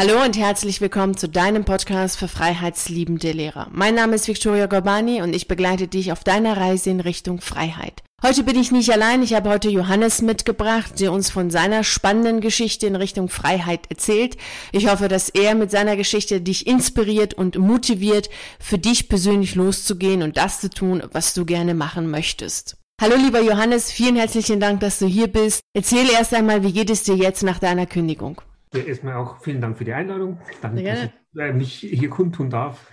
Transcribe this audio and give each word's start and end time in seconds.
Hallo 0.00 0.22
und 0.24 0.38
herzlich 0.38 0.80
willkommen 0.80 1.16
zu 1.16 1.28
deinem 1.28 1.64
Podcast 1.64 2.20
für 2.20 2.28
freiheitsliebende 2.28 3.32
Lehrer. 3.32 3.66
Mein 3.72 3.96
Name 3.96 4.14
ist 4.14 4.28
Victoria 4.28 4.66
Gorbani 4.66 5.22
und 5.22 5.34
ich 5.34 5.48
begleite 5.48 5.88
dich 5.88 6.12
auf 6.12 6.22
deiner 6.22 6.56
Reise 6.56 6.90
in 6.90 7.00
Richtung 7.00 7.40
Freiheit. 7.40 8.04
Heute 8.22 8.44
bin 8.44 8.56
ich 8.56 8.70
nicht 8.70 8.92
allein, 8.92 9.24
ich 9.24 9.34
habe 9.34 9.50
heute 9.50 9.68
Johannes 9.68 10.22
mitgebracht, 10.22 11.00
der 11.00 11.10
uns 11.10 11.30
von 11.30 11.50
seiner 11.50 11.82
spannenden 11.82 12.40
Geschichte 12.40 12.86
in 12.86 12.94
Richtung 12.94 13.28
Freiheit 13.28 13.90
erzählt. 13.90 14.36
Ich 14.70 14.88
hoffe, 14.88 15.08
dass 15.08 15.30
er 15.30 15.56
mit 15.56 15.72
seiner 15.72 15.96
Geschichte 15.96 16.40
dich 16.40 16.68
inspiriert 16.68 17.34
und 17.34 17.58
motiviert, 17.58 18.30
für 18.60 18.78
dich 18.78 19.08
persönlich 19.08 19.56
loszugehen 19.56 20.22
und 20.22 20.36
das 20.36 20.60
zu 20.60 20.70
tun, 20.70 21.02
was 21.10 21.34
du 21.34 21.44
gerne 21.44 21.74
machen 21.74 22.08
möchtest. 22.08 22.76
Hallo 23.00 23.16
lieber 23.16 23.40
Johannes, 23.40 23.90
vielen 23.90 24.14
herzlichen 24.14 24.60
Dank, 24.60 24.78
dass 24.78 25.00
du 25.00 25.06
hier 25.06 25.26
bist. 25.26 25.60
Erzähl 25.74 26.08
erst 26.08 26.34
einmal, 26.34 26.62
wie 26.62 26.72
geht 26.72 26.88
es 26.88 27.02
dir 27.02 27.16
jetzt 27.16 27.42
nach 27.42 27.58
deiner 27.58 27.86
Kündigung? 27.86 28.40
Erstmal 28.74 29.14
auch 29.14 29.38
vielen 29.40 29.60
Dank 29.60 29.78
für 29.78 29.84
die 29.84 29.92
Einladung. 29.92 30.38
Danke, 30.60 30.82
dass 30.82 31.04
ich 31.04 31.40
äh, 31.40 31.52
mich 31.52 31.74
hier 31.74 32.10
kundtun 32.10 32.50
darf. 32.50 32.90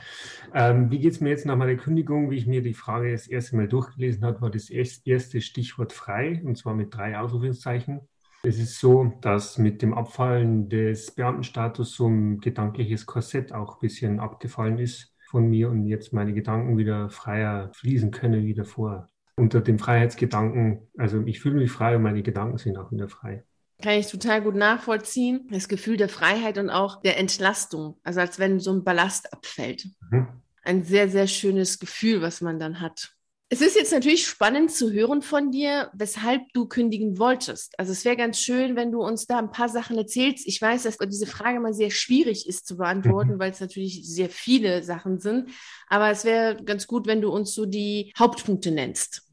Ähm, 0.53 0.89
wie 0.89 0.99
geht 0.99 1.11
es 1.13 1.21
mir 1.21 1.29
jetzt 1.29 1.45
nach 1.45 1.57
meiner 1.57 1.75
Kündigung? 1.75 2.31
Wie 2.31 2.37
ich 2.37 2.47
mir 2.47 2.61
die 2.61 2.73
Frage 2.73 3.11
das 3.11 3.27
erste 3.27 3.57
Mal 3.57 3.67
durchgelesen 3.67 4.23
habe, 4.23 4.41
war 4.41 4.49
das 4.49 4.69
erste 4.69 5.41
Stichwort 5.41 5.91
frei, 5.91 6.41
und 6.45 6.57
zwar 6.57 6.73
mit 6.75 6.95
drei 6.95 7.17
Ausrufungszeichen. 7.17 8.01
Es 8.43 8.59
ist 8.59 8.79
so, 8.79 9.11
dass 9.21 9.57
mit 9.57 9.81
dem 9.81 9.93
Abfallen 9.93 10.69
des 10.69 11.11
Beamtenstatus 11.11 11.95
so 11.95 12.07
ein 12.07 12.39
gedankliches 12.39 13.05
Korsett 13.05 13.51
auch 13.51 13.75
ein 13.75 13.79
bisschen 13.81 14.19
abgefallen 14.19 14.77
ist 14.77 15.15
von 15.29 15.49
mir 15.49 15.69
und 15.69 15.87
jetzt 15.87 16.13
meine 16.13 16.33
Gedanken 16.33 16.77
wieder 16.77 17.09
freier 17.09 17.71
fließen 17.73 18.11
können 18.11 18.45
wie 18.45 18.53
davor. 18.53 19.09
Unter 19.35 19.61
dem 19.61 19.79
Freiheitsgedanken, 19.79 20.87
also 20.97 21.23
ich 21.25 21.39
fühle 21.39 21.55
mich 21.55 21.71
frei 21.71 21.95
und 21.95 22.03
meine 22.03 22.21
Gedanken 22.21 22.57
sind 22.57 22.77
auch 22.77 22.91
wieder 22.91 23.09
frei. 23.09 23.43
Kann 23.81 23.99
ich 23.99 24.07
total 24.07 24.41
gut 24.41 24.55
nachvollziehen. 24.55 25.47
Das 25.51 25.67
Gefühl 25.67 25.97
der 25.97 26.09
Freiheit 26.09 26.57
und 26.57 26.69
auch 26.69 27.01
der 27.01 27.17
Entlastung. 27.17 27.99
Also 28.03 28.21
als 28.21 28.39
wenn 28.39 28.59
so 28.59 28.71
ein 28.71 28.83
Ballast 28.83 29.31
abfällt. 29.33 29.87
Mhm. 30.11 30.27
Ein 30.63 30.83
sehr, 30.83 31.09
sehr 31.09 31.27
schönes 31.27 31.79
Gefühl, 31.79 32.21
was 32.21 32.41
man 32.41 32.57
dann 32.57 32.79
hat. 32.81 33.15
Es 33.49 33.61
ist 33.61 33.75
jetzt 33.75 33.91
natürlich 33.91 34.25
spannend 34.25 34.71
zu 34.71 34.91
hören 34.91 35.21
von 35.21 35.51
dir, 35.51 35.91
weshalb 35.93 36.41
du 36.53 36.67
kündigen 36.67 37.19
wolltest. 37.19 37.77
Also 37.77 37.91
es 37.91 38.03
wäre 38.03 38.17
ganz 38.17 38.39
schön, 38.39 38.75
wenn 38.75 38.91
du 38.91 39.03
uns 39.03 39.27
da 39.27 39.37
ein 39.37 39.51
paar 39.51 39.69
Sachen 39.69 39.97
erzählst. 39.97 40.47
Ich 40.47 40.59
weiß, 40.59 40.81
dass 40.83 40.97
diese 40.97 41.27
Frage 41.27 41.59
mal 41.59 41.73
sehr 41.73 41.91
schwierig 41.91 42.49
ist 42.49 42.65
zu 42.65 42.77
beantworten, 42.77 43.35
mhm. 43.35 43.39
weil 43.39 43.51
es 43.51 43.59
natürlich 43.59 44.01
sehr 44.07 44.29
viele 44.29 44.81
Sachen 44.81 45.19
sind. 45.19 45.51
Aber 45.87 46.09
es 46.09 46.25
wäre 46.25 46.55
ganz 46.63 46.87
gut, 46.87 47.05
wenn 47.05 47.21
du 47.21 47.29
uns 47.29 47.53
so 47.53 47.67
die 47.67 48.11
Hauptpunkte 48.17 48.71
nennst 48.71 49.24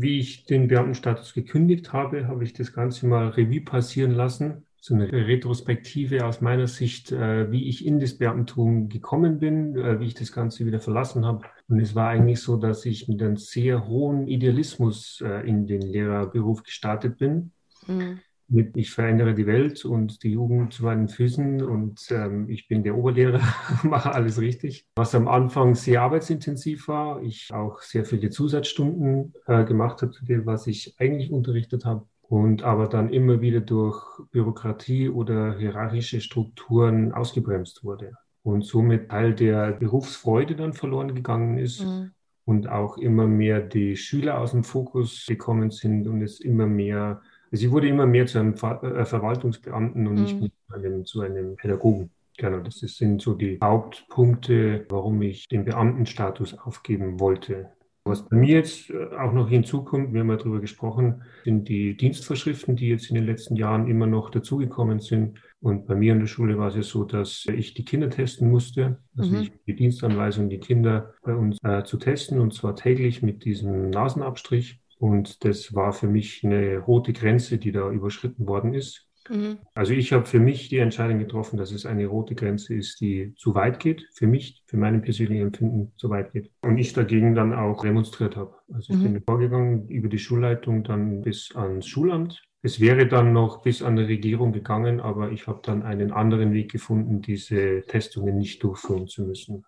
wie 0.00 0.18
ich 0.18 0.44
den 0.44 0.68
Beamtenstatus 0.68 1.34
gekündigt 1.34 1.92
habe, 1.92 2.28
habe 2.28 2.44
ich 2.44 2.52
das 2.52 2.72
Ganze 2.72 3.06
mal 3.06 3.28
Revue 3.28 3.60
passieren 3.60 4.12
lassen. 4.12 4.64
So 4.80 4.94
eine 4.94 5.10
Retrospektive 5.10 6.24
aus 6.24 6.40
meiner 6.40 6.68
Sicht, 6.68 7.10
äh, 7.10 7.50
wie 7.50 7.68
ich 7.68 7.84
in 7.84 7.98
das 7.98 8.16
Beamtentum 8.16 8.88
gekommen 8.88 9.40
bin, 9.40 9.76
äh, 9.76 9.98
wie 9.98 10.06
ich 10.06 10.14
das 10.14 10.32
Ganze 10.32 10.66
wieder 10.66 10.78
verlassen 10.78 11.26
habe. 11.26 11.44
Und 11.68 11.80
es 11.80 11.94
war 11.94 12.10
eigentlich 12.10 12.40
so, 12.40 12.56
dass 12.56 12.84
ich 12.84 13.08
mit 13.08 13.20
einem 13.20 13.36
sehr 13.36 13.88
hohen 13.88 14.28
Idealismus 14.28 15.20
äh, 15.24 15.48
in 15.48 15.66
den 15.66 15.82
Lehrerberuf 15.82 16.62
gestartet 16.62 17.18
bin. 17.18 17.50
Mhm 17.86 18.20
mit 18.48 18.76
Ich 18.76 18.90
verändere 18.90 19.34
die 19.34 19.46
Welt 19.46 19.84
und 19.84 20.22
die 20.22 20.32
Jugend 20.32 20.72
zu 20.72 20.84
meinen 20.84 21.08
Füßen 21.08 21.62
und 21.62 22.00
ähm, 22.10 22.48
ich 22.48 22.66
bin 22.66 22.82
der 22.82 22.96
Oberlehrer, 22.96 23.40
mache 23.82 24.14
alles 24.14 24.40
richtig. 24.40 24.86
Was 24.96 25.14
am 25.14 25.28
Anfang 25.28 25.74
sehr 25.74 26.02
arbeitsintensiv 26.02 26.88
war, 26.88 27.22
ich 27.22 27.52
auch 27.52 27.82
sehr 27.82 28.04
viele 28.04 28.30
Zusatzstunden 28.30 29.34
äh, 29.46 29.64
gemacht 29.64 30.02
habe 30.02 30.12
zu 30.12 30.24
dem, 30.24 30.46
was 30.46 30.66
ich 30.66 30.94
eigentlich 30.98 31.30
unterrichtet 31.30 31.84
habe 31.84 32.06
und 32.22 32.62
aber 32.62 32.88
dann 32.88 33.10
immer 33.10 33.40
wieder 33.40 33.60
durch 33.60 34.02
Bürokratie 34.30 35.08
oder 35.08 35.58
hierarchische 35.58 36.20
Strukturen 36.20 37.12
ausgebremst 37.12 37.84
wurde 37.84 38.12
und 38.42 38.64
somit 38.64 39.10
Teil 39.10 39.34
der 39.34 39.72
Berufsfreude 39.72 40.56
dann 40.56 40.72
verloren 40.72 41.14
gegangen 41.14 41.58
ist. 41.58 41.84
Mhm. 41.84 42.12
Und 42.44 42.66
auch 42.66 42.96
immer 42.96 43.26
mehr 43.26 43.60
die 43.60 43.94
Schüler 43.94 44.40
aus 44.40 44.52
dem 44.52 44.64
Fokus 44.64 45.26
gekommen 45.28 45.70
sind 45.70 46.08
und 46.08 46.22
es 46.22 46.40
immer 46.40 46.66
mehr 46.66 47.20
Sie 47.50 47.70
wurde 47.70 47.88
immer 47.88 48.06
mehr 48.06 48.26
zu 48.26 48.38
einem 48.38 48.56
Ver 48.56 48.82
äh, 48.82 49.04
Verwaltungsbeamten 49.04 50.06
und 50.06 50.14
mhm. 50.14 50.22
nicht 50.22 50.40
mehr 50.40 50.50
zu 50.50 50.74
einem, 50.74 51.04
zu 51.04 51.20
einem 51.20 51.56
Pädagogen. 51.56 52.10
Genau, 52.36 52.60
das 52.60 52.78
sind 52.78 53.20
so 53.20 53.34
die 53.34 53.58
Hauptpunkte, 53.62 54.86
warum 54.88 55.20
ich 55.22 55.48
den 55.48 55.64
Beamtenstatus 55.64 56.56
aufgeben 56.56 57.18
wollte. 57.18 57.70
Was 58.08 58.26
bei 58.26 58.36
mir 58.36 58.56
jetzt 58.56 58.90
äh, 58.90 59.08
auch 59.16 59.32
noch 59.32 59.48
hinzukommt, 59.48 60.12
wir 60.12 60.20
haben 60.20 60.30
ja 60.30 60.36
darüber 60.36 60.60
gesprochen, 60.60 61.22
sind 61.44 61.68
die 61.68 61.96
Dienstvorschriften, 61.96 62.74
die 62.76 62.88
jetzt 62.88 63.10
in 63.10 63.16
den 63.16 63.26
letzten 63.26 63.56
Jahren 63.56 63.88
immer 63.88 64.06
noch 64.06 64.30
dazugekommen 64.30 65.00
sind. 65.00 65.38
Und 65.60 65.86
bei 65.86 65.94
mir 65.94 66.12
in 66.12 66.20
der 66.20 66.26
Schule 66.26 66.56
war 66.58 66.68
es 66.68 66.76
ja 66.76 66.82
so, 66.82 67.04
dass 67.04 67.44
ich 67.52 67.74
die 67.74 67.84
Kinder 67.84 68.08
testen 68.08 68.50
musste. 68.50 68.98
Also 69.16 69.32
mhm. 69.32 69.42
ich 69.42 69.52
die 69.66 69.74
Dienstanweisung, 69.74 70.48
die 70.48 70.60
Kinder 70.60 71.14
bei 71.22 71.34
uns 71.34 71.58
äh, 71.62 71.82
zu 71.84 71.98
testen 71.98 72.40
und 72.40 72.54
zwar 72.54 72.76
täglich 72.76 73.22
mit 73.22 73.44
diesem 73.44 73.90
Nasenabstrich. 73.90 74.80
Und 74.98 75.44
das 75.44 75.74
war 75.74 75.92
für 75.92 76.08
mich 76.08 76.44
eine 76.44 76.78
rote 76.78 77.12
Grenze, 77.12 77.58
die 77.58 77.72
da 77.72 77.90
überschritten 77.90 78.46
worden 78.46 78.74
ist. 78.74 79.08
Mhm. 79.28 79.58
Also 79.74 79.92
ich 79.92 80.12
habe 80.12 80.24
für 80.24 80.40
mich 80.40 80.68
die 80.68 80.78
Entscheidung 80.78 81.18
getroffen, 81.18 81.56
dass 81.56 81.70
es 81.70 81.86
eine 81.86 82.06
rote 82.06 82.34
Grenze 82.34 82.74
ist, 82.74 83.00
die 83.00 83.34
zu 83.36 83.54
weit 83.54 83.78
geht, 83.78 84.08
für 84.14 84.26
mich, 84.26 84.62
für 84.66 84.76
mein 84.76 85.02
persönliches 85.02 85.44
Empfinden 85.44 85.92
zu 85.96 86.10
weit 86.10 86.32
geht. 86.32 86.50
Und 86.62 86.78
ich 86.78 86.92
dagegen 86.92 87.34
dann 87.34 87.52
auch 87.52 87.82
demonstriert 87.82 88.36
habe. 88.36 88.54
Also 88.72 88.92
ich 88.92 88.98
mhm. 88.98 89.14
bin 89.14 89.22
vorgegangen 89.22 89.88
über 89.88 90.08
die 90.08 90.18
Schulleitung 90.18 90.84
dann 90.84 91.22
bis 91.22 91.54
ans 91.54 91.86
Schulamt. 91.86 92.42
Es 92.62 92.80
wäre 92.80 93.06
dann 93.06 93.32
noch 93.32 93.62
bis 93.62 93.82
an 93.82 93.96
die 93.96 94.02
Regierung 94.02 94.52
gegangen, 94.52 95.00
aber 95.00 95.30
ich 95.30 95.46
habe 95.46 95.60
dann 95.62 95.84
einen 95.84 96.10
anderen 96.10 96.52
Weg 96.52 96.72
gefunden, 96.72 97.22
diese 97.22 97.84
Testungen 97.86 98.36
nicht 98.36 98.64
durchführen 98.64 99.06
zu 99.06 99.22
müssen. 99.22 99.64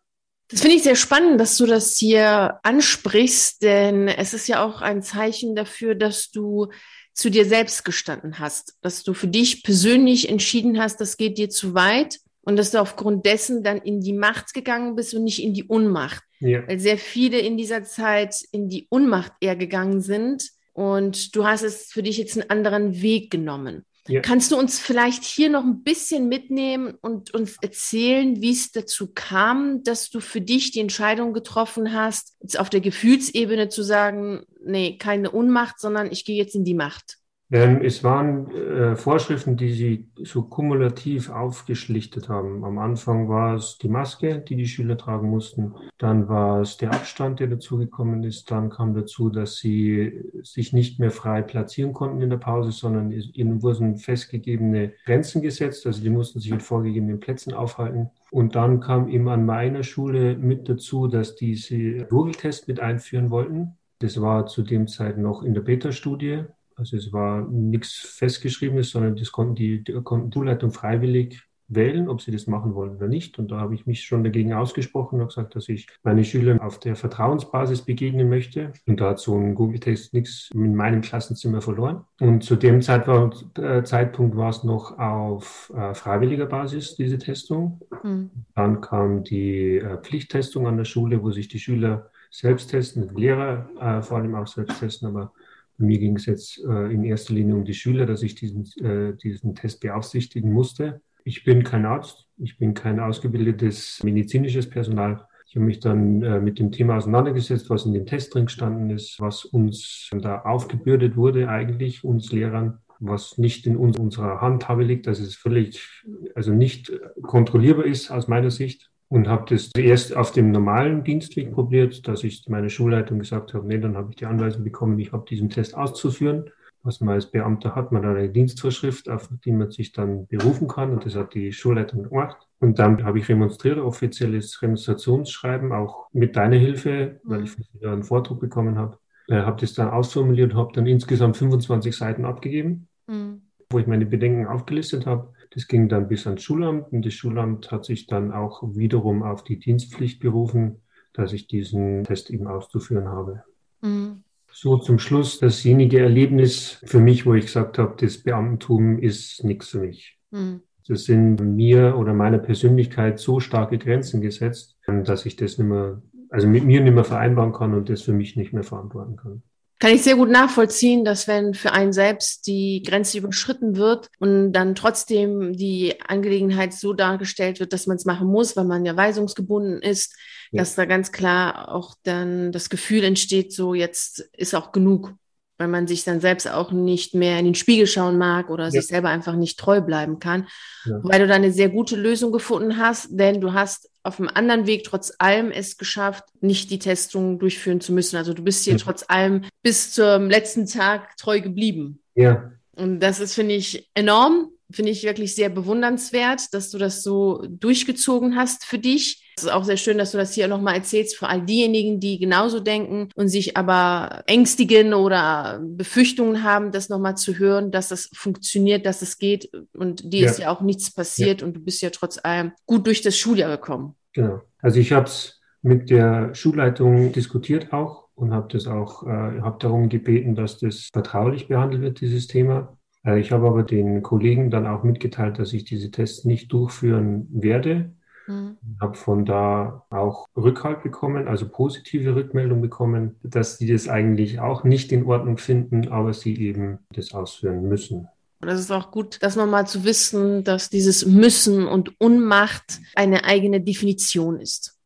Das 0.51 0.63
finde 0.63 0.77
ich 0.77 0.83
sehr 0.83 0.97
spannend, 0.97 1.41
dass 1.41 1.57
du 1.57 1.67
das 1.67 1.97
hier 1.97 2.59
ansprichst, 2.63 3.63
denn 3.63 4.09
es 4.09 4.35
ist 4.35 4.49
ja 4.49 4.65
auch 4.65 4.81
ein 4.81 5.03
Zeichen 5.03 5.55
dafür, 5.55 5.95
dass 5.95 6.31
du 6.31 6.69
zu 7.13 7.31
dir 7.31 7.45
selbst 7.45 7.85
gestanden 7.85 8.39
hast, 8.39 8.75
dass 8.81 9.03
du 9.03 9.15
für 9.15 9.29
dich 9.29 9.63
persönlich 9.63 10.29
entschieden 10.29 10.81
hast, 10.81 11.01
das 11.01 11.17
geht 11.17 11.39
dir 11.39 11.51
zu 11.51 11.75
weit 11.75 12.19
und 12.43 12.57
dass 12.57 12.71
du 12.71 12.81
aufgrund 12.81 13.27
dessen 13.27 13.63
dann 13.63 13.79
in 13.79 14.01
die 14.01 14.13
Macht 14.13 14.55
gegangen 14.55 14.97
bist 14.97 15.15
und 15.15 15.25
nicht 15.25 15.43
in 15.43 15.55
die 15.55 15.65
Unmacht. 15.65 16.23
Ja. 16.41 16.67
Weil 16.67 16.79
sehr 16.79 16.99
viele 16.99 17.39
in 17.39 17.57
dieser 17.57 17.85
Zeit 17.85 18.37
in 18.53 18.69
die 18.69 18.87
Unmacht 18.89 19.33
eher 19.41 19.57
gegangen 19.57 20.01
sind 20.01 20.51
und 20.73 21.37
du 21.37 21.47
hast 21.47 21.63
es 21.63 21.93
für 21.93 22.03
dich 22.03 22.17
jetzt 22.17 22.39
einen 22.39 22.51
anderen 22.51 23.03
Weg 23.03 23.31
genommen. 23.31 23.85
Ja. 24.11 24.21
Kannst 24.23 24.51
du 24.51 24.59
uns 24.59 24.81
vielleicht 24.81 25.23
hier 25.23 25.51
noch 25.51 25.63
ein 25.63 25.85
bisschen 25.85 26.29
mitnehmen 26.29 26.95
und 27.01 27.33
uns 27.33 27.57
erzählen, 27.63 28.43
wie 28.43 28.51
es 28.51 28.73
dazu 28.73 29.13
kam, 29.15 29.85
dass 29.85 30.11
du 30.11 30.19
für 30.19 30.41
dich 30.41 30.73
die 30.73 30.81
Entscheidung 30.81 31.33
getroffen 31.33 31.95
hast, 31.95 32.35
jetzt 32.41 32.59
auf 32.59 32.71
der 32.71 32.81
Gefühlsebene 32.81 33.69
zu 33.69 33.85
sagen, 33.85 34.45
nee, 34.65 34.99
keine 34.99 35.31
Unmacht, 35.31 35.79
sondern 35.79 36.11
ich 36.11 36.25
gehe 36.25 36.37
jetzt 36.37 36.57
in 36.57 36.65
die 36.65 36.75
Macht? 36.75 37.20
Ähm, 37.53 37.81
es 37.83 38.05
waren 38.05 38.49
äh, 38.53 38.95
Vorschriften, 38.95 39.57
die 39.57 39.73
sie 39.73 40.09
so 40.23 40.43
kumulativ 40.43 41.31
aufgeschlichtet 41.31 42.29
haben. 42.29 42.65
Am 42.65 42.79
Anfang 42.79 43.29
war 43.29 43.57
es 43.57 43.77
die 43.79 43.89
Maske, 43.89 44.39
die 44.39 44.55
die 44.55 44.69
Schüler 44.69 44.97
tragen 44.97 45.29
mussten. 45.29 45.75
Dann 45.99 46.29
war 46.29 46.61
es 46.61 46.77
der 46.77 46.93
Abstand, 46.93 47.41
der 47.41 47.49
dazugekommen 47.49 48.23
ist. 48.23 48.53
Dann 48.53 48.71
kam 48.71 48.95
dazu, 48.95 49.31
dass 49.31 49.57
sie 49.57 50.13
sich 50.45 50.73
nicht 50.73 51.01
mehr 51.01 51.11
frei 51.11 51.43
platzieren 51.43 51.93
konnten 51.93 52.23
in 52.23 52.31
der 52.31 52.37
Pause, 52.37 52.71
sondern 52.71 53.11
ihnen 53.11 53.63
wurden 53.63 53.97
festgegebene 53.97 54.93
Grenzen 55.05 55.43
gesetzt. 55.43 55.87
Also 55.89 56.03
die 56.03 56.11
mussten 56.11 56.39
sich 56.39 56.53
in 56.53 56.61
vorgegebenen 56.61 57.19
Plätzen 57.19 57.53
aufhalten. 57.53 58.11
Und 58.31 58.55
dann 58.55 58.79
kam 58.79 59.09
eben 59.09 59.29
an 59.29 59.45
meiner 59.45 59.83
Schule 59.83 60.37
mit 60.37 60.69
dazu, 60.69 61.09
dass 61.09 61.35
diese 61.35 62.05
Gurgeltest 62.05 62.69
mit 62.69 62.79
einführen 62.79 63.31
wollten. 63.31 63.77
Das 63.99 64.21
war 64.21 64.47
zu 64.47 64.63
dem 64.63 64.87
Zeit 64.87 65.19
noch 65.19 65.43
in 65.43 65.53
der 65.53 65.63
Beta-Studie. 65.63 66.45
Also 66.81 66.97
es 66.97 67.13
war 67.13 67.47
nichts 67.49 67.93
festgeschriebenes, 67.93 68.91
sondern 68.91 69.15
das 69.17 69.31
konnten 69.31 69.55
die, 69.55 69.85
die 69.85 69.93
konnten 70.03 70.33
Schulleitung 70.33 70.71
freiwillig 70.73 71.43
wählen, 71.71 72.09
ob 72.09 72.21
sie 72.21 72.33
das 72.33 72.47
machen 72.47 72.75
wollen 72.75 72.97
oder 72.97 73.07
nicht. 73.07 73.39
Und 73.39 73.51
da 73.51 73.61
habe 73.61 73.75
ich 73.75 73.87
mich 73.87 74.03
schon 74.03 74.25
dagegen 74.25 74.53
ausgesprochen 74.53 75.21
und 75.21 75.29
gesagt, 75.29 75.55
dass 75.55 75.69
ich 75.69 75.87
meine 76.03 76.25
Schüler 76.25 76.63
auf 76.65 76.81
der 76.81 76.97
Vertrauensbasis 76.97 77.83
begegnen 77.83 78.29
möchte. 78.29 78.73
Und 78.87 79.01
da 79.01 79.11
hat 79.11 79.21
so 79.21 79.37
ein 79.37 79.55
Google-Test 79.55 80.13
nichts 80.13 80.51
in 80.53 80.75
meinem 80.75 81.01
Klassenzimmer 81.01 81.61
verloren. 81.61 82.05
Und 82.19 82.43
zu 82.43 82.57
dem 82.57 82.83
Zeitpunkt, 82.83 83.59
äh, 83.59 83.85
Zeitpunkt 83.85 84.37
war 84.37 84.51
es 84.51 84.65
noch 84.65 84.99
auf 84.99 85.73
äh, 85.77 85.95
freiwilliger 85.95 86.47
Basis, 86.47 86.97
diese 86.97 87.19
Testung. 87.19 87.81
Mhm. 88.03 88.31
Dann 88.55 88.81
kam 88.81 89.23
die 89.23 89.77
äh, 89.77 89.99
Pflichttestung 89.99 90.67
an 90.67 90.77
der 90.77 90.85
Schule, 90.85 91.23
wo 91.23 91.31
sich 91.31 91.49
die 91.49 91.61
Schüler 91.61 92.11
selbst 92.31 92.71
testen, 92.71 93.09
die 93.09 93.21
Lehrer 93.21 93.69
äh, 93.81 94.03
vor 94.03 94.19
allem 94.19 94.35
auch 94.35 94.47
selbst 94.47 94.79
testen, 94.79 95.09
aber 95.09 95.33
mir 95.81 95.99
ging 95.99 96.17
es 96.17 96.27
jetzt 96.27 96.63
äh, 96.65 96.93
in 96.93 97.05
erster 97.05 97.35
Linie 97.35 97.55
um 97.55 97.65
die 97.65 97.75
Schüler, 97.75 98.07
dass 98.07 98.23
ich 98.23 98.35
diesen, 98.35 98.65
äh, 98.85 99.17
diesen 99.17 99.55
Test 99.55 99.81
beaufsichtigen 99.81 100.53
musste. 100.53 101.01
Ich 101.25 101.45
bin 101.45 101.65
kein 101.65 101.87
Arzt, 101.87 102.27
ich 102.39 102.59
bin 102.59 102.75
kein 102.75 103.01
ausgebildetes 103.01 104.03
medizinisches 104.03 104.69
Personal. 104.69 105.27
Ich 105.47 105.57
habe 105.57 105.67
mich 105.67 105.81
dann 105.81 106.23
äh, 106.23 106.41
mit 106.41 106.59
dem 106.59 106.71
Thema 106.71 106.97
auseinandergesetzt, 106.97 107.69
was 107.71 107.85
in 107.85 107.93
dem 107.93 108.07
Test 108.07 108.35
drin 108.35 108.47
gestanden 108.47 108.91
ist, 108.91 109.21
was 109.21 109.45
uns 109.45 110.09
da 110.13 110.43
aufgebürdet 110.43 111.17
wurde 111.17 111.49
eigentlich, 111.49 112.05
uns 112.05 112.31
Lehrern. 112.33 112.79
was 113.01 113.39
nicht 113.39 113.67
in 113.67 113.77
uns, 113.77 113.99
unserer 113.99 114.41
Handhabe 114.41 114.85
liegt, 114.85 115.07
dass 115.07 115.19
es 115.21 115.35
völlig, 115.35 116.05
also 116.35 116.53
nicht 116.53 116.93
kontrollierbar 117.23 117.87
ist 117.87 118.11
aus 118.11 118.29
meiner 118.29 118.51
Sicht. 118.51 118.90
Und 119.11 119.27
habe 119.27 119.45
das 119.49 119.73
erst 119.77 120.17
auf 120.17 120.31
dem 120.31 120.53
normalen 120.53 121.03
Dienstweg 121.03 121.53
probiert, 121.53 122.07
dass 122.07 122.23
ich 122.23 122.45
meine 122.49 122.71
Schulleitung 122.71 123.19
gesagt 123.19 123.55
habe, 123.55 123.67
nee, 123.67 123.79
dann 123.79 123.97
habe 123.97 124.11
ich 124.11 124.17
die 124.17 124.27
Anweisung 124.27 124.63
bekommen, 124.63 124.99
ich 125.01 125.11
habe 125.11 125.25
diesen 125.29 125.51
Test 125.51 125.77
auszuführen. 125.77 126.51
Was 126.83 127.01
man 127.01 127.15
als 127.17 127.31
Beamter 127.31 127.75
hat, 127.75 127.93
man 127.93 128.07
hat 128.07 128.17
eine 128.17 128.31
Dienstvorschrift, 128.31 129.11
auf 129.11 129.29
die 129.45 129.53
man 129.53 129.71
sich 129.71 129.93
dann 129.93 130.27
berufen 130.29 130.69
kann. 130.69 130.93
Und 130.93 131.05
das 131.05 131.17
hat 131.17 131.35
die 131.35 131.53
Schulleitung 131.53 132.05
gemacht. 132.05 132.37
Und 132.61 132.79
dann 132.79 133.05
habe 133.05 133.19
ich 133.19 133.29
remonstriert, 133.29 133.79
offizielles 133.79 134.63
Remonstrationsschreiben, 134.63 135.73
auch 135.73 136.07
mit 136.13 136.37
deiner 136.37 136.57
Hilfe, 136.57 137.21
weil 137.25 137.45
ich 137.45 137.57
einen 137.85 138.05
Vordruck 138.05 138.41
bekommen 138.41 138.79
habe. 138.79 138.97
Äh, 139.29 139.43
habe 139.43 139.61
das 139.61 139.75
dann 139.75 139.91
ausformuliert, 139.91 140.55
habe 140.55 140.73
dann 140.73 140.87
insgesamt 140.87 141.37
25 141.37 141.97
Seiten 141.97 142.25
abgegeben, 142.25 142.89
mhm. 143.07 143.43
Wo 143.71 143.79
ich 143.79 143.87
meine 143.87 144.07
Bedenken 144.07 144.47
aufgelistet 144.47 145.07
habe. 145.07 145.33
Das 145.53 145.67
ging 145.67 145.89
dann 145.89 146.09
bis 146.09 146.27
ans 146.27 146.43
Schulamt 146.43 146.93
und 146.93 147.05
das 147.05 147.15
Schulamt 147.15 147.71
hat 147.71 147.85
sich 147.85 148.07
dann 148.07 148.33
auch 148.33 148.63
wiederum 148.75 149.23
auf 149.23 149.43
die 149.43 149.59
Dienstpflicht 149.59 150.21
berufen, 150.21 150.83
dass 151.13 151.33
ich 151.33 151.47
diesen 151.47 152.05
Test 152.05 152.31
eben 152.31 152.47
auszuführen 152.47 153.09
habe. 153.09 153.43
Mhm. 153.81 154.23
So 154.53 154.77
zum 154.77 154.99
Schluss 154.99 155.39
dasjenige 155.39 156.01
Erlebnis 156.01 156.81
für 156.85 157.01
mich, 157.01 157.25
wo 157.25 157.35
ich 157.35 157.47
gesagt 157.47 157.79
habe, 157.79 157.95
das 157.99 158.19
Beamtentum 158.19 158.99
ist 158.99 159.45
nichts 159.45 159.69
für 159.69 159.79
mich. 159.79 160.19
Mhm. 160.31 160.63
Das 160.87 161.05
sind 161.05 161.37
mir 161.41 161.97
oder 161.97 162.15
meiner 162.15 162.39
Persönlichkeit 162.39 163.21
so 163.21 163.39
starke 163.39 163.79
Grenzen 163.79 164.21
gesetzt, 164.21 164.77
dass 164.87 165.25
ich 165.25 165.37
das 165.37 165.57
nicht 165.57 165.69
mehr 165.69 166.03
also 166.31 166.47
mit 166.47 166.65
mir 166.65 166.81
nicht 166.81 166.95
mehr 166.95 167.05
vereinbaren 167.05 167.53
kann 167.53 167.75
und 167.75 167.89
das 167.89 168.03
für 168.03 168.13
mich 168.13 168.37
nicht 168.37 168.53
mehr 168.53 168.63
verantworten 168.63 169.17
kann. 169.17 169.43
Kann 169.81 169.95
ich 169.95 170.03
sehr 170.03 170.17
gut 170.17 170.29
nachvollziehen, 170.29 171.07
dass 171.07 171.27
wenn 171.27 171.55
für 171.55 171.73
einen 171.73 171.95
selbst 171.95 172.47
die 172.47 172.83
Grenze 172.87 173.17
überschritten 173.17 173.77
wird 173.77 174.09
und 174.19 174.53
dann 174.53 174.75
trotzdem 174.75 175.55
die 175.55 175.99
Angelegenheit 176.07 176.75
so 176.75 176.93
dargestellt 176.93 177.61
wird, 177.61 177.73
dass 177.73 177.87
man 177.87 177.97
es 177.97 178.05
machen 178.05 178.29
muss, 178.29 178.59
weil 178.59 178.67
man 178.67 178.85
ja 178.85 178.95
weisungsgebunden 178.95 179.81
ist, 179.81 180.15
ja. 180.51 180.61
dass 180.61 180.75
da 180.75 180.85
ganz 180.85 181.13
klar 181.13 181.75
auch 181.75 181.95
dann 182.03 182.53
das 182.53 182.69
Gefühl 182.69 183.05
entsteht, 183.05 183.55
so 183.55 183.73
jetzt 183.73 184.21
ist 184.37 184.55
auch 184.55 184.73
genug 184.73 185.15
weil 185.61 185.69
man 185.69 185.87
sich 185.87 186.05
dann 186.05 186.21
selbst 186.21 186.51
auch 186.51 186.73
nicht 186.73 187.15
mehr 187.15 187.39
in 187.39 187.45
den 187.45 187.55
Spiegel 187.55 187.87
schauen 187.87 188.17
mag 188.17 188.49
oder 188.49 188.65
ja. 188.65 188.71
sich 188.71 188.87
selber 188.87 189.11
einfach 189.11 189.37
nicht 189.37 189.59
treu 189.59 189.83
bleiben 189.83 190.19
kann. 190.19 190.49
Ja. 190.87 191.01
Weil 191.03 191.21
du 191.21 191.27
da 191.27 191.35
eine 191.35 191.53
sehr 191.53 191.69
gute 191.69 191.97
Lösung 191.97 192.33
gefunden 192.33 192.79
hast, 192.79 193.09
denn 193.11 193.43
du 193.43 193.53
hast 193.53 193.91
auf 194.03 194.19
einem 194.19 194.31
anderen 194.33 194.67
Weg 194.67 194.85
trotz 194.85 195.13
allem 195.19 195.51
es 195.51 195.77
geschafft, 195.77 196.25
nicht 196.41 196.71
die 196.71 196.79
Testung 196.79 197.39
durchführen 197.39 197.83
zu 197.83 197.93
müssen. 197.93 198.17
Also 198.17 198.33
du 198.33 198.43
bist 198.43 198.65
hier 198.65 198.73
ja. 198.73 198.79
trotz 198.79 199.05
allem 199.07 199.45
bis 199.63 199.93
zum 199.93 200.31
letzten 200.31 200.65
Tag 200.65 201.19
treu 201.19 201.43
geblieben. 201.43 202.01
Ja. 202.15 202.53
Und 202.75 203.01
das 203.01 203.21
ist, 203.21 203.35
finde 203.35 203.55
ich, 203.55 203.91
enorm 203.93 204.49
finde 204.73 204.91
ich 204.91 205.03
wirklich 205.05 205.35
sehr 205.35 205.49
bewundernswert, 205.49 206.53
dass 206.53 206.71
du 206.71 206.79
das 206.79 207.03
so 207.03 207.45
durchgezogen 207.49 208.37
hast 208.37 208.65
für 208.65 208.79
dich. 208.79 209.33
Es 209.37 209.45
ist 209.45 209.51
auch 209.51 209.65
sehr 209.65 209.77
schön, 209.77 209.99
dass 209.99 210.13
du 210.13 210.19
das 210.19 210.35
hier 210.35 210.49
nochmal 210.49 210.77
erzählst 210.77 211.17
für 211.17 211.29
all 211.29 211.43
diejenigen, 211.43 212.01
die 212.01 212.19
genauso 212.19 212.61
denken 212.61 213.09
und 213.15 213.29
sich 213.29 213.57
aber 213.57 214.23
ängstigen 214.27 214.93
oder 214.93 215.61
Befürchtungen 215.63 216.43
haben, 216.43 216.73
das 216.73 216.89
nochmal 216.89 217.17
zu 217.17 217.39
hören, 217.39 217.71
dass 217.71 217.89
das 217.89 218.11
funktioniert, 218.13 218.85
dass 218.85 219.03
es 219.03 219.19
geht 219.19 219.51
und 219.73 220.13
dir 220.13 220.23
ja. 220.23 220.31
ist 220.31 220.39
ja 220.39 220.51
auch 220.51 220.61
nichts 220.61 220.93
passiert 220.93 221.41
ja. 221.41 221.47
und 221.47 221.55
du 221.55 221.61
bist 221.61 221.81
ja 221.81 221.91
trotz 221.91 222.19
allem 222.23 222.53
gut 222.67 222.87
durch 222.87 223.03
das 223.03 223.17
Schuljahr 223.17 223.51
gekommen. 223.57 223.95
Genau. 224.13 224.41
Also 224.61 224.79
ich 224.79 224.93
habe 224.93 225.07
es 225.07 225.41
mit 225.63 225.91
der 225.91 226.35
Schulleitung 226.35 227.13
diskutiert 227.13 227.73
auch 227.73 228.09
und 228.15 228.33
habe 228.33 228.49
das 228.53 228.67
auch, 228.67 229.07
äh, 229.07 229.41
habe 229.41 229.57
darum 229.59 229.89
gebeten, 229.89 230.35
dass 230.35 230.59
das 230.59 230.89
vertraulich 230.93 231.49
behandelt 231.49 231.83
wird, 231.83 232.01
dieses 232.01 232.27
Thema. 232.27 232.77
Äh, 233.05 233.21
ich 233.21 233.33
habe 233.33 233.47
aber 233.47 233.63
den 233.63 234.03
Kollegen 234.03 234.51
dann 234.51 234.67
auch 234.67 234.83
mitgeteilt, 234.83 235.39
dass 235.39 235.53
ich 235.53 235.65
diese 235.65 235.91
Tests 235.91 236.25
nicht 236.25 236.53
durchführen 236.53 237.29
werde. 237.31 237.93
Mhm. 238.27 238.59
Habe 238.81 238.97
von 238.97 239.25
da 239.25 239.87
auch 239.91 240.27
Rückhalt 240.37 240.83
bekommen, 240.83 241.29
also 241.29 241.49
positive 241.49 242.15
Rückmeldung 242.15 242.61
bekommen, 242.61 243.17
dass 243.23 243.59
die 243.59 243.67
das 243.67 243.89
eigentlich 243.89 244.41
auch 244.41 244.65
nicht 244.65 244.93
in 244.93 245.07
Ordnung 245.07 245.39
finden, 245.39 245.89
aber 245.89 246.13
sie 246.13 246.37
eben 246.37 246.79
das 246.95 247.13
ausführen 247.13 247.69
müssen. 247.69 248.09
Und 248.41 248.49
es 248.49 248.61
ist 248.61 248.71
auch 248.71 248.91
gut, 248.91 249.19
das 249.21 249.37
nochmal 249.37 249.67
zu 249.67 249.85
wissen, 249.85 250.45
dass 250.45 250.71
dieses 250.71 251.05
Müssen 251.05 251.67
und 251.67 252.01
Unmacht 252.01 252.81
eine 252.95 253.25
eigene 253.25 253.61
Definition 253.61 254.41
ist. 254.41 254.79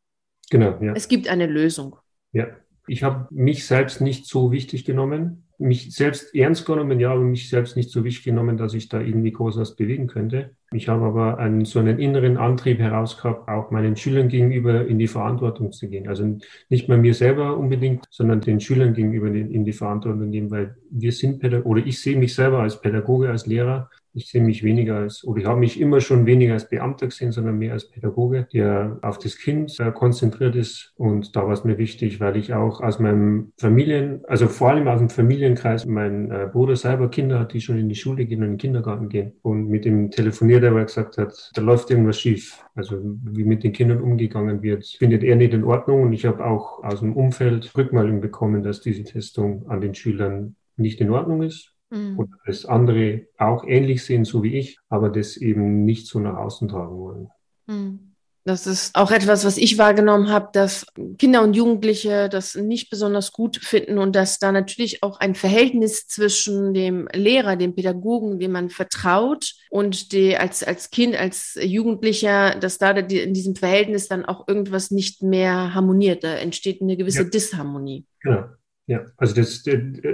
Genau, 0.51 0.77
ja. 0.81 0.93
Es 0.95 1.07
gibt 1.07 1.29
eine 1.29 1.47
Lösung. 1.47 1.97
Ja. 2.33 2.49
Ich 2.87 3.03
habe 3.03 3.29
mich 3.31 3.67
selbst 3.67 4.01
nicht 4.01 4.27
so 4.27 4.53
wichtig 4.53 4.85
genommen, 4.85 5.47
mich 5.65 5.95
selbst 5.95 6.35
ernst 6.35 6.67
genommen, 6.67 7.01
ja, 7.01 7.11
aber 7.11 7.23
mich 7.23 7.49
selbst 7.49 7.77
nicht 7.77 7.91
so 7.91 8.05
wichtig 8.05 8.25
genommen, 8.25 8.57
dass 8.57 8.75
ich 8.75 8.89
da 8.89 9.01
irgendwie 9.01 9.33
groß 9.33 9.59
was 9.59 9.77
bewegen 9.77 10.07
könnte. 10.07 10.51
Ich 10.73 10.89
habe 10.89 11.05
aber 11.05 11.39
einen, 11.39 11.65
so 11.65 11.79
einen 11.79 11.99
inneren 11.99 12.37
Antrieb 12.37 12.79
herausgehabt, 12.79 13.49
auch 13.49 13.71
meinen 13.71 13.97
Schülern 13.97 14.29
gegenüber 14.29 14.87
in 14.87 14.99
die 14.99 15.07
Verantwortung 15.07 15.73
zu 15.73 15.89
gehen. 15.89 16.09
Also 16.09 16.39
nicht 16.69 16.89
mal 16.89 16.99
mir 16.99 17.15
selber 17.15 17.57
unbedingt, 17.57 18.05
sondern 18.11 18.41
den 18.41 18.61
Schülern 18.61 18.95
gegenüber 18.95 19.29
in 19.29 19.65
die 19.65 19.73
Verantwortung 19.73 20.31
gehen, 20.31 20.51
weil 20.51 20.77
wir 20.91 21.13
sind 21.13 21.41
Pädagogen, 21.41 21.71
oder 21.71 21.87
ich 21.87 22.01
sehe 22.01 22.17
mich 22.17 22.35
selber 22.35 22.61
als 22.61 22.81
Pädagoge, 22.81 23.31
als 23.31 23.47
Lehrer 23.47 23.89
ich 24.15 24.31
sehe 24.31 24.43
mich 24.43 24.63
weniger 24.63 24.97
als, 24.97 25.25
oder 25.25 25.41
ich 25.41 25.47
habe 25.47 25.59
mich 25.59 25.81
immer 25.81 26.01
schon 26.01 26.25
weniger 26.25 26.55
als 26.55 26.69
Beamter 26.69 27.07
gesehen, 27.07 27.33
sondern 27.33 27.59
mehr 27.59 27.73
als 27.73 27.89
Pädagoge, 27.91 28.47
der 28.53 28.99
auf 29.03 29.19
das 29.19 29.37
Kind 29.37 29.79
äh, 29.81 29.91
konzentriert 29.91 30.55
ist. 30.55 30.93
Und 30.97 31.35
da 31.35 31.47
war 31.47 31.53
es 31.53 31.65
mir 31.65 31.79
wichtig, 31.79 32.21
weil 32.21 32.37
ich 32.37 32.55
auch 32.55 32.81
aus 32.81 33.01
meinem 33.01 33.53
Familien, 33.59 34.21
also 34.29 34.47
vor 34.47 34.71
allem 34.71 34.87
aus 34.87 35.01
dem 35.01 35.11
Familienkreis, 35.11 35.85
mein 35.85 36.31
äh, 36.31 36.49
Bruder 36.51 36.77
selber 36.77 37.11
Kinder 37.11 37.41
hat, 37.41 37.53
die 37.53 37.61
schon 37.61 37.77
in 37.77 37.89
die 37.89 37.97
Schule 37.97 38.25
gehen 38.25 38.39
und 38.39 38.45
in 38.45 38.53
den 38.53 38.59
Kindergarten 38.59 39.09
gehen. 39.09 39.33
Und 39.43 39.69
mit 39.69 39.85
dem 39.85 40.11
telefoniert, 40.11 40.63
der 40.63 40.73
er 40.73 40.85
gesagt 40.85 41.19
hat, 41.19 41.51
da 41.55 41.61
läuft 41.61 41.91
irgendwas 41.91 42.21
schief. 42.21 42.65
Also 42.77 43.01
wie 43.03 43.45
mit 43.45 43.65
den 43.65 43.73
Kindern 43.73 44.01
umgegangen 44.01 44.63
wird, 44.63 44.87
findet 44.87 45.25
er 45.25 45.35
nicht 45.35 45.53
in 45.53 45.65
Ordnung. 45.65 46.03
Und 46.03 46.13
ich 46.13 46.25
habe 46.25 46.45
auch 46.45 46.85
aus 46.85 47.01
dem 47.01 47.17
Umfeld 47.17 47.77
Rückmeldung 47.77 48.21
bekommen, 48.21 48.63
dass 48.63 48.81
diese 48.81 49.03
Testung 49.03 49.69
an 49.69 49.81
den 49.81 49.95
Schülern 49.95 50.55
nicht 50.77 51.01
in 51.01 51.11
Ordnung 51.11 51.43
ist 51.43 51.74
mhm. 51.95 52.19
oder 52.19 52.33
das 52.47 52.67
andere 52.67 53.27
auch 53.39 53.65
ähnlich 53.65 54.05
sehen, 54.05 54.25
so 54.25 54.43
wie 54.43 54.59
ich, 54.59 54.79
aber 54.89 55.09
das 55.09 55.37
eben 55.37 55.85
nicht 55.85 56.07
so 56.07 56.19
nach 56.19 56.37
außen 56.37 56.69
tragen 56.69 56.97
wollen. 56.97 57.29
Mhm. 57.67 58.15
Das 58.47 58.67
ist 58.67 58.95
auch 58.95 59.11
etwas, 59.11 59.47
was 59.47 59.57
ich 59.57 59.79
wahrgenommen 59.79 60.29
habe, 60.29 60.51
dass 60.53 60.85
Kinder 61.17 61.43
und 61.43 61.57
Jugendliche 61.57 62.29
das 62.29 62.55
nicht 62.55 62.91
besonders 62.91 63.33
gut 63.33 63.57
finden 63.57 63.97
und 63.97 64.15
dass 64.15 64.39
da 64.39 64.53
natürlich 64.53 65.03
auch 65.03 65.19
ein 65.19 65.35
Verhältnis 65.35 66.07
zwischen 66.09 66.75
dem 66.75 67.09
Lehrer, 67.15 67.57
dem 67.57 67.75
Pädagogen, 67.75 68.39
dem 68.39 68.53
man 68.53 68.69
vertraut 68.69 69.55
und 69.71 70.13
die 70.13 70.37
als, 70.37 70.63
als 70.63 70.91
Kind, 70.91 71.17
als 71.17 71.59
Jugendlicher, 71.59 72.55
dass 72.57 72.77
da 72.77 72.91
in 72.91 73.33
diesem 73.33 73.57
Verhältnis 73.57 74.09
dann 74.09 74.27
auch 74.27 74.47
irgendwas 74.47 74.91
nicht 74.91 75.23
mehr 75.23 75.73
harmoniert. 75.73 76.23
Da 76.23 76.35
entsteht 76.35 76.83
eine 76.83 76.99
gewisse 76.99 77.23
ja. 77.23 77.29
Disharmonie. 77.31 78.05
Genau. 78.21 78.45
Ja, 78.87 79.07
also 79.17 79.35
das, 79.35 79.65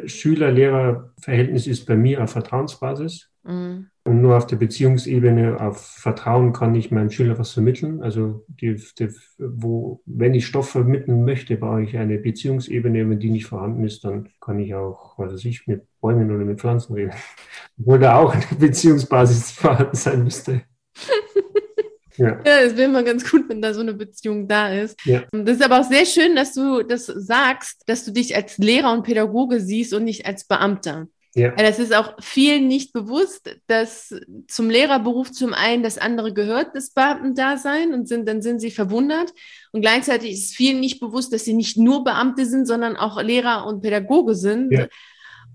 Schüler-Lehrer-Verhältnis 0.07 1.67
ist 1.67 1.87
bei 1.87 1.97
mir 1.97 2.23
auf 2.23 2.31
Vertrauensbasis. 2.31 3.31
Mhm. 3.43 3.87
Und 4.05 4.23
nur 4.23 4.37
auf 4.37 4.47
der 4.47 4.57
Beziehungsebene, 4.57 5.61
auf 5.61 5.81
Vertrauen 5.81 6.53
kann 6.53 6.75
ich 6.75 6.91
meinem 6.91 7.11
Schüler 7.11 7.39
was 7.39 7.53
vermitteln. 7.53 8.03
Also 8.03 8.45
die, 8.49 8.81
die, 8.99 9.09
wo, 9.39 10.00
wenn 10.07 10.35
ich 10.35 10.47
Stoff 10.47 10.71
vermitteln 10.71 11.25
möchte, 11.25 11.57
brauche 11.57 11.83
ich 11.83 11.97
eine 11.97 12.19
Beziehungsebene. 12.19 13.09
Wenn 13.09 13.19
die 13.19 13.31
nicht 13.31 13.47
vorhanden 13.47 13.85
ist, 13.85 14.05
dann 14.05 14.29
kann 14.41 14.59
ich 14.59 14.75
auch, 14.75 15.19
was 15.19 15.33
weiß 15.33 15.45
ich, 15.45 15.67
mit 15.67 15.83
Bäumen 16.00 16.31
oder 16.31 16.45
mit 16.45 16.61
Pflanzen 16.61 16.95
reden. 16.95 17.12
Obwohl 17.79 17.99
da 17.99 18.17
auch 18.17 18.35
eine 18.35 18.59
Beziehungsbasis 18.59 19.50
vorhanden 19.53 19.97
sein 19.97 20.25
müsste. 20.25 20.62
Ja. 22.21 22.39
ja, 22.45 22.59
es 22.61 22.77
wäre 22.77 22.91
immer 22.91 23.03
ganz 23.03 23.29
gut, 23.31 23.49
wenn 23.49 23.62
da 23.62 23.73
so 23.73 23.81
eine 23.81 23.95
Beziehung 23.95 24.47
da 24.47 24.73
ist. 24.73 24.99
Ja. 25.07 25.23
Und 25.33 25.49
das 25.49 25.57
ist 25.57 25.65
aber 25.65 25.81
auch 25.81 25.89
sehr 25.89 26.05
schön, 26.05 26.37
dass 26.37 26.53
du 26.53 26.83
das 26.83 27.07
sagst, 27.07 27.83
dass 27.87 28.05
du 28.05 28.12
dich 28.12 28.37
als 28.37 28.59
Lehrer 28.59 28.93
und 28.93 29.05
Pädagoge 29.05 29.59
siehst 29.59 29.95
und 29.95 30.05
nicht 30.05 30.27
als 30.27 30.45
Beamter. 30.45 31.09
Ja. 31.35 31.53
Das 31.53 31.79
ist 31.79 31.95
auch 31.95 32.15
vielen 32.21 32.67
nicht 32.67 32.93
bewusst, 32.93 33.57
dass 33.69 34.15
zum 34.49 34.69
Lehrerberuf 34.69 35.31
zum 35.31 35.55
einen 35.55 35.83
das 35.83 35.97
andere 35.97 36.35
gehört, 36.35 36.75
das 36.75 36.91
Beamtendasein, 36.91 37.95
und 37.95 38.07
sind, 38.07 38.29
dann 38.29 38.43
sind 38.43 38.61
sie 38.61 38.71
verwundert. 38.71 39.33
Und 39.73 39.81
gleichzeitig 39.81 40.33
ist 40.33 40.57
vielen 40.57 40.81
nicht 40.81 41.00
bewusst, 41.00 41.33
dass 41.33 41.45
sie 41.45 41.55
nicht 41.55 41.79
nur 41.79 42.05
Beamte 42.05 42.45
sind, 42.45 42.67
sondern 42.67 42.97
auch 42.97 43.23
Lehrer 43.23 43.67
und 43.67 43.81
Pädagoge 43.81 44.35
sind. 44.35 44.73
Ja. 44.73 44.89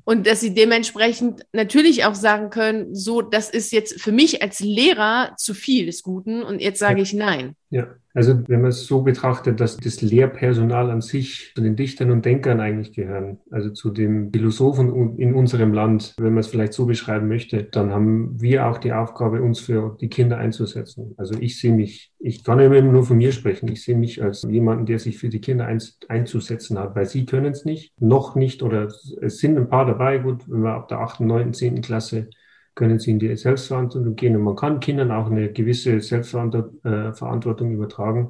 Und 0.06 0.28
dass 0.28 0.40
sie 0.40 0.54
dementsprechend 0.54 1.46
natürlich 1.52 2.06
auch 2.06 2.14
sagen 2.14 2.52
können, 2.52 2.94
so, 2.94 3.22
das 3.22 3.50
ist 3.50 3.72
jetzt 3.72 4.00
für 4.00 4.12
mich 4.12 4.44
als 4.44 4.60
Lehrer 4.60 5.34
zu 5.36 5.56
viel 5.56 5.88
des 5.88 6.04
Guten 6.04 6.44
und 6.44 6.62
jetzt 6.62 6.80
sage 6.80 7.00
ja. 7.00 7.04
ich 7.04 7.14
nein. 7.14 7.56
Ja, 7.76 7.88
also 8.14 8.48
wenn 8.48 8.62
man 8.62 8.70
es 8.70 8.86
so 8.86 9.02
betrachtet, 9.02 9.60
dass 9.60 9.76
das 9.76 10.02
Lehrpersonal 10.02 10.90
an 10.90 11.02
sich 11.02 11.52
zu 11.54 11.62
den 11.62 11.76
Dichtern 11.76 12.10
und 12.10 12.24
Denkern 12.24 12.62
eigentlich 12.62 12.94
gehören, 12.94 13.40
also 13.52 13.70
zu 13.70 13.90
den 13.90 14.32
Philosophen 14.32 15.18
in 15.18 15.34
unserem 15.34 15.74
Land, 15.74 16.14
wenn 16.18 16.32
man 16.32 16.40
es 16.40 16.48
vielleicht 16.48 16.72
so 16.72 16.86
beschreiben 16.86 17.28
möchte, 17.28 17.66
dann 17.66 17.92
haben 17.92 18.42
wir 18.42 18.66
auch 18.68 18.78
die 18.78 18.94
Aufgabe, 18.94 19.42
uns 19.42 19.60
für 19.60 19.98
die 20.00 20.08
Kinder 20.08 20.38
einzusetzen. 20.38 21.16
Also 21.18 21.36
ich 21.38 21.60
sehe 21.60 21.74
mich, 21.74 22.14
ich 22.18 22.46
kann 22.46 22.62
immer 22.62 22.82
nur 22.82 23.04
von 23.04 23.18
mir 23.18 23.34
sprechen, 23.34 23.68
ich 23.68 23.84
sehe 23.84 23.98
mich 23.98 24.24
als 24.24 24.44
jemanden, 24.44 24.86
der 24.86 25.00
sich 25.00 25.18
für 25.18 25.28
die 25.28 25.42
Kinder 25.42 25.66
ein, 25.66 25.82
einzusetzen 26.08 26.80
hat, 26.80 26.96
weil 26.96 27.08
sie 27.08 27.26
können 27.26 27.52
es 27.52 27.66
nicht, 27.66 27.92
noch 28.00 28.36
nicht 28.36 28.64
oder 28.64 28.88
es 29.22 29.40
sind 29.40 29.58
ein 29.58 29.68
paar 29.68 29.86
dabei, 29.86 30.20
gut, 30.20 30.50
wenn 30.50 30.62
wir 30.62 30.76
ab 30.76 30.88
der 30.88 31.00
8., 31.00 31.20
9., 31.20 31.52
10. 31.52 31.82
Klasse 31.82 32.30
können 32.76 33.00
sie 33.00 33.12
in 33.12 33.20
die 33.20 33.36
Selbstverantwortung 33.36 34.16
gehen. 34.16 34.36
Und 34.36 34.44
man 34.44 34.56
kann 34.56 34.80
Kindern 34.80 35.12
auch 35.12 35.32
eine 35.32 35.52
gewisse 35.52 36.00
Selbstverantwortung 36.02 37.72
äh, 37.72 37.74
übertragen. 37.74 38.30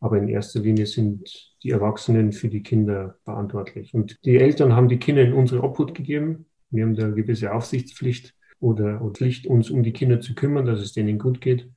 Aber 0.00 0.18
in 0.18 0.28
erster 0.28 0.60
Linie 0.60 0.86
sind 0.86 1.54
die 1.62 1.70
Erwachsenen 1.70 2.32
für 2.32 2.48
die 2.48 2.62
Kinder 2.62 3.16
verantwortlich. 3.24 3.94
Und 3.94 4.16
die 4.24 4.36
Eltern 4.36 4.74
haben 4.74 4.88
die 4.88 4.98
Kinder 4.98 5.22
in 5.22 5.32
unsere 5.32 5.62
Obhut 5.62 5.94
gegeben. 5.94 6.46
Wir 6.70 6.84
haben 6.84 6.94
da 6.94 7.04
eine 7.04 7.14
gewisse 7.14 7.52
Aufsichtspflicht 7.52 8.34
oder, 8.60 9.00
Pflicht, 9.14 9.46
uns 9.46 9.70
um 9.70 9.82
die 9.82 9.92
Kinder 9.92 10.20
zu 10.20 10.34
kümmern, 10.34 10.66
dass 10.66 10.80
es 10.80 10.92
denen 10.92 11.18
gut 11.18 11.40
geht, 11.40 11.68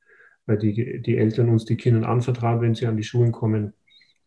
weil 0.46 0.58
die, 0.58 1.02
die 1.02 1.18
Eltern 1.18 1.50
uns 1.50 1.66
die 1.66 1.78
Kinder 1.78 2.08
anvertrauen, 2.10 2.62
wenn 2.62 2.76
sie 2.76 2.88
an 2.88 2.98
die 2.98 3.04
Schulen 3.04 3.32
kommen. 3.32 3.74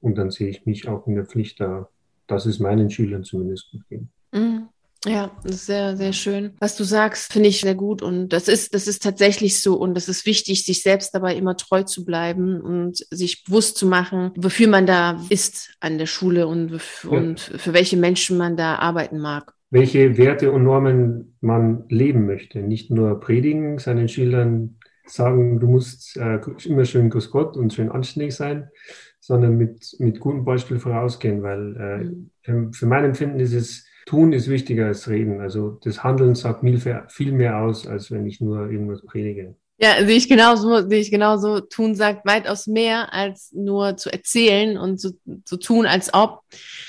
Und 0.00 0.18
dann 0.18 0.30
sehe 0.30 0.48
ich 0.48 0.66
mich 0.66 0.88
auch 0.88 1.06
in 1.06 1.14
der 1.14 1.26
Pflicht, 1.26 1.60
da, 1.60 1.88
dass 2.26 2.46
es 2.46 2.58
meinen 2.60 2.90
Schülern 2.90 3.24
zumindest 3.24 3.70
gut 3.70 3.88
geht. 3.88 4.02
Ja, 5.04 5.32
das 5.42 5.54
ist 5.54 5.66
sehr, 5.66 5.96
sehr 5.96 6.12
schön. 6.12 6.52
Was 6.60 6.76
du 6.76 6.84
sagst, 6.84 7.32
finde 7.32 7.48
ich 7.48 7.60
sehr 7.60 7.74
gut. 7.74 8.02
Und 8.02 8.28
das 8.28 8.46
ist, 8.46 8.72
das 8.74 8.86
ist 8.86 9.02
tatsächlich 9.02 9.60
so. 9.60 9.74
Und 9.74 9.96
es 9.96 10.08
ist 10.08 10.26
wichtig, 10.26 10.64
sich 10.64 10.82
selbst 10.82 11.12
dabei 11.14 11.34
immer 11.34 11.56
treu 11.56 11.82
zu 11.82 12.04
bleiben 12.04 12.60
und 12.60 13.04
sich 13.10 13.44
bewusst 13.44 13.76
zu 13.76 13.86
machen, 13.86 14.30
wofür 14.36 14.68
man 14.68 14.86
da 14.86 15.20
ist 15.28 15.74
an 15.80 15.98
der 15.98 16.06
Schule 16.06 16.46
und, 16.46 16.80
und 17.08 17.40
für 17.40 17.72
welche 17.72 17.96
Menschen 17.96 18.38
man 18.38 18.56
da 18.56 18.76
arbeiten 18.76 19.18
mag. 19.18 19.52
Welche 19.70 20.18
Werte 20.18 20.52
und 20.52 20.64
Normen 20.64 21.36
man 21.40 21.84
leben 21.88 22.26
möchte. 22.26 22.60
Nicht 22.60 22.90
nur 22.90 23.18
predigen, 23.18 23.78
seinen 23.78 24.08
Schülern 24.08 24.76
sagen, 25.06 25.58
du 25.58 25.66
musst 25.66 26.16
äh, 26.16 26.38
immer 26.64 26.84
schön 26.84 27.10
Grüß 27.10 27.30
Gott 27.30 27.56
und 27.56 27.72
schön 27.72 27.90
anständig 27.90 28.34
sein, 28.34 28.68
sondern 29.18 29.56
mit, 29.56 29.96
mit 29.98 30.20
gutem 30.20 30.44
Beispiel 30.44 30.78
vorausgehen, 30.78 31.42
weil 31.42 31.76
äh, 31.76 32.04
mhm. 32.04 32.30
für, 32.42 32.70
für 32.72 32.86
mein 32.86 33.04
Empfinden 33.04 33.40
ist 33.40 33.54
es 33.54 33.86
Tun 34.06 34.32
ist 34.32 34.48
wichtiger 34.48 34.86
als 34.86 35.08
Reden. 35.08 35.40
Also 35.40 35.78
das 35.82 36.02
Handeln 36.02 36.34
sagt 36.34 36.64
viel 37.08 37.32
mehr 37.32 37.58
aus, 37.58 37.86
als 37.86 38.10
wenn 38.10 38.26
ich 38.26 38.40
nur 38.40 38.70
irgendwas 38.70 39.02
predige. 39.02 39.56
Ja, 39.82 39.96
sehe 39.96 40.16
ich 40.16 40.28
genauso, 40.28 40.88
sehe 40.88 41.00
ich 41.00 41.10
genauso. 41.10 41.58
Tun 41.58 41.96
sagt 41.96 42.24
weitaus 42.24 42.68
mehr 42.68 43.12
als 43.12 43.50
nur 43.52 43.96
zu 43.96 44.12
erzählen 44.12 44.78
und 44.78 44.98
zu, 44.98 45.18
zu 45.44 45.56
tun, 45.56 45.86
als 45.86 46.14
ob. 46.14 46.42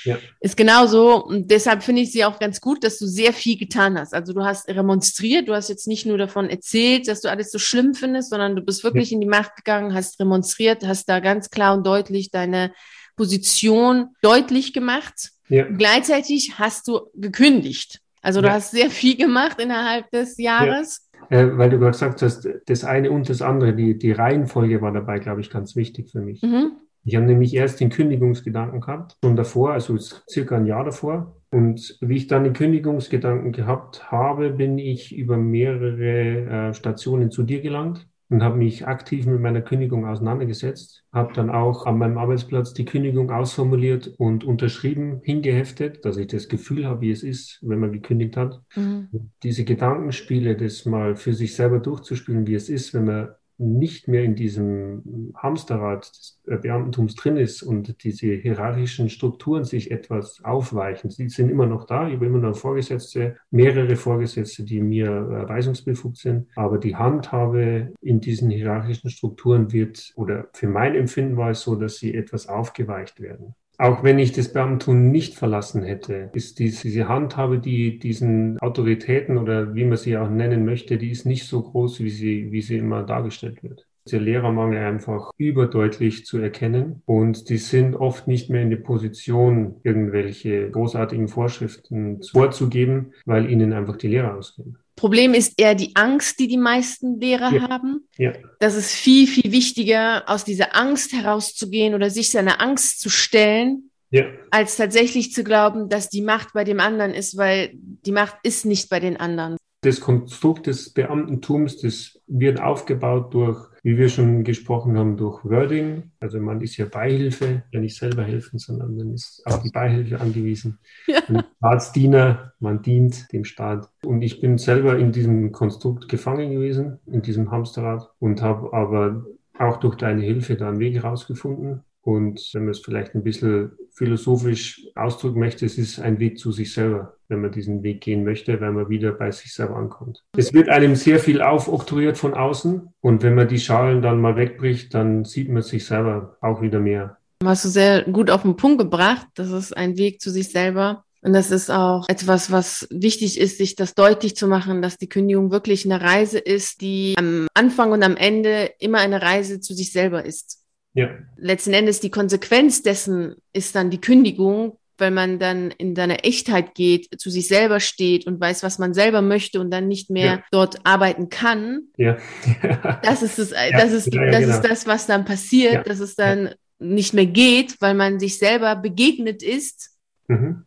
Ja. 0.04 0.16
Ist 0.38 0.56
genauso. 0.56 1.24
Und 1.24 1.50
deshalb 1.50 1.82
finde 1.82 2.02
ich 2.02 2.12
sie 2.12 2.24
auch 2.24 2.38
ganz 2.38 2.60
gut, 2.60 2.84
dass 2.84 2.98
du 2.98 3.06
sehr 3.06 3.32
viel 3.32 3.58
getan 3.58 3.98
hast. 3.98 4.14
Also 4.14 4.32
du 4.32 4.44
hast 4.44 4.68
remonstriert, 4.68 5.48
du 5.48 5.54
hast 5.54 5.70
jetzt 5.70 5.88
nicht 5.88 6.06
nur 6.06 6.18
davon 6.18 6.48
erzählt, 6.48 7.08
dass 7.08 7.20
du 7.20 7.28
alles 7.28 7.50
so 7.50 7.58
schlimm 7.58 7.94
findest, 7.94 8.30
sondern 8.30 8.54
du 8.54 8.62
bist 8.62 8.84
wirklich 8.84 9.10
ja. 9.10 9.16
in 9.16 9.22
die 9.22 9.26
Macht 9.26 9.56
gegangen, 9.56 9.92
hast 9.92 10.20
remonstriert, 10.20 10.86
hast 10.86 11.08
da 11.08 11.18
ganz 11.18 11.50
klar 11.50 11.74
und 11.74 11.84
deutlich 11.84 12.30
deine 12.30 12.72
Position 13.16 14.10
deutlich 14.22 14.72
gemacht 14.72 15.33
ja. 15.48 15.64
Gleichzeitig 15.64 16.58
hast 16.58 16.88
du 16.88 17.00
gekündigt. 17.14 18.00
Also 18.22 18.40
du 18.40 18.48
ja. 18.48 18.54
hast 18.54 18.70
sehr 18.70 18.90
viel 18.90 19.16
gemacht 19.16 19.60
innerhalb 19.60 20.10
des 20.10 20.38
Jahres. 20.38 21.10
Ja. 21.30 21.40
Äh, 21.40 21.58
weil 21.58 21.70
du 21.70 21.78
gerade 21.78 21.92
gesagt 21.92 22.22
hast, 22.22 22.48
das 22.66 22.84
eine 22.84 23.10
und 23.10 23.28
das 23.28 23.42
andere, 23.42 23.74
die, 23.74 23.98
die 23.98 24.12
Reihenfolge 24.12 24.80
war 24.80 24.92
dabei, 24.92 25.18
glaube 25.18 25.40
ich, 25.40 25.50
ganz 25.50 25.76
wichtig 25.76 26.10
für 26.10 26.20
mich. 26.20 26.42
Mhm. 26.42 26.72
Ich 27.04 27.16
habe 27.16 27.26
nämlich 27.26 27.54
erst 27.54 27.80
den 27.80 27.90
Kündigungsgedanken 27.90 28.80
gehabt, 28.80 29.18
schon 29.22 29.36
davor, 29.36 29.72
also 29.72 29.98
circa 29.98 30.56
ein 30.56 30.66
Jahr 30.66 30.84
davor. 30.84 31.36
Und 31.50 31.98
wie 32.00 32.16
ich 32.16 32.26
dann 32.26 32.44
den 32.44 32.54
Kündigungsgedanken 32.54 33.52
gehabt 33.52 34.10
habe, 34.10 34.50
bin 34.50 34.78
ich 34.78 35.14
über 35.14 35.36
mehrere 35.36 36.70
äh, 36.70 36.74
Stationen 36.74 37.30
zu 37.30 37.42
dir 37.42 37.60
gelangt 37.60 38.06
und 38.28 38.42
habe 38.42 38.56
mich 38.56 38.86
aktiv 38.86 39.26
mit 39.26 39.40
meiner 39.40 39.60
Kündigung 39.60 40.06
auseinandergesetzt, 40.06 41.04
habe 41.12 41.32
dann 41.34 41.50
auch 41.50 41.86
an 41.86 41.98
meinem 41.98 42.18
Arbeitsplatz 42.18 42.72
die 42.72 42.84
Kündigung 42.84 43.30
ausformuliert 43.30 44.08
und 44.18 44.44
unterschrieben, 44.44 45.20
hingeheftet, 45.22 46.04
dass 46.04 46.16
ich 46.16 46.28
das 46.28 46.48
Gefühl 46.48 46.86
habe, 46.86 47.02
wie 47.02 47.10
es 47.10 47.22
ist, 47.22 47.58
wenn 47.62 47.80
man 47.80 47.92
gekündigt 47.92 48.36
hat. 48.36 48.60
Mhm. 48.74 49.30
Diese 49.42 49.64
Gedankenspiele, 49.64 50.56
das 50.56 50.84
mal 50.86 51.16
für 51.16 51.34
sich 51.34 51.54
selber 51.54 51.80
durchzuspielen, 51.80 52.46
wie 52.46 52.54
es 52.54 52.68
ist, 52.68 52.94
wenn 52.94 53.04
man 53.04 53.28
nicht 53.58 54.08
mehr 54.08 54.24
in 54.24 54.34
diesem 54.34 55.32
Hamsterrad 55.36 56.08
des 56.10 56.40
Beamtentums 56.44 57.14
drin 57.14 57.36
ist 57.36 57.62
und 57.62 58.02
diese 58.04 58.34
hierarchischen 58.34 59.08
Strukturen 59.08 59.64
sich 59.64 59.90
etwas 59.90 60.42
aufweichen. 60.44 61.10
Sie 61.10 61.28
sind 61.28 61.50
immer 61.50 61.66
noch 61.66 61.84
da, 61.84 62.08
ich 62.08 62.14
habe 62.14 62.26
immer 62.26 62.38
noch 62.38 62.56
Vorgesetzte, 62.56 63.36
mehrere 63.50 63.96
Vorgesetzte, 63.96 64.64
die 64.64 64.80
mir 64.80 65.06
äh, 65.06 65.48
weisungsbefugt 65.48 66.16
sind, 66.16 66.48
aber 66.56 66.78
die 66.78 66.96
Handhabe 66.96 67.92
in 68.00 68.20
diesen 68.20 68.50
hierarchischen 68.50 69.10
Strukturen 69.10 69.72
wird, 69.72 70.12
oder 70.16 70.48
für 70.52 70.68
mein 70.68 70.94
Empfinden 70.94 71.36
war 71.36 71.50
es 71.50 71.62
so, 71.62 71.76
dass 71.76 71.96
sie 71.96 72.14
etwas 72.14 72.48
aufgeweicht 72.48 73.20
werden. 73.20 73.54
Auch 73.76 74.04
wenn 74.04 74.18
ich 74.18 74.32
das 74.32 74.52
Beamtentum 74.52 75.10
nicht 75.10 75.34
verlassen 75.34 75.82
hätte, 75.82 76.30
ist 76.32 76.58
diese 76.58 77.08
Handhabe, 77.08 77.58
die 77.58 77.98
diesen 77.98 78.58
Autoritäten 78.60 79.36
oder 79.36 79.74
wie 79.74 79.84
man 79.84 79.96
sie 79.96 80.16
auch 80.16 80.30
nennen 80.30 80.64
möchte, 80.64 80.96
die 80.96 81.10
ist 81.10 81.26
nicht 81.26 81.46
so 81.46 81.62
groß, 81.62 82.00
wie 82.00 82.10
sie, 82.10 82.52
wie 82.52 82.62
sie 82.62 82.78
immer 82.78 83.02
dargestellt 83.02 83.62
wird. 83.62 83.86
Der 84.10 84.20
Lehrermangel 84.20 84.78
einfach 84.78 85.30
überdeutlich 85.38 86.26
zu 86.26 86.38
erkennen 86.38 87.02
und 87.06 87.48
die 87.48 87.56
sind 87.56 87.96
oft 87.96 88.28
nicht 88.28 88.50
mehr 88.50 88.62
in 88.62 88.70
der 88.70 88.76
Position, 88.76 89.80
irgendwelche 89.82 90.70
großartigen 90.70 91.26
Vorschriften 91.26 92.22
vorzugeben, 92.22 93.12
weil 93.24 93.50
ihnen 93.50 93.72
einfach 93.72 93.96
die 93.96 94.08
Lehrer 94.08 94.36
ausgehen. 94.36 94.78
Problem 94.96 95.34
ist 95.34 95.60
eher 95.60 95.74
die 95.74 95.96
Angst, 95.96 96.38
die 96.38 96.48
die 96.48 96.56
meisten 96.56 97.20
Lehrer 97.20 97.52
ja. 97.52 97.68
haben. 97.68 98.08
Ja. 98.16 98.32
Das 98.60 98.74
ist 98.74 98.92
viel, 98.92 99.26
viel 99.26 99.50
wichtiger, 99.50 100.24
aus 100.26 100.44
dieser 100.44 100.76
Angst 100.76 101.12
herauszugehen 101.12 101.94
oder 101.94 102.10
sich 102.10 102.30
seiner 102.30 102.60
Angst 102.60 103.00
zu 103.00 103.10
stellen, 103.10 103.90
ja. 104.10 104.26
als 104.50 104.76
tatsächlich 104.76 105.32
zu 105.32 105.42
glauben, 105.42 105.88
dass 105.88 106.10
die 106.10 106.22
Macht 106.22 106.52
bei 106.54 106.64
dem 106.64 106.78
anderen 106.78 107.12
ist, 107.12 107.36
weil 107.36 107.70
die 107.74 108.12
Macht 108.12 108.36
ist 108.44 108.64
nicht 108.64 108.88
bei 108.88 109.00
den 109.00 109.16
anderen. 109.16 109.56
Das 109.80 110.00
Konstrukt 110.00 110.66
des 110.66 110.92
Beamtentums, 110.92 111.78
das 111.78 112.20
wird 112.26 112.60
aufgebaut 112.60 113.34
durch 113.34 113.68
wie 113.84 113.98
wir 113.98 114.08
schon 114.08 114.44
gesprochen 114.44 114.96
haben, 114.96 115.18
durch 115.18 115.44
Wording. 115.44 116.10
Also 116.18 116.40
man 116.40 116.62
ist 116.62 116.78
ja 116.78 116.86
Beihilfe, 116.86 117.64
ja 117.70 117.80
nicht 117.80 117.96
selber 117.96 118.24
helfen, 118.24 118.58
sondern 118.58 118.96
man 118.96 119.12
ist 119.12 119.42
auf 119.44 119.62
die 119.62 119.70
Beihilfe 119.70 120.20
angewiesen. 120.20 120.78
Ja. 121.06 121.20
Man 121.28 121.44
Staatsdiener, 121.58 122.54
man 122.60 122.80
dient 122.80 123.30
dem 123.32 123.44
Staat. 123.44 123.90
Und 124.02 124.22
ich 124.22 124.40
bin 124.40 124.56
selber 124.56 124.98
in 124.98 125.12
diesem 125.12 125.52
Konstrukt 125.52 126.08
gefangen 126.08 126.50
gewesen, 126.50 126.98
in 127.06 127.20
diesem 127.20 127.50
Hamsterrad 127.50 128.10
und 128.18 128.40
habe 128.40 128.72
aber 128.72 129.26
auch 129.58 129.76
durch 129.78 129.96
deine 129.96 130.22
Hilfe 130.22 130.56
da 130.56 130.68
einen 130.68 130.78
Weg 130.78 130.94
herausgefunden. 130.94 131.82
Und 132.00 132.50
wenn 132.52 132.64
man 132.64 132.72
es 132.72 132.80
vielleicht 132.80 133.14
ein 133.14 133.22
bisschen 133.22 133.72
philosophisch 133.92 134.86
ausdrücken 134.94 135.40
möchte, 135.40 135.66
es 135.66 135.76
ist 135.76 136.00
ein 136.00 136.18
Weg 136.18 136.38
zu 136.38 136.52
sich 136.52 136.72
selber, 136.72 137.16
wenn 137.28 137.40
man 137.40 137.52
diesen 137.52 137.82
Weg 137.82 138.00
gehen 138.00 138.24
möchte, 138.24 138.60
weil 138.60 138.72
man 138.72 138.88
wieder 138.88 139.12
bei 139.12 139.30
sich 139.30 139.52
selber 139.52 139.76
ankommt. 139.76 140.22
Es 140.36 140.52
wird 140.52 140.68
einem 140.68 140.94
sehr 140.94 141.18
viel 141.18 141.42
aufoktroyiert 141.42 142.18
von 142.18 142.34
außen 142.34 142.88
und 143.00 143.22
wenn 143.22 143.34
man 143.34 143.48
die 143.48 143.58
Schalen 143.58 144.02
dann 144.02 144.20
mal 144.20 144.36
wegbricht, 144.36 144.94
dann 144.94 145.24
sieht 145.24 145.48
man 145.48 145.62
sich 145.62 145.84
selber 145.86 146.36
auch 146.40 146.62
wieder 146.62 146.80
mehr. 146.80 147.18
Hast 147.44 147.64
du 147.64 147.68
sehr 147.68 148.02
gut 148.04 148.30
auf 148.30 148.42
den 148.42 148.56
Punkt 148.56 148.78
gebracht. 148.78 149.26
Das 149.34 149.50
ist 149.50 149.76
ein 149.76 149.98
Weg 149.98 150.20
zu 150.20 150.30
sich 150.30 150.50
selber. 150.50 151.04
Und 151.24 151.32
das 151.32 151.50
ist 151.50 151.70
auch 151.70 152.06
etwas, 152.08 152.52
was 152.52 152.86
wichtig 152.90 153.40
ist, 153.40 153.56
sich 153.56 153.76
das 153.76 153.94
deutlich 153.94 154.36
zu 154.36 154.46
machen, 154.46 154.82
dass 154.82 154.98
die 154.98 155.08
Kündigung 155.08 155.50
wirklich 155.50 155.86
eine 155.86 156.02
Reise 156.02 156.38
ist, 156.38 156.82
die 156.82 157.14
am 157.16 157.48
Anfang 157.54 157.92
und 157.92 158.02
am 158.02 158.16
Ende 158.16 158.70
immer 158.78 158.98
eine 158.98 159.22
Reise 159.22 159.58
zu 159.58 159.72
sich 159.72 159.90
selber 159.90 160.24
ist. 160.26 160.60
Ja. 160.92 161.08
Letzten 161.38 161.72
Endes 161.72 162.00
die 162.00 162.10
Konsequenz 162.10 162.82
dessen 162.82 163.36
ist 163.54 163.74
dann 163.74 163.88
die 163.88 164.02
Kündigung, 164.02 164.78
weil 164.98 165.10
man 165.10 165.38
dann 165.38 165.70
in 165.70 165.96
seine 165.96 166.24
Echtheit 166.24 166.74
geht, 166.74 167.20
zu 167.20 167.30
sich 167.30 167.48
selber 167.48 167.80
steht 167.80 168.26
und 168.26 168.40
weiß, 168.40 168.62
was 168.62 168.78
man 168.78 168.94
selber 168.94 169.22
möchte 169.22 169.60
und 169.60 169.70
dann 169.70 169.88
nicht 169.88 170.10
mehr 170.10 170.26
ja. 170.26 170.44
dort 170.50 170.84
arbeiten 170.84 171.28
kann. 171.28 171.88
Ja. 171.96 172.16
das 173.02 173.22
ist 173.22 173.38
das, 173.38 173.50
ja, 173.50 173.70
das 173.72 173.92
ist, 173.92 174.12
ja, 174.12 174.30
das 174.30 174.40
genau. 174.40 174.54
ist 174.54 174.62
das, 174.62 174.86
was 174.86 175.06
dann 175.06 175.24
passiert, 175.24 175.88
dass 175.88 176.00
es 176.00 176.14
dann 176.14 176.54
nicht 176.78 177.14
mehr 177.14 177.26
geht, 177.26 177.76
weil 177.80 177.94
man 177.94 178.20
sich 178.20 178.38
selber 178.38 178.76
begegnet 178.76 179.42
ist. 179.42 179.90
Mhm. 180.28 180.64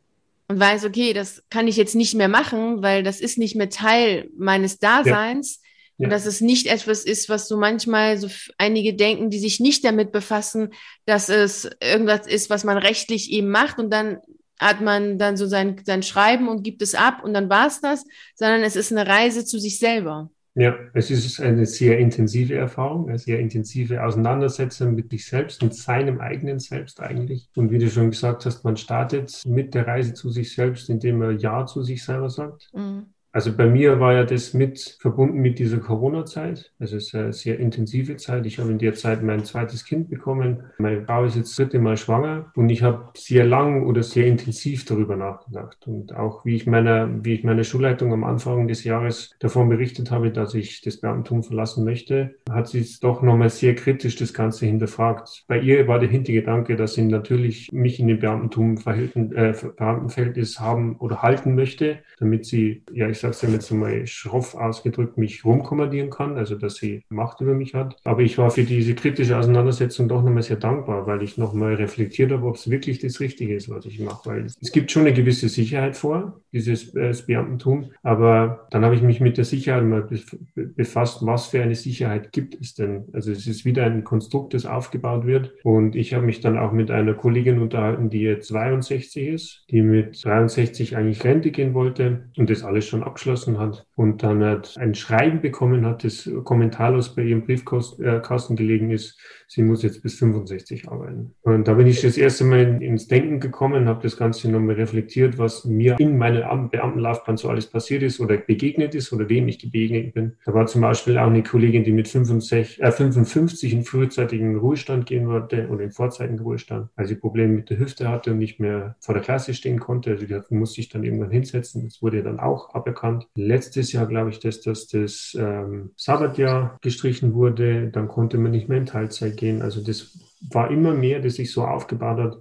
Und 0.50 0.60
weiß, 0.60 0.86
okay, 0.86 1.12
das 1.12 1.44
kann 1.50 1.68
ich 1.68 1.76
jetzt 1.76 1.96
nicht 1.96 2.16
mehr 2.16 2.30
machen, 2.30 2.82
weil 2.82 3.04
das 3.04 3.20
ist 3.20 3.38
nicht 3.38 3.56
mehr 3.56 3.70
Teil 3.70 4.30
meines 4.38 4.80
Daseins. 4.80 5.62
Ja. 5.98 6.06
Und 6.06 6.12
dass 6.12 6.26
es 6.26 6.42
nicht 6.42 6.68
etwas 6.68 7.04
ist, 7.04 7.28
was 7.28 7.48
so 7.48 7.58
manchmal 7.58 8.18
so 8.18 8.28
einige 8.58 8.94
denken, 8.94 9.30
die 9.30 9.40
sich 9.40 9.60
nicht 9.60 9.84
damit 9.84 10.12
befassen, 10.12 10.70
dass 11.06 11.30
es 11.30 11.70
irgendwas 11.82 12.28
ist, 12.28 12.50
was 12.50 12.64
man 12.64 12.78
rechtlich 12.78 13.32
eben 13.32 13.50
macht 13.50 13.80
und 13.80 13.92
dann 13.92 14.20
hat 14.60 14.82
man 14.82 15.20
dann 15.20 15.38
so 15.38 15.46
sein, 15.46 15.82
sein 15.86 16.04
Schreiben 16.04 16.48
und 16.48 16.64
gibt 16.64 16.82
es 16.82 16.96
ab 16.96 17.24
und 17.24 17.34
dann 17.34 17.50
war 17.50 17.68
es 17.68 17.82
das, 17.82 18.06
sondern 18.36 18.62
es 18.62 18.76
ist 18.76 18.92
eine 18.92 19.08
Reise 19.08 19.46
zu 19.46 19.60
sich 19.60 19.80
selber. 19.80 20.30
Ja, 20.60 20.76
es 20.96 21.12
ist 21.12 21.40
eine 21.40 21.68
sehr 21.68 22.00
intensive 22.00 22.56
Erfahrung, 22.56 23.10
eine 23.10 23.20
sehr 23.20 23.40
intensive 23.40 24.04
Auseinandersetzung 24.04 24.96
mit 24.96 25.12
sich 25.12 25.28
selbst, 25.28 25.62
mit 25.62 25.76
seinem 25.76 26.20
eigenen 26.20 26.58
Selbst 26.58 27.00
eigentlich. 27.00 27.48
Und 27.56 27.70
wie 27.70 27.78
du 27.78 27.92
schon 27.92 28.10
gesagt 28.10 28.44
hast, 28.48 28.64
man 28.64 28.76
startet 28.76 29.44
mit 29.46 29.76
der 29.76 29.86
Reise 29.86 30.16
zu 30.16 30.32
sich 30.32 30.56
selbst, 30.56 30.90
indem 30.90 31.20
man 31.20 31.38
Ja 31.38 31.68
zu 31.68 31.84
sich 31.84 32.04
selber 32.04 32.32
sagt. 32.32 32.70
Mhm. 32.74 33.14
Also 33.38 33.56
bei 33.56 33.68
mir 33.68 34.00
war 34.00 34.14
ja 34.14 34.24
das 34.24 34.56
mit 34.56 34.98
verbunden 35.00 35.38
mit 35.38 35.60
dieser 35.60 35.78
Corona-Zeit. 35.78 36.72
Es 36.80 36.92
ist 36.92 37.14
eine 37.14 37.34
sehr 37.34 37.60
intensive 37.60 38.16
Zeit. 38.16 38.48
Ich 38.48 38.58
habe 38.58 38.72
in 38.72 38.80
der 38.80 38.96
Zeit 38.96 39.22
mein 39.22 39.46
zweites 39.46 39.86
Kind 39.86 40.10
bekommen. 40.10 40.64
Meine 40.80 41.06
Frau 41.06 41.24
ist 41.24 41.36
jetzt 41.36 41.60
dritte 41.60 41.78
Mal 41.78 41.98
schwanger 41.98 42.52
und 42.56 42.70
ich 42.70 42.82
habe 42.82 43.12
sehr 43.16 43.46
lang 43.46 43.86
oder 43.86 44.02
sehr 44.02 44.26
intensiv 44.26 44.86
darüber 44.86 45.16
nachgedacht. 45.16 45.86
Und 45.86 46.16
auch 46.16 46.46
wie 46.46 46.56
ich 46.56 46.66
meiner, 46.66 47.24
wie 47.24 47.36
ich 47.36 47.44
meiner 47.44 47.64
Schulleitung 47.64 48.12
am 48.12 48.24
Anfang 48.24 48.68
des 48.68 48.84
Jahres 48.84 49.36
davon 49.38 49.70
berichtet 49.70 50.10
habe, 50.10 50.32
dass 50.32 50.56
ich 50.56 50.82
das 50.82 50.98
Beamtentum 50.98 51.44
verlassen 51.44 51.86
möchte, 51.86 52.38
hat 52.50 52.68
sie 52.68 52.80
es 52.80 53.00
doch 53.00 53.22
nochmal 53.22 53.52
sehr 53.52 53.76
kritisch 53.76 54.16
das 54.16 54.34
Ganze 54.34 54.66
hinterfragt. 54.66 55.44
Bei 55.48 55.60
ihr 55.60 55.88
war 55.88 56.00
der 56.00 56.10
Hintergedanke, 56.10 56.76
dass 56.76 56.96
sie 56.96 57.04
natürlich 57.04 57.72
mich 57.72 58.00
in 58.00 58.08
dem 58.08 58.18
Beamtentum 58.18 58.80
äh, 58.88 59.54
Beamtenverhältnis 59.78 60.60
haben 60.60 60.96
oder 60.96 61.22
halten 61.22 61.54
möchte, 61.54 62.00
damit 62.18 62.48
sie, 62.48 62.82
ja, 62.92 63.08
ich 63.08 63.27
sag 63.34 63.50
sag's 63.50 63.54
jetzt 63.54 63.72
mal 63.72 64.06
schroff 64.08 64.56
ausgedrückt, 64.56 65.18
mich 65.18 65.46
rumkommandieren 65.46 66.10
kann, 66.10 66.38
also 66.38 66.56
dass 66.56 66.76
sie 66.76 67.04
Macht 67.10 67.42
über 67.42 67.54
mich 67.54 67.74
hat. 67.74 67.96
Aber 68.04 68.22
ich 68.22 68.38
war 68.38 68.52
für 68.52 68.64
diese 68.64 68.96
kritische 68.96 69.38
Auseinandersetzung 69.38 70.08
doch 70.08 70.24
nochmal 70.24 70.44
sehr 70.44 70.58
dankbar, 70.58 71.08
weil 71.08 71.22
ich 71.24 71.38
nochmal 71.38 71.76
reflektiert 71.76 72.32
habe, 72.32 72.46
ob 72.46 72.56
es 72.56 72.70
wirklich 72.70 73.00
das 73.00 73.20
Richtige 73.20 73.56
ist, 73.56 73.70
was 73.70 73.86
ich 73.86 74.00
mache. 74.00 74.30
Weil 74.30 74.46
es 74.46 74.72
gibt 74.72 74.92
schon 74.92 75.04
eine 75.04 75.14
gewisse 75.14 75.50
Sicherheit 75.50 75.96
vor, 75.96 76.42
dieses 76.52 76.94
äh, 76.96 77.14
Beamtentum, 77.26 77.92
aber 78.04 78.68
dann 78.72 78.84
habe 78.84 78.96
ich 78.96 79.02
mich 79.02 79.20
mit 79.20 79.38
der 79.38 79.46
Sicherheit 79.46 79.84
mal 79.84 80.08
befasst, 80.56 81.26
was 81.26 81.48
für 81.48 81.62
eine 81.62 81.76
Sicherheit 81.76 82.32
gibt 82.32 82.60
es 82.60 82.76
denn? 82.76 83.06
Also 83.14 83.32
es 83.32 83.48
ist 83.48 83.66
wieder 83.66 83.86
ein 83.86 84.04
Konstrukt, 84.04 84.54
das 84.54 84.66
aufgebaut 84.66 85.26
wird 85.26 85.54
und 85.64 85.96
ich 85.96 86.14
habe 86.14 86.26
mich 86.26 86.42
dann 86.42 86.58
auch 86.58 86.72
mit 86.72 86.92
einer 86.92 87.14
Kollegin 87.14 87.60
unterhalten, 87.60 88.10
die 88.10 88.22
jetzt 88.22 88.48
62 88.48 89.28
ist, 89.28 89.66
die 89.70 89.82
mit 89.82 90.24
63 90.24 90.96
eigentlich 90.96 91.24
Rente 91.24 91.52
gehen 91.52 91.74
wollte 91.74 92.30
und 92.38 92.50
das 92.50 92.64
alles 92.64 92.88
schon 92.88 93.04
abgeschlossen 93.08 93.58
hat 93.58 93.88
und 93.96 94.24
dann 94.24 94.44
hat 94.44 94.76
ein 94.78 94.96
Schreiben 94.96 95.42
bekommen 95.42 95.86
hat, 95.86 96.04
das 96.04 96.30
kommentarlos 96.44 97.16
bei 97.16 97.24
ihrem 97.24 97.46
Briefkasten 97.46 98.54
äh, 98.54 98.56
gelegen 98.56 98.92
ist, 98.92 99.20
sie 99.48 99.64
muss 99.64 99.84
jetzt 99.84 100.04
bis 100.04 100.16
65 100.16 100.90
arbeiten. 100.90 101.34
Und 101.42 101.68
da 101.68 101.74
bin 101.74 101.88
ich 101.88 102.02
das 102.02 102.18
erste 102.18 102.44
Mal 102.44 102.82
ins 102.82 103.08
Denken 103.08 103.40
gekommen, 103.40 103.88
habe 103.88 104.04
das 104.04 104.18
Ganze 104.18 104.52
nochmal 104.52 104.76
reflektiert, 104.76 105.38
was 105.38 105.66
mir 105.66 105.96
in 106.00 106.18
meiner 106.18 106.56
Beamtenlaufbahn 106.58 107.38
so 107.38 107.50
alles 107.50 107.68
passiert 107.68 108.04
ist 108.04 108.20
oder 108.20 108.38
begegnet 108.38 108.94
ist 108.94 109.14
oder 109.14 109.30
wem 109.30 109.48
ich 109.48 109.60
begegnet 109.60 110.14
bin. 110.14 110.34
Da 110.46 110.54
war 110.54 110.68
zum 110.68 110.82
Beispiel 110.82 111.18
auch 111.18 111.28
eine 111.28 111.44
Kollegin, 111.44 111.84
die 111.84 111.92
mit 111.92 112.08
65, 112.08 112.82
äh, 112.82 112.92
55 112.92 113.74
in 113.74 113.84
frühzeitigen 113.84 114.58
Ruhestand 114.58 115.06
gehen 115.06 115.28
wollte 115.28 115.68
oder 115.70 115.84
in 115.84 115.92
vorzeitigen 115.92 116.40
Ruhestand, 116.40 116.90
weil 116.96 117.08
sie 117.08 117.16
Probleme 117.16 117.54
mit 117.54 117.70
der 117.70 117.80
Hüfte 117.80 118.10
hatte 118.10 118.32
und 118.32 118.40
nicht 118.40 118.60
mehr 118.60 118.96
vor 119.00 119.14
der 119.14 119.24
Klasse 119.24 119.54
stehen 119.54 119.80
konnte. 119.80 120.12
Also 120.12 120.26
die 120.26 120.56
musste 120.56 120.76
sich 120.76 120.90
dann 120.90 121.04
irgendwann 121.04 121.32
hinsetzen. 121.32 121.86
Das 121.86 122.02
wurde 122.02 122.22
dann 122.22 122.40
auch 122.40 122.74
aberkannt. 122.74 123.28
Letztes 123.36 123.94
Jahr 123.94 124.08
glaube 124.08 124.32
ich, 124.32 124.40
dass 124.40 124.62
das, 124.62 124.88
das 124.88 125.38
ähm, 125.40 125.92
Sabbatjahr 125.96 126.78
gestrichen 126.82 127.34
wurde. 127.34 127.88
Dann 127.88 128.08
konnte 128.08 128.38
man 128.38 128.52
nicht 128.52 128.68
mehr 128.68 128.78
in 128.78 128.86
Teilzeit 128.86 129.37
gehen. 129.38 129.62
Also 129.62 129.82
das 129.82 130.18
war 130.50 130.70
immer 130.72 130.94
mehr, 130.94 131.20
das 131.20 131.36
sich 131.36 131.52
so 131.52 131.64
aufgebaut 131.64 132.20
hat, 132.20 132.38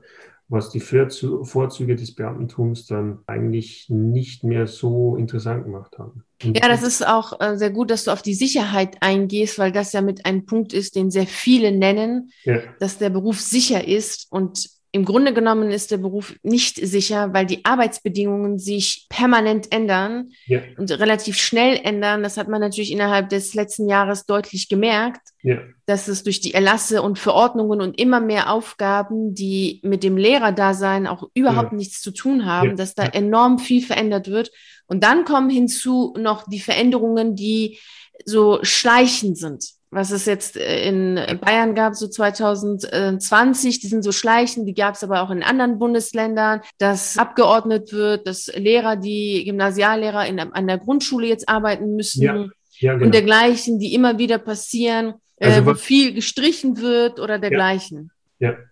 was 0.49 0.71
die 0.71 0.81
Vorzüge 0.81 1.97
des 1.97 2.15
Beamtentums 2.15 2.87
dann 2.87 3.19
eigentlich 3.27 3.87
nicht 3.89 4.45
mehr 4.45 4.69
so 4.69 5.17
interessant 5.17 5.65
gemacht 5.65 5.99
haben. 5.99 6.23
Ja, 6.43 6.69
das 6.69 6.83
ist 6.85 7.05
auch 7.05 7.41
äh, 7.41 7.57
sehr 7.57 7.71
gut, 7.71 7.91
dass 7.91 8.05
du 8.05 8.13
auf 8.13 8.23
die 8.23 8.35
Sicherheit 8.35 8.99
eingehst, 9.01 9.59
weil 9.59 9.73
das 9.73 9.93
ja 9.93 10.03
mit 10.03 10.25
einem 10.25 10.47
Punkt 10.47 10.73
ist, 10.73 10.95
den 10.95 11.11
sehr 11.11 11.27
viele 11.27 11.73
nennen, 11.73 12.31
ja. 12.45 12.61
dass 12.79 12.99
der 12.99 13.11
Beruf 13.11 13.41
sicher 13.41 13.89
ist. 13.89 14.29
Und 14.31 14.69
im 14.97 15.05
Grunde 15.05 15.35
genommen 15.35 15.71
ist 15.71 15.91
der 15.91 15.99
Beruf 15.99 16.35
nicht 16.43 16.77
sicher, 16.77 17.35
weil 17.35 17.45
die 17.45 17.67
Arbeitsbedingungen 17.67 18.59
sich 18.59 19.07
permanent 19.11 19.71
ändern 19.71 20.31
ja. 20.47 20.61
und 20.79 20.91
relativ 20.91 21.37
schnell 21.37 21.79
ändern. 21.85 22.23
Das 22.23 22.39
hat 22.39 22.49
man 22.49 22.63
natürlich 22.63 22.91
innerhalb 22.91 23.29
des 23.29 23.53
letzten 23.53 23.91
Jahres 23.91 24.25
deutlich 24.25 24.71
gemerkt, 24.71 25.21
ja. 25.43 25.59
dass 25.85 26.09
es 26.09 26.23
durch 26.23 26.41
die 26.41 26.55
Erlasse 26.55 27.03
und 27.03 27.19
Verordnungen 27.19 27.83
und 27.83 28.01
immer 28.01 28.21
mehr 28.21 28.51
Aufgaben, 28.51 29.35
die 29.35 29.81
mit 29.85 30.03
dem 30.03 30.17
Lehrerdasein 30.17 31.07
auch 31.07 31.29
überhaupt 31.35 31.73
ja. 31.73 31.77
nichts 31.77 32.01
zu 32.01 32.11
tun 32.11 32.47
haben, 32.47 32.77
dass 32.77 32.95
da 32.95 33.05
enorm 33.05 33.59
viel 33.59 33.83
verändert 33.83 34.29
wird. 34.29 34.51
Und 34.87 35.05
dann 35.05 35.27
kommen 35.27 35.51
hinzu 35.51 36.15
noch 36.19 36.49
die 36.49 36.61
Veränderungen, 36.61 37.37
die 37.37 37.79
so 38.25 38.61
schleichend 38.63 39.37
sind 39.37 39.76
was 39.91 40.11
es 40.11 40.27
jetzt 40.27 40.57
äh, 40.57 40.89
in 40.89 41.15
Bayern 41.41 41.75
gab, 41.75 41.95
so 41.95 42.09
2020, 42.09 43.81
die 43.81 43.87
sind 43.87 44.03
so 44.03 44.13
schleichend, 44.13 44.69
die 44.69 44.75
gab 44.75 44.95
es 44.95 45.05
aber 45.05 45.23
auch 45.23 45.31
in 45.31 45.43
anderen 45.43 45.79
Bundesländern, 45.79 46.61
dass 46.79 47.19
abgeordnet 47.19 47.93
wird, 47.93 48.27
dass 48.27 48.49
Lehrer, 48.55 48.97
die 48.97 49.45
Gymnasiallehrer 49.45 50.27
in, 50.27 50.41
an 50.41 50.67
der 50.67 50.79
Grundschule 50.79 51.27
jetzt 51.27 51.49
arbeiten 51.49 51.95
müssen 51.97 52.23
ja, 52.23 52.47
ja, 52.79 52.93
genau. 52.95 53.07
und 53.07 53.15
dergleichen, 53.15 53.79
die 53.79 53.95
immer 53.95 54.19
wieder 54.19 54.39
passieren, 54.39 55.15
also, 55.39 55.61
äh, 55.61 55.67
wo 55.67 55.75
viel 55.75 56.15
gestrichen 56.15 56.79
wird 56.79 57.21
oder 57.21 57.39
dergleichen. 57.39 58.11
Ja, 58.11 58.16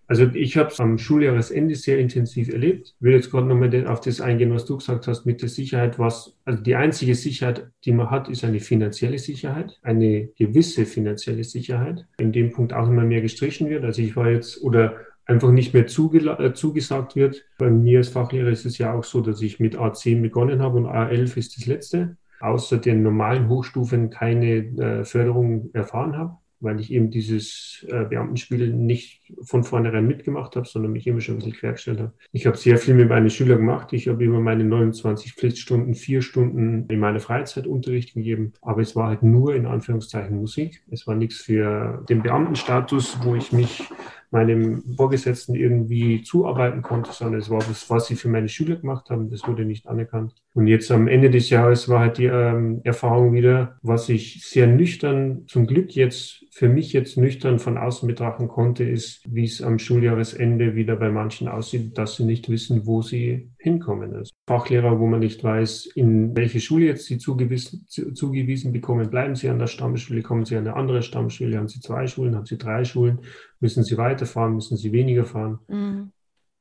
also 0.07 0.25
ich 0.35 0.57
habe 0.57 0.69
es 0.69 0.79
am 0.81 0.99
Schuljahresende 0.99 1.75
sehr 1.75 1.99
intensiv 1.99 2.53
erlebt. 2.53 2.95
Ich 2.99 3.03
will 3.03 3.15
jetzt 3.15 3.31
gerade 3.31 3.47
nochmal 3.47 3.87
auf 3.87 4.01
das 4.01 4.21
eingehen, 4.21 4.53
was 4.53 4.67
du 4.67 4.77
gesagt 4.77 5.07
hast 5.07 5.25
mit 5.25 5.41
der 5.41 5.49
Sicherheit. 5.49 5.99
Was, 5.99 6.37
also 6.45 6.63
die 6.63 6.75
einzige 6.75 7.15
Sicherheit, 7.15 7.71
die 7.85 7.93
man 7.93 8.11
hat, 8.11 8.29
ist 8.29 8.45
eine 8.45 8.61
finanzielle 8.61 9.19
Sicherheit, 9.19 9.79
eine 9.83 10.29
gewisse 10.37 10.85
finanzielle 10.85 11.45
Sicherheit. 11.45 12.07
In 12.19 12.33
dem 12.33 12.53
Punkt 12.53 12.75
auch 12.75 12.89
immer 12.89 13.05
mehr 13.05 13.23
gestrichen 13.23 13.71
wird. 13.71 13.85
Also 13.85 14.03
ich 14.03 14.15
war 14.17 14.31
jetzt 14.31 14.63
oder 14.63 14.97
einfach 15.25 15.51
nicht 15.51 15.73
mehr 15.73 15.85
äh, 15.85 16.53
zugesagt 16.53 17.17
wird. 17.17 17.43
Bei 17.57 17.71
mir 17.71 17.99
als 17.99 18.11
Fachlehrer 18.11 18.51
ist 18.51 18.67
es 18.67 18.77
ja 18.77 18.93
auch 18.93 19.05
so, 19.05 19.23
dass 19.23 19.41
ich 19.41 19.61
mit 19.61 19.77
A10 19.79 20.21
begonnen 20.21 20.61
habe 20.61 20.77
und 20.77 20.87
A11 20.87 21.39
ist 21.39 21.57
das 21.57 21.67
letzte. 21.67 22.19
Außer 22.41 22.77
den 22.77 23.03
normalen 23.03 23.49
Hochstufen 23.49 24.11
keine 24.11 24.57
äh, 24.57 25.05
Förderung 25.07 25.71
erfahren 25.73 26.19
habe 26.19 26.37
weil 26.65 26.81
ich 26.81 26.93
eben 26.93 27.11
dieses 27.11 27.87
äh, 27.89 28.05
Beamtenspiel 28.05 28.73
nicht 28.73 29.23
von 29.43 29.65
vornherein 29.65 30.07
mitgemacht 30.07 30.57
habe, 30.57 30.67
sondern 30.67 30.93
mich 30.93 31.07
immer 31.07 31.21
schon 31.21 31.37
ein 31.37 31.39
bisschen 31.39 31.53
quergestellt 31.53 32.01
habe. 32.01 32.13
Ich 32.33 32.47
habe 32.47 32.57
sehr 32.57 32.79
viel 32.79 32.95
mit 32.95 33.09
meinen 33.09 33.31
Schülern 33.31 33.59
gemacht. 33.59 33.93
Ich 33.93 34.09
habe 34.09 34.25
über 34.25 34.41
meine 34.41 34.65
29 34.65 35.35
Pflichtstunden 35.35 35.95
vier 35.95 36.23
Stunden 36.23 36.87
in 36.89 36.99
meiner 36.99 37.21
Freizeit 37.21 37.67
Unterricht 37.67 38.15
gegeben, 38.15 38.53
aber 38.63 38.83
es 38.83 38.97
war 38.97 39.09
halt 39.09 39.23
nur 39.23 39.55
in 39.55 39.67
Anführungszeichen 39.67 40.37
Musik. 40.37 40.83
Es 40.91 41.07
war 41.07 41.15
nichts 41.15 41.43
für 41.43 42.05
den 42.09 42.23
Beamtenstatus, 42.23 43.19
wo 43.23 43.35
ich 43.35 43.53
mich 43.53 43.85
meinem 44.31 44.83
Vorgesetzten 44.97 45.55
irgendwie 45.55 46.23
zuarbeiten 46.23 46.83
konnte, 46.83 47.13
sondern 47.13 47.41
es 47.41 47.51
war 47.51 47.61
das, 47.61 47.89
was 47.89 48.07
sie 48.07 48.17
für 48.17 48.29
meine 48.29 48.49
Schüler 48.49 48.77
gemacht 48.77 49.09
haben. 49.11 49.31
Das 49.31 49.47
wurde 49.47 49.65
nicht 49.65 49.87
anerkannt. 49.87 50.35
Und 50.55 50.69
jetzt 50.69 50.89
am 50.93 51.09
Ende 51.09 51.31
des 51.31 51.51
Jahres 51.51 51.89
war 51.89 51.99
halt 51.99 52.19
die 52.19 52.27
ähm, 52.27 52.81
Erfahrung 52.85 53.33
wieder, 53.33 53.77
was 53.83 54.09
ich 54.09 54.41
sehr 54.47 54.69
nüchtern, 54.69 55.43
zum 55.49 55.67
Glück 55.67 55.97
jetzt 55.97 56.45
für 56.53 56.69
mich 56.69 56.93
jetzt 56.93 57.17
nüchtern 57.17 57.59
von 57.59 57.77
außen 57.77 58.07
betrachten 58.07 58.47
konnte, 58.47 58.85
ist, 58.85 59.21
wie 59.29 59.43
es 59.43 59.61
am 59.61 59.81
Schuljahresende 59.81 60.77
wieder 60.77 60.95
bei 60.95 61.11
manchen 61.11 61.49
aussieht, 61.49 61.99
dass 61.99 62.15
sie 62.15 62.25
nicht 62.25 62.49
wissen, 62.49 62.87
wo 62.87 63.03
sie 63.03 63.51
hinkommen. 63.59 64.15
Also 64.15 64.31
Fachlehrer, 64.47 65.01
wo 65.01 65.09
man 65.09 65.19
nicht 65.19 65.43
weiß, 65.43 65.87
in 65.97 66.37
welche 66.37 66.61
Schule 66.61 66.87
jetzt 66.87 67.07
sie 67.07 67.19
zugewiesen, 67.19 67.85
zugewiesen 67.89 68.73
bekommen, 68.73 69.11
bleiben 69.11 69.35
sie 69.35 69.49
an 69.49 69.59
der 69.59 69.67
Stammschule, 69.67 70.23
kommen 70.23 70.45
sie 70.45 70.57
an 70.57 70.69
eine 70.69 70.77
andere 70.77 71.03
Stammschule, 71.03 71.59
haben 71.59 71.67
sie 71.67 71.81
zwei 71.81 72.07
Schulen, 72.07 72.37
haben 72.37 72.47
sie 72.47 72.59
drei 72.59 72.85
Schulen, 72.85 73.19
müssen 73.59 73.83
sie 73.83 73.99
weiterfahren, 73.99 74.55
müssen 74.55 74.77
sie 74.77 74.93
weniger 74.93 75.25
fahren. 75.25 75.59
Mhm. 75.67 76.13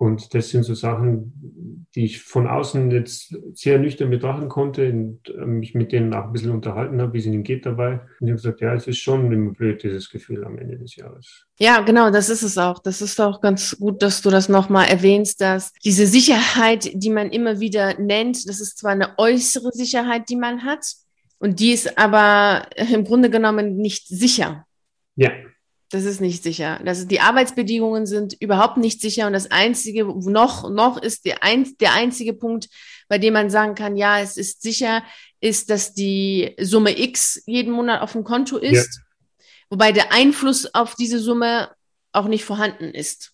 Und 0.04 0.34
das 0.34 0.50
sind 0.50 0.64
so 0.64 0.74
Sachen, 0.74 1.88
die 1.96 2.04
ich 2.04 2.22
von 2.22 2.46
außen 2.46 2.92
jetzt 2.92 3.38
sehr 3.54 3.80
nüchtern 3.80 4.10
betrachten 4.10 4.50
konnte 4.50 4.92
und 4.92 5.22
äh, 5.30 5.46
mich 5.46 5.76
mit 5.76 5.94
denen 5.94 6.14
auch 6.14 6.26
ein 6.26 6.34
bisschen 6.34 6.52
unterhalten 6.52 7.02
habe, 7.02 7.14
wie 7.14 7.20
es 7.20 7.26
ihnen 7.26 7.44
geht 7.44 7.66
dabei. 7.66 8.02
Und 8.20 8.28
ich 8.28 8.32
habe 8.32 8.34
gesagt, 8.34 8.60
ja, 8.60 8.74
es 8.74 8.86
ist 8.86 8.98
schon 8.98 9.32
immer 9.32 9.54
blöd, 9.54 9.82
dieses 9.82 10.10
Gefühl 10.10 10.44
am 10.44 10.58
Ende 10.58 10.78
des 10.78 10.98
Jahres. 10.98 11.46
Ja, 11.58 11.80
genau, 11.80 12.12
das 12.12 12.28
ist 12.28 12.44
es 12.44 12.58
auch. 12.58 12.80
Das 12.80 13.02
ist 13.02 13.22
auch 13.22 13.40
ganz 13.40 13.78
gut, 13.80 14.02
dass 14.02 14.22
du 14.22 14.30
das 14.30 14.50
nochmal 14.50 14.90
erwähnst, 14.90 15.40
dass 15.40 15.72
diese 15.86 16.06
Sicherheit, 16.06 16.92
die 16.94 17.10
man 17.10 17.30
immer 17.30 17.62
wieder 17.62 17.98
nennt, 17.98 18.50
das 18.50 18.60
ist 18.60 18.80
zwar 18.80 18.92
eine 18.92 19.18
äußere 19.18 19.72
Sicherheit, 19.72 20.28
die 20.28 20.36
man 20.36 20.66
hat, 20.66 20.86
und 21.40 21.62
die 21.62 21.72
ist 21.72 21.98
aber 21.98 22.68
im 22.76 23.06
Grunde 23.06 23.30
genommen 23.30 23.78
nicht 23.78 24.10
sicher. 24.10 24.66
Ja. 25.16 25.32
Das 25.94 26.06
ist 26.06 26.22
nicht 26.22 26.42
sicher. 26.42 26.82
Das, 26.84 27.08
die 27.08 27.20
Arbeitsbedingungen 27.20 28.08
sind 28.08 28.34
überhaupt 28.42 28.78
nicht 28.78 29.00
sicher. 29.00 29.28
Und 29.28 29.34
das 29.34 29.52
Einzige, 29.52 30.06
noch, 30.06 30.68
noch 30.68 30.98
ist 30.98 31.24
der, 31.24 31.44
ein, 31.44 31.78
der 31.80 31.94
einzige 31.94 32.34
Punkt, 32.34 32.68
bei 33.08 33.20
dem 33.20 33.34
man 33.34 33.52
sagen 33.52 33.76
kann, 33.76 33.96
ja, 33.96 34.20
es 34.20 34.36
ist 34.36 34.64
sicher, 34.64 35.04
ist, 35.40 35.70
dass 35.70 35.94
die 35.94 36.56
Summe 36.60 37.00
X 37.00 37.44
jeden 37.46 37.72
Monat 37.72 38.02
auf 38.02 38.14
dem 38.14 38.24
Konto 38.24 38.58
ist. 38.58 38.96
Ja. 38.96 39.46
Wobei 39.70 39.92
der 39.92 40.12
Einfluss 40.12 40.74
auf 40.74 40.96
diese 40.96 41.20
Summe 41.20 41.70
auch 42.12 42.26
nicht 42.26 42.44
vorhanden 42.44 42.86
ist. 42.86 43.33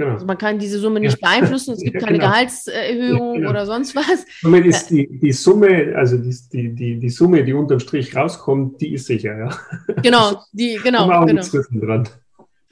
Genau. 0.00 0.14
Also 0.14 0.24
man 0.24 0.38
kann 0.38 0.58
diese 0.58 0.78
Summe 0.78 0.98
nicht 0.98 1.20
beeinflussen, 1.20 1.74
es 1.74 1.80
gibt 1.84 1.98
keine 1.98 2.16
genau. 2.16 2.30
Gehaltserhöhung 2.30 3.34
genau. 3.34 3.50
oder 3.50 3.66
sonst 3.66 3.94
was. 3.94 4.24
Somit 4.40 4.64
ist 4.64 4.88
die, 4.88 5.06
die 5.06 5.32
Summe, 5.32 5.94
also 5.94 6.16
die, 6.16 6.74
die, 6.74 6.98
die 6.98 7.08
Summe, 7.10 7.44
die 7.44 7.52
unterm 7.52 7.80
Strich 7.80 8.16
rauskommt, 8.16 8.80
die 8.80 8.94
ist 8.94 9.04
sicher, 9.04 9.36
ja. 9.36 9.58
Genau, 10.02 10.42
die, 10.52 10.80
genau. 10.82 11.10
auch 11.10 11.26
genau. 11.26 11.42
Dran. 11.74 12.08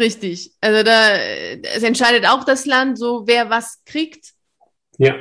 Richtig. 0.01 0.53
Also 0.62 0.83
da 0.83 1.17
es 1.75 1.83
entscheidet 1.83 2.27
auch 2.27 2.45
das 2.45 2.64
Land 2.64 2.99
so, 2.99 3.27
wer 3.27 3.51
was 3.51 3.83
kriegt. 3.85 4.33
Ja. 4.97 5.14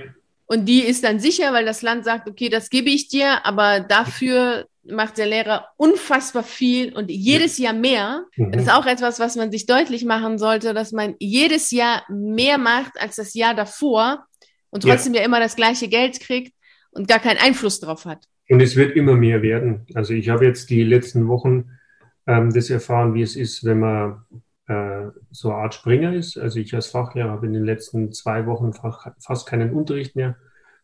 Und 0.46 0.66
die 0.66 0.86
ist 0.86 1.04
dann 1.04 1.20
sicher, 1.20 1.52
weil 1.52 1.66
das 1.66 1.82
Land 1.82 2.06
sagt, 2.06 2.30
okay, 2.30 2.48
das 2.48 2.70
gebe 2.70 2.90
ich 2.90 3.10
dir, 3.10 3.46
aber 3.46 3.82
dafür 3.82 4.66
macht 4.92 5.18
der 5.18 5.28
Lehrer 5.28 5.68
unfassbar 5.78 6.44
viel 6.44 6.96
und 6.96 7.10
jedes 7.10 7.58
Jahr 7.58 7.74
mehr. 7.74 8.26
Mhm. 8.36 8.52
Das 8.52 8.64
ist 8.64 8.72
auch 8.72 8.86
etwas, 8.86 9.20
was 9.20 9.36
man 9.36 9.52
sich 9.52 9.66
deutlich 9.66 10.06
machen 10.06 10.38
sollte, 10.38 10.74
dass 10.74 10.92
man 10.92 11.16
jedes 11.20 11.72
Jahr 11.72 12.04
mehr 12.10 12.58
macht 12.58 13.00
als 13.00 13.16
das 13.16 13.34
Jahr 13.34 13.56
davor 13.56 14.26
und 14.70 14.84
trotzdem 14.84 15.14
ja, 15.14 15.22
ja 15.22 15.26
immer 15.26 15.40
das 15.40 15.56
gleiche 15.56 15.88
Geld 15.88 16.20
kriegt 16.20 16.54
und 16.92 17.08
gar 17.08 17.20
keinen 17.20 17.38
Einfluss 17.38 17.80
drauf 17.80 18.06
hat. 18.06 18.26
Und 18.50 18.62
es 18.62 18.76
wird 18.76 18.96
immer 18.96 19.16
mehr 19.16 19.42
werden. 19.42 19.86
Also 19.94 20.14
ich 20.14 20.30
habe 20.30 20.46
jetzt 20.46 20.70
die 20.70 20.84
letzten 20.84 21.28
Wochen 21.28 21.72
ähm, 22.26 22.54
das 22.54 22.70
erfahren, 22.70 23.14
wie 23.14 23.22
es 23.22 23.36
ist, 23.36 23.66
wenn 23.66 23.80
man 23.80 24.26
äh, 24.68 25.08
so 25.32 25.52
eine 25.52 25.64
Art 25.64 25.74
Springer 25.74 26.14
ist. 26.14 26.38
Also 26.38 26.60
ich 26.60 26.74
als 26.74 26.88
Fachlehrer 26.88 27.32
habe 27.32 27.48
in 27.48 27.54
den 27.54 27.66
letzten 27.66 28.12
zwei 28.12 28.46
Wochen 28.46 28.74
fast 29.20 29.48
keinen 29.48 29.74
Unterricht 29.74 30.16
mehr, 30.16 30.38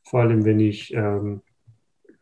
vor 0.03 0.21
allem 0.21 0.45
wenn 0.45 0.59
ich 0.59 0.93
ähm, 0.93 1.41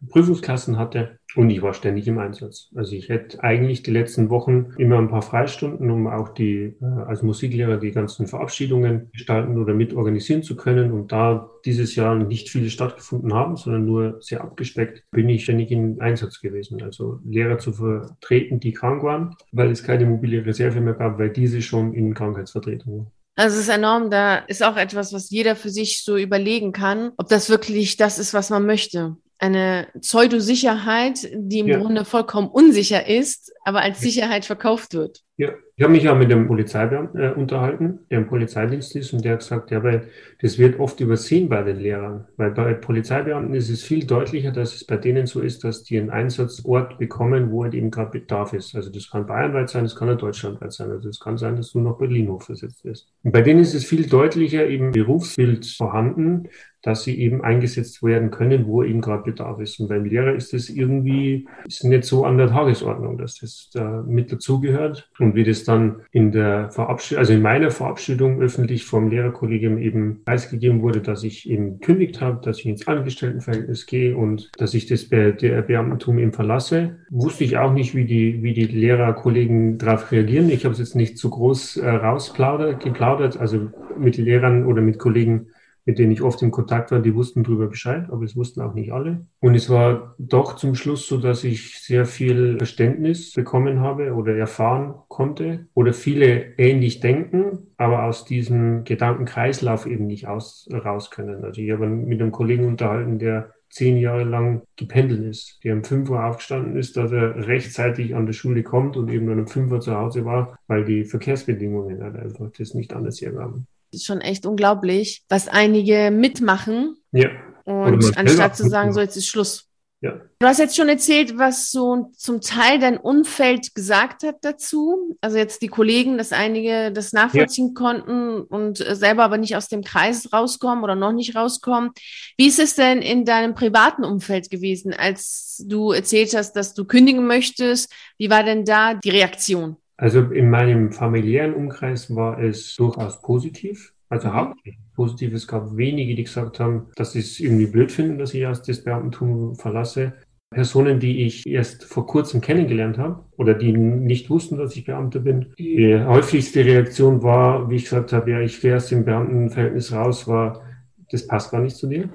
Prüfungsklassen 0.10 0.78
hatte 0.78 1.20
und 1.36 1.50
ich 1.50 1.62
war 1.62 1.74
ständig 1.74 2.08
im 2.08 2.20
Einsatz. 2.20 2.70
Also 2.76 2.94
ich 2.94 3.10
hätte 3.10 3.42
eigentlich 3.44 3.84
die 3.84 3.92
letzten 3.92 4.30
Wochen 4.30 4.74
immer 4.78 4.98
ein 4.98 5.10
paar 5.10 5.22
Freistunden, 5.22 5.90
um 5.90 6.08
auch 6.08 6.30
die 6.30 6.76
äh, 6.82 6.86
als 7.06 7.22
Musiklehrer 7.22 7.78
die 7.78 7.92
ganzen 7.92 8.28
Verabschiedungen 8.28 9.10
gestalten 9.14 9.58
oder 9.58 9.74
mit 9.74 9.94
organisieren 9.94 10.44
zu 10.44 10.56
können. 10.56 10.92
Und 10.92 11.12
da 11.12 11.50
dieses 11.64 11.96
Jahr 11.96 12.16
nicht 12.16 12.50
viele 12.50 12.70
stattgefunden 12.70 13.34
haben, 13.34 13.56
sondern 13.56 13.86
nur 13.86 14.18
sehr 14.22 14.42
abgespeckt, 14.42 15.04
bin 15.12 15.30
ich 15.30 15.44
ständig 15.44 15.72
im 15.72 16.02
Einsatz 16.02 16.42
gewesen. 16.42 16.82
Also 16.82 17.20
Lehrer 17.24 17.60
zu 17.60 17.72
vertreten, 17.72 18.60
die 18.60 18.74
krank 18.74 19.04
waren, 19.04 19.36
weil 19.52 19.72
es 19.72 19.84
keine 19.84 20.06
mobile 20.06 20.46
Reserve 20.46 20.82
mehr 20.82 20.96
gab, 20.96 21.18
weil 21.18 21.30
diese 21.30 21.62
schon 21.62 21.94
in 21.94 22.14
Krankheitsvertretung 22.14 22.98
waren. 22.98 23.12
Also 23.38 23.56
es 23.56 23.64
ist 23.64 23.70
enorm, 23.70 24.12
da 24.12 24.40
ist 24.40 24.62
auch 24.62 24.76
etwas, 24.76 25.14
was 25.14 25.30
jeder 25.30 25.56
für 25.56 25.70
sich 25.70 26.04
so 26.04 26.18
überlegen 26.18 26.74
kann, 26.74 27.14
ob 27.16 27.30
das 27.30 27.50
wirklich 27.50 27.96
das 27.96 28.20
ist, 28.20 28.34
was 28.34 28.50
man 28.50 28.66
möchte 28.66 29.16
eine 29.42 29.88
Pseudosicherheit, 30.00 31.28
die 31.34 31.60
im 31.60 31.68
ja. 31.68 31.80
Grunde 31.80 32.06
vollkommen 32.06 32.48
unsicher 32.48 33.08
ist, 33.08 33.52
aber 33.66 33.82
als 33.82 34.00
Sicherheit 34.00 34.46
verkauft 34.46 34.94
wird. 34.94 35.22
Ja, 35.42 35.50
ich 35.76 35.84
habe 35.84 35.94
mich 35.94 36.04
ja 36.04 36.14
mit 36.14 36.30
dem 36.30 36.46
Polizeibeamten 36.46 37.20
äh, 37.20 37.32
unterhalten, 37.32 38.02
der 38.12 38.20
im 38.20 38.28
Polizeidienst 38.28 38.96
ist, 38.96 39.12
und 39.12 39.26
der 39.26 39.32
hat 39.32 39.40
gesagt, 39.40 39.72
ja, 39.72 39.84
weil 39.84 40.04
das 40.40 40.60
wird 40.60 40.80
oft 40.80 41.00
übersehen 41.00 41.50
bei 41.50 41.64
den 41.64 41.80
Lehrern. 41.80 42.28
Weil 42.38 42.52
bei 42.52 42.76
Polizeibeamten 42.76 43.56
ist 43.56 43.72
es 43.72 43.82
viel 43.82 44.06
deutlicher, 44.06 44.52
dass 44.52 44.76
es 44.76 44.84
bei 44.84 44.98
denen 44.98 45.26
so 45.26 45.40
ist, 45.40 45.64
dass 45.64 45.82
die 45.82 45.98
einen 45.98 46.12
Einsatzort 46.12 47.00
bekommen, 47.00 47.50
wo 47.50 47.64
halt 47.64 47.74
eben 47.74 47.90
gerade 47.90 48.12
Bedarf 48.12 48.54
ist. 48.54 48.76
Also 48.76 48.92
das 48.92 49.10
kann 49.10 49.26
bayernweit 49.26 49.72
sein, 49.72 49.84
das 49.84 49.96
kann 49.96 50.12
auch 50.12 50.18
deutschlandweit 50.18 50.74
sein. 50.74 50.92
Also 50.92 51.10
es 51.10 51.20
kann 51.20 51.40
sein, 51.40 51.56
dass 51.56 51.72
du 51.72 51.80
nach 51.80 51.98
Berlin 51.98 52.30
hochversetzt 52.30 52.86
wirst. 52.86 53.12
Und 53.24 53.32
bei 53.32 53.42
denen 53.42 53.62
ist 53.62 53.74
es 53.74 53.84
viel 53.84 54.08
deutlicher 54.08 54.68
im 54.68 54.92
Berufsbild 54.92 55.66
vorhanden, 55.66 56.50
dass 56.82 57.04
sie 57.04 57.20
eben 57.20 57.44
eingesetzt 57.44 58.02
werden 58.02 58.32
können, 58.32 58.66
wo 58.66 58.84
eben 58.84 59.02
gerade 59.02 59.24
Bedarf 59.24 59.60
ist. 59.60 59.80
Und 59.80 59.88
beim 59.88 60.06
Lehrer 60.06 60.34
ist 60.34 60.54
das 60.54 60.70
irgendwie 60.70 61.48
ist 61.66 61.84
nicht 61.84 62.06
so 62.06 62.26
an 62.26 62.38
der 62.38 62.48
Tagesordnung, 62.48 63.18
dass 63.18 63.36
das 63.36 63.70
da 63.74 64.04
mit 64.08 64.32
dazugehört. 64.32 65.10
Und 65.20 65.31
wie 65.36 65.44
das 65.44 65.64
dann 65.64 66.02
in 66.12 66.32
der 66.32 66.70
Verabschiedung, 66.72 67.20
also 67.20 67.34
in 67.34 67.42
meiner 67.42 67.72
Verabschiedung 67.72 68.42
öffentlich 68.42 68.86
vom 68.86 69.10
Lehrerkollegium 69.10 69.78
eben 69.78 70.24
preisgegeben 70.24 70.82
wurde, 70.82 71.02
dass 71.02 71.24
ich 71.24 71.50
eben 71.50 71.80
kündigt 71.80 72.22
habe, 72.22 72.42
dass 72.44 72.60
ich 72.60 72.66
ins 72.66 72.88
Angestelltenverhältnis 72.88 73.86
gehe 73.86 74.16
und 74.16 74.50
dass 74.58 74.74
ich 74.74 74.88
das 74.88 75.06
Be 75.06 75.34
der 75.34 75.62
Beamtentum 75.62 76.20
eben 76.20 76.34
verlasse, 76.34 76.98
wusste 77.10 77.44
ich 77.44 77.58
auch 77.58 77.74
nicht, 77.74 77.96
wie 77.96 78.06
die, 78.06 78.44
wie 78.44 78.54
die 78.54 78.66
Lehrerkollegen 78.66 79.78
darauf 79.78 80.12
reagieren. 80.12 80.50
Ich 80.50 80.66
habe 80.66 80.74
es 80.74 80.80
jetzt 80.80 80.96
nicht 80.96 81.18
zu 81.18 81.30
groß 81.30 81.78
äh, 81.78 81.90
rausplaudert, 81.90 82.84
geplaudert, 82.84 83.38
also 83.38 83.70
mit 83.98 84.18
Lehrern 84.18 84.66
oder 84.66 84.82
mit 84.82 85.00
Kollegen 85.00 85.48
mit 85.86 86.00
denen 86.00 86.12
ich 86.12 86.22
oft 86.22 86.42
im 86.42 86.52
Kontakt 86.52 86.92
war, 86.92 87.00
die 87.00 87.16
wussten 87.16 87.44
darüber 87.44 87.68
Bescheid, 87.68 88.08
aber 88.10 88.24
es 88.24 88.36
wussten 88.36 88.62
auch 88.62 88.74
nicht 88.74 88.92
alle. 88.92 89.26
Und 89.40 89.56
es 89.56 89.70
war 89.70 90.16
doch 90.18 90.56
zum 90.56 90.76
Schluss 90.76 91.08
so, 91.08 91.18
dass 91.18 91.44
ich 91.44 91.80
sehr 91.80 92.06
viel 92.06 92.58
Verständnis 92.58 93.34
bekommen 93.34 93.80
habe 93.80 94.14
oder 94.14 94.36
erfahren 94.36 94.94
konnte 95.08 95.68
oder 95.74 95.94
viele 95.94 96.58
ähnlich 96.58 97.00
denken, 97.00 97.72
aber 97.78 98.06
aus 98.06 98.26
diesem 98.26 98.84
Gedankenkreislauf 98.84 99.86
eben 99.86 100.06
nicht 100.06 100.28
aus, 100.28 100.70
raus 100.72 101.10
können. 101.10 101.44
Also 101.44 101.62
ich 101.62 101.72
habe 101.72 101.88
mit 101.88 102.22
einem 102.22 102.32
Kollegen 102.32 102.66
unterhalten, 102.66 103.18
der 103.18 103.54
zehn 103.72 103.98
Jahre 103.98 104.24
lang 104.24 104.64
gependelt 104.76 105.24
ist, 105.24 105.64
der 105.64 105.74
um 105.74 105.84
fünf 105.84 106.10
Uhr 106.10 106.24
aufgestanden 106.24 106.76
ist, 106.76 106.98
dass 106.98 107.12
er 107.12 107.48
rechtzeitig 107.48 108.16
an 108.16 108.26
der 108.26 108.34
Schule 108.34 108.64
kommt 108.64 108.98
und 108.98 109.10
eben 109.10 109.28
dann 109.28 109.40
um 109.40 109.48
fünf 109.48 109.72
Uhr 109.72 109.80
zu 109.80 109.96
Hause 109.96 110.26
war, 110.26 110.60
weil 110.68 110.84
die 110.84 111.06
Verkehrsbedingungen 111.06 112.04
halt 112.04 112.18
einfach 112.18 112.52
das 112.58 112.74
nicht 112.74 112.94
anders 112.94 113.22
hergaben 113.22 113.66
schon 113.98 114.22
echt 114.22 114.46
unglaublich, 114.46 115.24
was 115.30 115.48
einige 115.48 116.12
mitmachen. 116.12 116.98
Ja. 117.12 117.30
Und 117.66 118.18
anstatt 118.18 118.56
zu 118.58 118.68
sagen, 118.70 118.94
so 118.94 119.00
jetzt 119.00 119.18
ist 119.18 119.28
Schluss. 119.28 119.68
Ja. 120.04 120.20
Du 120.40 120.48
hast 120.48 120.58
jetzt 120.58 120.76
schon 120.76 120.90
erzählt, 120.90 121.38
was 121.38 121.70
so 121.70 122.12
zum 122.18 122.42
Teil 122.42 122.80
dein 122.80 122.98
Umfeld 122.98 123.76
gesagt 123.76 124.24
hat 124.24 124.38
dazu. 124.42 125.16
Also 125.22 125.38
jetzt 125.38 125.62
die 125.62 125.68
Kollegen, 125.68 126.18
dass 126.18 126.32
einige 126.32 126.92
das 126.92 127.14
nachvollziehen 127.14 127.68
ja. 127.68 127.74
konnten 127.76 128.42
und 128.42 128.78
selber 128.78 129.24
aber 129.24 129.38
nicht 129.38 129.56
aus 129.56 129.68
dem 129.68 129.84
Kreis 129.84 130.34
rauskommen 130.34 130.84
oder 130.84 130.96
noch 130.96 131.12
nicht 131.12 131.36
rauskommen. 131.36 131.92
Wie 132.36 132.48
ist 132.48 132.58
es 132.58 132.74
denn 132.74 133.04
in 133.04 133.26
deinem 133.26 133.54
privaten 133.54 134.04
Umfeld 134.04 134.50
gewesen, 134.50 134.92
als 134.92 135.64
du 135.68 135.92
erzählt 135.92 136.36
hast, 136.36 136.54
dass 136.54 136.74
du 136.74 136.86
kündigen 136.86 137.28
möchtest? 137.28 137.94
Wie 138.18 138.32
war 138.32 138.44
denn 138.44 138.66
da 138.66 138.96
die 138.96 139.12
Reaktion? 139.12 139.78
Also 140.02 140.22
in 140.22 140.50
meinem 140.50 140.92
familiären 140.92 141.54
Umkreis 141.54 142.14
war 142.16 142.40
es 142.42 142.76
durchaus 142.76 143.22
positiv. 143.22 143.94
Also 144.10 144.30
mhm. 144.30 144.34
hauptsächlich 144.34 144.80
positiv. 144.96 145.34
Es 145.34 145.48
gab 145.48 145.78
wenige, 145.78 146.16
die 146.16 146.24
gesagt 146.24 146.60
haben, 146.60 146.88
dass 146.96 147.12
sie 147.14 147.20
es 147.20 147.40
irgendwie 147.40 147.68
blöd 147.68 147.92
finden, 147.92 148.18
dass 148.18 148.34
ich 148.34 148.48
aus 148.48 148.64
das 148.64 148.84
Beamtentum 148.84 149.56
verlasse. 149.56 150.14
Personen, 150.50 151.00
die 151.00 151.28
ich 151.28 151.46
erst 151.46 151.84
vor 151.84 152.08
kurzem 152.08 152.42
kennengelernt 152.42 152.98
habe 152.98 153.24
oder 153.38 153.54
die 153.54 153.74
nicht 153.74 154.32
wussten, 154.32 154.58
dass 154.58 154.76
ich 154.76 154.86
Beamter 154.86 155.20
bin. 155.20 155.54
Die 155.60 155.96
häufigste 155.96 156.66
Reaktion 156.66 157.22
war, 157.22 157.70
wie 157.70 157.76
ich 157.76 157.84
gesagt 157.84 158.12
habe, 158.12 158.32
ja, 158.32 158.42
ich 158.42 158.62
wäre 158.64 158.78
aus 158.78 158.88
dem 158.88 159.06
Beamtenverhältnis 159.06 159.94
raus, 159.94 160.28
war, 160.28 160.64
das 161.12 161.28
passt 161.28 161.52
gar 161.52 161.62
nicht 161.62 161.78
zu 161.78 161.88
dir. 161.88 162.10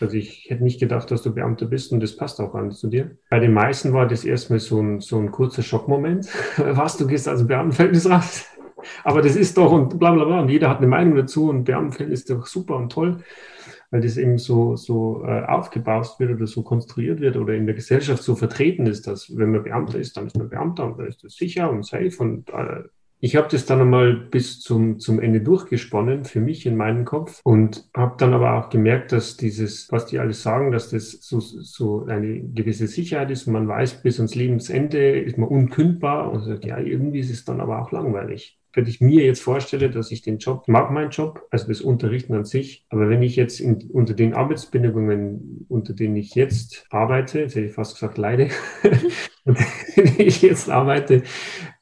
Also 0.00 0.16
ich 0.16 0.46
hätte 0.48 0.64
nicht 0.64 0.80
gedacht, 0.80 1.10
dass 1.10 1.22
du 1.22 1.34
Beamter 1.34 1.66
bist 1.66 1.92
und 1.92 2.00
das 2.00 2.16
passt 2.16 2.40
auch 2.40 2.52
gar 2.52 2.70
zu 2.70 2.88
dir. 2.88 3.18
Bei 3.28 3.38
den 3.38 3.52
meisten 3.52 3.92
war 3.92 4.08
das 4.08 4.24
erstmal 4.24 4.58
so 4.58 4.80
ein, 4.80 5.00
so 5.00 5.18
ein 5.18 5.30
kurzer 5.30 5.62
Schockmoment. 5.62 6.26
Was, 6.56 6.96
du 6.96 7.06
gehst 7.06 7.26
dem 7.26 7.46
Beamtenverhältnis 7.46 8.08
raus? 8.08 8.46
Aber 9.04 9.20
das 9.20 9.36
ist 9.36 9.58
doch 9.58 9.70
und 9.70 9.98
bla 9.98 10.12
bla 10.12 10.24
bla. 10.24 10.40
Und 10.40 10.48
jeder 10.48 10.70
hat 10.70 10.78
eine 10.78 10.86
Meinung 10.86 11.16
dazu 11.16 11.50
und 11.50 11.64
Beamtenverhältnis 11.64 12.20
ist 12.20 12.30
doch 12.30 12.46
super 12.46 12.76
und 12.76 12.90
toll, 12.90 13.18
weil 13.90 14.00
das 14.00 14.16
eben 14.16 14.38
so, 14.38 14.74
so 14.74 15.22
äh, 15.26 15.44
aufgebaut 15.44 16.16
wird 16.18 16.30
oder 16.30 16.46
so 16.46 16.62
konstruiert 16.62 17.20
wird 17.20 17.36
oder 17.36 17.52
in 17.52 17.66
der 17.66 17.74
Gesellschaft 17.74 18.22
so 18.22 18.34
vertreten 18.36 18.86
ist, 18.86 19.06
dass 19.06 19.36
wenn 19.36 19.52
man 19.52 19.62
Beamter 19.62 19.98
ist, 19.98 20.16
dann 20.16 20.28
ist 20.28 20.38
man 20.38 20.48
Beamter 20.48 20.86
und 20.86 20.98
dann 20.98 21.08
ist 21.08 21.22
das 21.22 21.34
sicher 21.34 21.70
und 21.70 21.84
safe 21.84 22.16
und 22.20 22.48
äh, 22.48 22.84
ich 23.20 23.36
habe 23.36 23.48
das 23.50 23.66
dann 23.66 23.80
einmal 23.80 24.14
bis 24.14 24.60
zum, 24.60 24.98
zum 24.98 25.20
Ende 25.20 25.42
durchgesponnen 25.42 26.24
für 26.24 26.40
mich 26.40 26.64
in 26.64 26.76
meinem 26.76 27.04
Kopf 27.04 27.40
und 27.44 27.88
habe 27.94 28.14
dann 28.18 28.32
aber 28.32 28.54
auch 28.58 28.70
gemerkt, 28.70 29.12
dass 29.12 29.36
dieses, 29.36 29.92
was 29.92 30.06
die 30.06 30.18
alles 30.18 30.42
sagen, 30.42 30.72
dass 30.72 30.90
das 30.90 31.10
so, 31.20 31.38
so 31.38 32.06
eine 32.06 32.40
gewisse 32.40 32.86
Sicherheit 32.86 33.30
ist 33.30 33.46
man 33.46 33.68
weiß, 33.68 34.02
bis 34.02 34.18
ans 34.18 34.34
Lebensende 34.34 35.20
ist 35.20 35.36
man 35.36 35.48
unkündbar 35.48 36.32
und 36.32 36.40
sagt, 36.40 36.64
ja, 36.64 36.78
irgendwie 36.78 37.20
ist 37.20 37.30
es 37.30 37.44
dann 37.44 37.60
aber 37.60 37.82
auch 37.82 37.92
langweilig. 37.92 38.58
Wenn 38.72 38.86
ich 38.86 39.00
mir 39.00 39.24
jetzt 39.24 39.42
vorstelle, 39.42 39.90
dass 39.90 40.12
ich 40.12 40.22
den 40.22 40.38
Job, 40.38 40.66
mag 40.68 40.92
meinen 40.92 41.10
Job, 41.10 41.46
also 41.50 41.66
das 41.66 41.80
Unterrichten 41.80 42.34
an 42.34 42.44
sich, 42.44 42.86
aber 42.88 43.08
wenn 43.10 43.22
ich 43.22 43.34
jetzt 43.34 43.60
in, 43.60 43.90
unter 43.90 44.14
den 44.14 44.32
Arbeitsbedingungen, 44.32 45.66
unter 45.68 45.92
denen 45.92 46.16
ich 46.16 46.36
jetzt 46.36 46.86
arbeite, 46.88 47.40
jetzt 47.40 47.56
hätte 47.56 47.66
ich 47.66 47.72
fast 47.72 47.94
gesagt 47.94 48.16
leide, 48.16 48.48
denen 49.44 50.20
ich 50.20 50.40
jetzt 50.40 50.70
arbeite, 50.70 51.24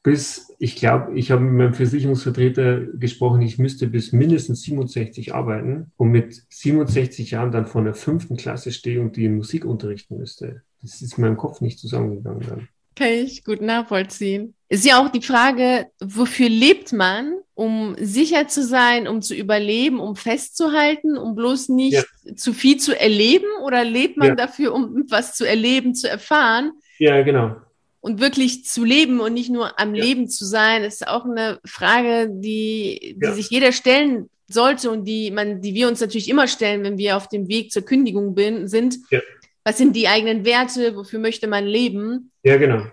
bis, 0.01 0.48
ich 0.61 0.75
glaube, 0.75 1.17
ich 1.17 1.31
habe 1.31 1.41
mit 1.41 1.53
meinem 1.53 1.73
Versicherungsvertreter 1.73 2.81
gesprochen, 2.81 3.41
ich 3.41 3.57
müsste 3.57 3.87
bis 3.87 4.11
mindestens 4.11 4.61
67 4.63 5.33
arbeiten 5.33 5.91
und 5.95 6.09
mit 6.09 6.43
67 6.49 7.31
Jahren 7.31 7.53
dann 7.53 7.65
vor 7.65 7.79
einer 7.79 7.93
fünften 7.93 8.35
Klasse 8.35 8.73
stehe 8.73 8.99
und 8.99 9.15
die 9.15 9.23
in 9.25 9.37
Musik 9.37 9.63
unterrichten 9.63 10.17
müsste. 10.17 10.63
Das 10.81 11.01
ist 11.01 11.17
in 11.17 11.23
meinem 11.23 11.37
Kopf 11.37 11.61
nicht 11.61 11.79
zusammengegangen 11.79 12.45
dann. 12.47 12.67
Kann 12.97 13.07
ich 13.07 13.45
gut 13.45 13.61
nachvollziehen. 13.61 14.53
Ist 14.67 14.85
ja 14.85 15.01
auch 15.01 15.09
die 15.09 15.21
Frage, 15.21 15.87
wofür 16.01 16.49
lebt 16.49 16.91
man? 16.91 17.35
Um 17.53 17.95
sicher 17.97 18.49
zu 18.49 18.63
sein, 18.63 19.07
um 19.07 19.21
zu 19.21 19.35
überleben, 19.35 20.01
um 20.01 20.17
festzuhalten, 20.17 21.17
um 21.17 21.35
bloß 21.35 21.69
nicht 21.69 21.93
ja. 21.93 22.35
zu 22.35 22.53
viel 22.53 22.77
zu 22.77 22.99
erleben? 22.99 23.47
Oder 23.63 23.85
lebt 23.85 24.17
man 24.17 24.29
ja. 24.29 24.35
dafür, 24.35 24.73
um 24.73 25.05
was 25.09 25.35
zu 25.35 25.47
erleben, 25.47 25.95
zu 25.95 26.09
erfahren? 26.09 26.71
Ja, 26.97 27.21
genau. 27.21 27.55
Und 28.01 28.21
wirklich 28.21 28.65
zu 28.65 28.85
leben 28.85 29.19
und 29.19 29.33
nicht 29.33 29.49
nur 29.49 29.79
am 29.79 29.93
ja. 29.93 30.03
Leben 30.03 30.29
zu 30.29 30.45
sein, 30.45 30.83
ist 30.83 31.07
auch 31.07 31.25
eine 31.25 31.59
Frage, 31.65 32.29
die, 32.31 33.17
die 33.21 33.31
sich 33.33 33.49
jeder 33.49 33.71
stellen 33.73 34.29
sollte 34.47 34.89
und 34.89 35.05
die 35.05 35.31
man, 35.31 35.61
die 35.61 35.73
wir 35.73 35.87
uns 35.87 35.99
natürlich 35.99 36.29
immer 36.29 36.47
stellen, 36.47 36.83
wenn 36.83 36.97
wir 36.97 37.17
auf 37.17 37.27
dem 37.27 37.47
Weg 37.47 37.71
zur 37.71 37.83
Kündigung 37.83 38.35
bin, 38.35 38.67
sind. 38.67 38.97
Ja. 39.11 39.19
Was 39.63 39.77
sind 39.77 39.95
die 39.95 40.07
eigenen 40.07 40.45
Werte? 40.45 40.95
Wofür 40.95 41.19
möchte 41.19 41.47
man 41.47 41.65
leben? 41.65 42.31
Ja, 42.43 42.57
genau. 42.57 42.83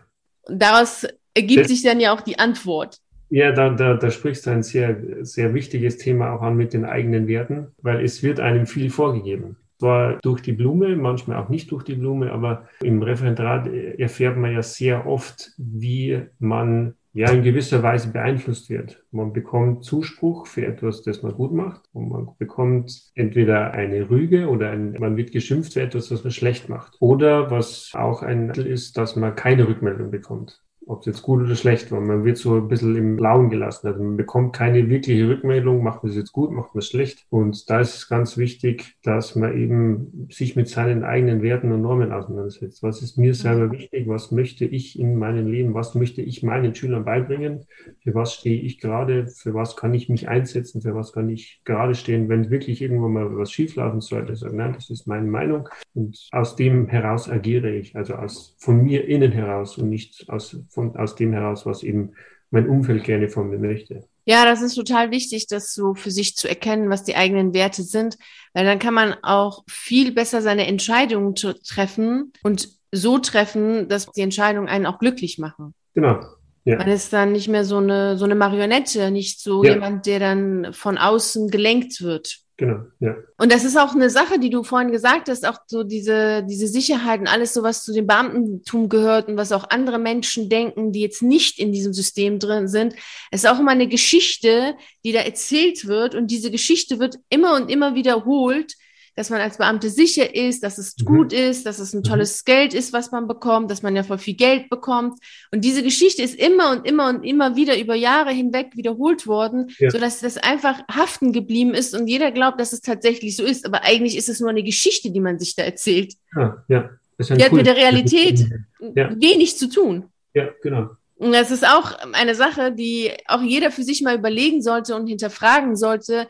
Und 0.43 0.61
daraus 0.61 1.07
ergibt 1.35 1.63
das, 1.63 1.69
sich 1.69 1.83
dann 1.83 2.01
ja 2.01 2.13
auch 2.13 2.21
die 2.21 2.39
Antwort. 2.39 2.99
Ja, 3.31 3.53
da, 3.53 3.71
da, 3.71 3.95
da 3.95 4.11
sprichst 4.11 4.47
du 4.47 4.51
ein 4.51 4.63
sehr, 4.63 4.97
sehr 5.23 5.55
wichtiges 5.55 5.99
Thema 5.99 6.33
auch 6.33 6.43
an 6.43 6.57
mit 6.57 6.73
den 6.73 6.85
eigenen 6.85 7.27
Werten, 7.27 7.69
weil 7.83 8.05
es 8.05 8.23
wird 8.23 8.41
einem 8.41 8.67
viel 8.67 8.91
vorgegeben. 8.91 9.57
Zwar 9.79 10.19
durch 10.23 10.41
die 10.41 10.53
Blume, 10.53 10.97
manchmal 10.97 11.37
auch 11.37 11.49
nicht 11.49 11.71
durch 11.71 11.85
die 11.85 11.97
Blume, 11.97 12.33
aber 12.33 12.69
im 12.83 13.03
Referendarat 13.03 13.67
erfährt 13.67 14.37
man 14.37 14.53
ja 14.53 14.63
sehr 14.63 15.07
oft, 15.07 15.53
wie 15.59 16.23
man 16.39 16.95
ja 17.13 17.31
in 17.31 17.43
gewisser 17.43 17.83
Weise 17.83 18.13
beeinflusst 18.13 18.69
wird. 18.69 19.03
Man 19.11 19.33
bekommt 19.33 19.85
Zuspruch 19.85 20.47
für 20.47 20.67
etwas, 20.67 21.03
das 21.03 21.23
man 21.23 21.33
gut 21.33 21.53
macht 21.53 21.83
und 21.93 22.11
man 22.11 22.29
bekommt 22.39 23.11
entweder 23.15 23.73
eine 23.73 24.11
Rüge 24.11 24.49
oder 24.49 24.71
ein, 24.71 24.93
man 24.99 25.17
wird 25.17 25.33
geschimpft 25.33 25.75
für 25.75 25.81
etwas, 25.81 26.11
was 26.11 26.25
man 26.25 26.31
schlecht 26.31 26.69
macht. 26.69 26.97
Oder 27.01 27.51
was 27.51 27.93
auch 27.95 28.23
ein 28.23 28.47
Mittel 28.47 28.67
ist, 28.67 28.99
dass 28.99 29.17
man 29.17 29.35
keine 29.35 29.67
Rückmeldung 29.67 30.11
bekommt 30.11 30.63
ob 30.87 31.01
es 31.01 31.07
jetzt 31.07 31.23
gut 31.23 31.43
oder 31.43 31.57
schlecht 31.57 31.91
war. 31.91 32.01
Man 32.01 32.25
wird 32.25 32.39
so 32.39 32.55
ein 32.55 32.69
bisschen 32.69 32.97
im 32.97 33.17
Blauen 33.17 33.51
gelassen. 33.51 33.89
Also 33.89 34.03
man 34.03 34.17
bekommt 34.17 34.55
keine 34.55 34.89
wirkliche 34.89 35.29
Rückmeldung, 35.29 35.83
macht 35.83 36.05
man 36.05 36.11
es 36.11 36.17
jetzt 36.17 36.33
gut, 36.33 36.53
macht 36.53 36.75
man 36.75 36.79
es 36.79 36.89
schlecht. 36.89 37.27
Und 37.29 37.69
da 37.69 37.81
ist 37.81 37.97
es 37.97 38.09
ganz 38.09 38.37
wichtig, 38.37 38.97
dass 39.03 39.35
man 39.35 39.57
eben 39.57 40.29
sich 40.31 40.55
mit 40.55 40.69
seinen 40.69 41.03
eigenen 41.03 41.43
Werten 41.43 41.73
und 41.73 41.83
Normen 41.83 42.13
auseinandersetzt. 42.13 42.83
Was 42.85 43.03
ist 43.03 43.19
mir 43.19 43.35
selber 43.35 43.73
wichtig? 43.73 44.07
Was 44.07 44.31
möchte 44.31 44.65
ich 44.65 44.99
in 44.99 45.17
meinem 45.17 45.49
Leben? 45.49 45.75
Was 45.75 45.97
möchte 45.97 46.23
ich 46.23 46.45
meinen 46.45 46.75
Schülern 46.75 47.05
beibringen? 47.05 47.65
Für 48.03 48.15
was 48.15 48.35
stehe 48.35 48.63
ich 48.63 48.79
gerade? 48.79 49.27
Für 49.27 49.55
was 49.55 49.77
kann 49.77 49.93
ich 49.93 50.09
mich 50.09 50.29
einsetzen? 50.29 50.83
Für 50.83 50.95
was 50.95 51.13
kann 51.13 51.29
ich 51.29 51.63
gerade 51.65 51.97
stehen? 51.97 52.29
Wenn 52.29 52.51
wirklich 52.51 52.81
irgendwann 52.81 53.13
mal 53.13 53.37
was 53.37 53.51
schieflaufen 53.51 54.01
sollte, 54.01 54.37
sagen, 54.37 54.59
nein, 54.59 54.75
das 54.75 54.89
ist 54.91 55.09
meine 55.09 55.27
Meinung. 55.27 55.69
Und 55.95 56.29
aus 56.31 56.55
dem 56.55 56.87
heraus 56.87 57.29
agiere 57.29 57.71
ich, 57.71 57.97
also 57.97 58.15
aus, 58.15 58.55
von 58.59 58.85
mir 58.85 59.09
innen 59.09 59.33
heraus 59.33 59.79
und 59.79 59.89
nicht 59.89 60.27
aus 60.29 60.57
von, 60.77 60.95
aus 60.97 61.17
dem 61.17 61.33
heraus, 61.33 61.65
was 61.67 61.83
eben 61.83 62.13
mein 62.51 62.69
Umfeld 62.69 63.03
gerne 63.03 63.29
von 63.29 63.49
mir 63.49 63.59
möchte. 63.59 64.05
Ja, 64.27 64.45
das 64.45 64.61
ist 64.61 64.75
total 64.75 65.11
wichtig, 65.11 65.47
das 65.47 65.73
so 65.73 65.95
für 65.95 66.11
sich 66.11 66.37
zu 66.37 66.49
erkennen, 66.49 66.91
was 66.91 67.03
die 67.03 67.17
eigenen 67.17 67.55
Werte 67.55 67.83
sind, 67.83 68.19
weil 68.55 68.65
dann 68.65 68.79
kann 68.79 68.95
man 68.95 69.15
auch 69.23 69.65
viel 69.69 70.13
besser 70.13 70.43
seine 70.43 70.67
Entscheidungen 70.67 71.35
treffen 71.35 72.33
und 72.43 72.69
so 72.93 73.19
treffen, 73.19 73.89
dass 73.89 74.11
die 74.13 74.21
Entscheidungen 74.21 74.69
einen 74.69 74.87
auch 74.87 74.99
glücklich 74.99 75.39
machen. 75.39 75.75
Genau. 75.95 76.21
Ja. 76.65 76.77
Man 76.79 76.89
ist 76.89 77.13
dann 77.13 77.33
nicht 77.33 77.49
mehr 77.49 77.65
so 77.65 77.79
eine, 77.79 78.19
so 78.19 78.25
eine 78.25 78.35
Marionette, 78.35 79.11
nicht 79.11 79.41
so 79.41 79.65
ja. 79.65 79.75
jemand, 79.75 80.07
der 80.07 80.19
dann 80.19 80.73
von 80.73 80.99
außen 80.99 81.49
gelenkt 81.49 82.03
wird. 82.03 82.41
Genau, 82.59 82.85
ja. 83.01 83.15
Und 83.37 83.53
das 83.53 83.65
ist 83.65 83.77
auch 83.77 83.95
eine 83.95 84.09
Sache, 84.09 84.39
die 84.39 84.49
du 84.49 84.63
vorhin 84.63 84.91
gesagt 84.91 85.29
hast, 85.29 85.47
auch 85.47 85.59
so 85.67 85.83
diese, 85.83 86.43
diese 86.43 86.67
Sicherheit 86.67 87.21
und 87.21 87.27
alles 87.27 87.53
so, 87.53 87.63
was 87.63 87.85
zu 87.85 87.93
dem 87.93 88.07
Beamtentum 88.07 88.89
gehört 88.89 89.29
und 89.29 89.37
was 89.37 89.53
auch 89.53 89.69
andere 89.69 89.99
Menschen 89.99 90.49
denken, 90.49 90.91
die 90.91 91.01
jetzt 91.01 91.23
nicht 91.23 91.59
in 91.59 91.71
diesem 91.71 91.93
System 91.93 92.39
drin 92.39 92.67
sind. 92.67 92.95
Es 93.31 93.45
ist 93.45 93.51
auch 93.51 93.61
immer 93.61 93.73
eine 93.73 93.89
Geschichte, 93.89 94.75
die 95.05 95.13
da 95.13 95.21
erzählt 95.21 95.87
wird 95.87 96.15
und 96.15 96.31
diese 96.31 96.51
Geschichte 96.51 96.99
wird 96.99 97.17
immer 97.29 97.57
und 97.57 97.71
immer 97.71 97.95
wiederholt, 97.95 98.73
dass 99.17 99.31
man 99.31 99.41
als 99.41 99.57
Beamte 99.57 99.89
sicher 99.89 100.35
ist, 100.35 100.63
dass 100.63 100.77
es 100.77 100.95
mhm. 100.99 101.05
gut 101.05 101.33
ist, 101.33 101.65
dass 101.67 101.79
es 101.79 101.95
ein 101.95 101.99
mhm. 101.99 102.05
tolles 102.05 102.43
mhm. 102.43 102.53
Geld 102.53 102.75
ist, 102.75 102.93
was 102.93 103.11
man 103.11 103.27
bekommt, 103.27 103.71
dass 103.71 103.83
man 103.83 103.97
ja 103.97 104.03
voll 104.03 104.19
viel 104.19 104.37
Geld 104.37 104.69
bekommt. 104.69 105.19
Und 105.51 105.65
diese 105.65 105.83
Geschichte 105.83 106.23
ist 106.23 106.39
immer 106.39 106.71
und 106.71 106.87
immer 106.87 107.09
und 107.09 107.25
immer 107.25 107.57
wieder 107.57 107.79
über 107.79 107.95
Jahre 107.95 108.31
hinweg 108.31 108.77
wiederholt 108.77 109.27
worden, 109.27 109.73
ja. 109.79 109.91
sodass 109.91 110.21
das 110.21 110.37
einfach 110.37 110.81
haften 110.89 111.33
geblieben 111.33 111.73
ist 111.73 111.95
und 111.99 112.07
jeder 112.07 112.31
glaubt, 112.31 112.61
dass 112.61 112.75
es 112.75 112.83
tatsächlich 112.83 113.37
so 113.37 113.43
ist. 113.43 113.65
Aber 113.65 113.85
eigentlich 113.85 114.17
ist 114.17 114.29
es 114.29 114.41
nur 114.41 114.51
eine 114.51 114.63
Geschichte, 114.63 115.11
die 115.11 115.21
man 115.21 115.39
sich 115.39 115.57
da 115.57 115.63
erzählt. 115.63 116.15
Ja, 116.37 116.65
ja. 116.69 116.91
Die 117.19 117.43
hat 117.43 117.53
mit 117.53 117.67
der 117.67 117.77
Realität 117.77 118.47
ja. 118.95 119.11
wenig 119.19 119.57
zu 119.57 119.71
tun. 119.71 120.05
Ja, 120.35 120.51
genau. 120.63 120.91
Und 121.15 121.33
das 121.33 121.51
ist 121.51 121.67
auch 121.67 121.97
eine 122.13 122.35
Sache, 122.35 122.73
die 122.73 123.11
auch 123.27 123.41
jeder 123.41 123.71
für 123.71 123.83
sich 123.83 124.03
mal 124.03 124.19
überlegen 124.19 124.61
sollte 124.61 124.95
und 124.95 125.07
hinterfragen 125.07 125.75
sollte, 125.75 126.29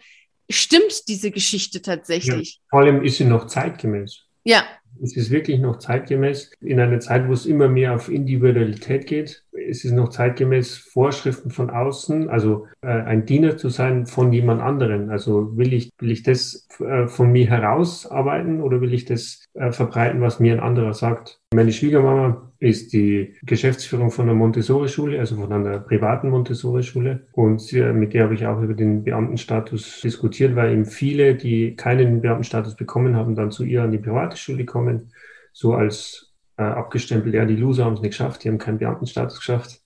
stimmt 0.51 1.09
diese 1.09 1.31
Geschichte 1.31 1.83
tatsächlich. 1.83 2.55
Ja, 2.55 2.61
vor 2.71 2.81
allem 2.81 3.03
ist 3.03 3.17
sie 3.17 3.25
noch 3.25 3.47
zeitgemäß. 3.47 4.23
Ja. 4.45 4.65
Es 5.03 5.17
ist 5.17 5.31
wirklich 5.31 5.59
noch 5.59 5.79
zeitgemäß 5.79 6.53
in 6.61 6.81
einer 6.81 7.01
Zeit, 7.01 7.29
wo 7.29 7.33
es 7.33 7.45
immer 7.45 7.69
mehr 7.69 7.95
auf 7.95 8.09
Individualität 8.09 9.07
geht. 9.07 9.45
Es 9.69 9.85
ist 9.85 9.93
noch 9.93 10.09
zeitgemäß 10.09 10.77
Vorschriften 10.77 11.51
von 11.51 11.71
außen, 11.71 12.29
also 12.29 12.67
äh, 12.83 12.89
ein 12.89 13.27
Diener 13.27 13.57
zu 13.57 13.69
sein 13.69 14.07
von 14.07 14.33
jemand 14.33 14.61
anderen. 14.61 15.11
Also 15.11 15.57
will 15.57 15.73
ich, 15.73 15.91
will 15.99 16.11
ich 16.11 16.23
das 16.23 16.69
äh, 16.81 17.07
von 17.07 17.33
mir 17.33 17.47
herausarbeiten 17.47 18.61
oder 18.61 18.81
will 18.81 18.95
ich 18.95 19.05
das 19.05 19.45
äh, 19.55 19.73
verbreiten, 19.73 20.21
was 20.21 20.41
mir 20.41 20.53
ein 20.53 20.61
anderer 20.61 20.95
sagt? 20.95 21.41
Meine 21.55 21.73
Schwiegermama 21.73 22.53
ist 22.59 22.93
die 22.93 23.35
Geschäftsführung 23.43 24.11
von 24.11 24.27
einer 24.27 24.35
Montessori-Schule, 24.35 25.19
also 25.19 25.37
von 25.37 25.53
einer 25.53 25.79
privaten 25.79 26.31
Montessori-Schule. 26.31 27.27
Und 27.33 27.61
sie, 27.61 27.83
mit 27.93 28.15
der 28.15 28.25
habe 28.25 28.35
ich 28.35 28.47
auch 28.47 28.61
über 28.61 28.75
den 28.75 29.05
Beamtenstatus 29.05 30.01
diskutiert, 30.01 30.57
weil 30.57 30.73
eben 30.73 30.87
viele, 30.87 31.35
die 31.35 31.77
keinen 31.77 32.21
Beamtenstatus 32.21 32.77
bekommen 32.77 33.15
haben, 33.17 33.35
dann 33.35 33.51
zu 33.51 33.65
ihr 33.65 33.83
an 33.83 33.93
die 33.93 33.99
private 33.99 34.37
Schule 34.37 34.65
kommen, 34.65 35.13
so 35.53 35.75
als 35.75 36.26
äh, 36.57 36.63
abgestempelt, 36.63 37.35
ja, 37.35 37.45
die 37.45 37.57
Loser 37.57 37.85
haben 37.85 37.95
es 37.95 38.01
nicht 38.01 38.13
geschafft, 38.13 38.45
die 38.45 38.49
haben 38.49 38.59
keinen 38.59 38.79
Beamtenstatus 38.79 39.39
geschafft. 39.39 39.81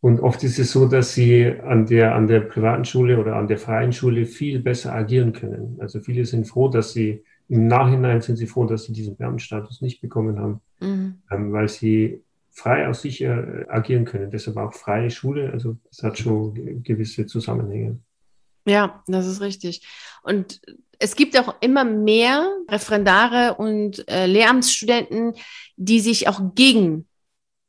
Und 0.00 0.20
oft 0.20 0.42
ist 0.42 0.58
es 0.58 0.72
so, 0.72 0.88
dass 0.88 1.14
sie 1.14 1.46
an 1.60 1.86
der, 1.86 2.16
an 2.16 2.26
der 2.26 2.40
privaten 2.40 2.84
Schule 2.84 3.20
oder 3.20 3.36
an 3.36 3.46
der 3.46 3.58
freien 3.58 3.92
Schule 3.92 4.26
viel 4.26 4.58
besser 4.58 4.92
agieren 4.92 5.32
können. 5.32 5.76
Also 5.80 6.00
viele 6.00 6.24
sind 6.24 6.48
froh, 6.48 6.68
dass 6.68 6.92
sie 6.92 7.22
im 7.48 7.68
Nachhinein 7.68 8.20
sind 8.20 8.36
sie 8.36 8.46
froh, 8.46 8.64
dass 8.66 8.84
sie 8.84 8.92
diesen 8.92 9.16
Beamtenstatus 9.16 9.80
nicht 9.80 10.00
bekommen 10.00 10.38
haben, 10.38 10.60
mhm. 10.80 11.22
ähm, 11.30 11.52
weil 11.52 11.68
sie 11.68 12.22
frei 12.50 12.88
aus 12.88 13.02
sich 13.02 13.22
äh, 13.22 13.64
agieren 13.68 14.04
können. 14.04 14.30
Deshalb 14.30 14.56
auch 14.56 14.72
freie 14.72 15.10
Schule. 15.10 15.50
Also 15.52 15.76
das 15.88 16.02
hat 16.02 16.18
schon 16.18 16.82
gewisse 16.82 17.26
Zusammenhänge. 17.26 17.98
Ja, 18.66 19.02
das 19.06 19.26
ist 19.26 19.40
richtig. 19.40 19.86
Und 20.22 20.60
es 21.02 21.16
gibt 21.16 21.36
auch 21.38 21.54
immer 21.60 21.84
mehr 21.84 22.48
Referendare 22.68 23.54
und 23.54 24.08
äh, 24.08 24.26
Lehramtsstudenten, 24.26 25.34
die 25.76 26.00
sich 26.00 26.28
auch 26.28 26.54
gegen 26.54 27.08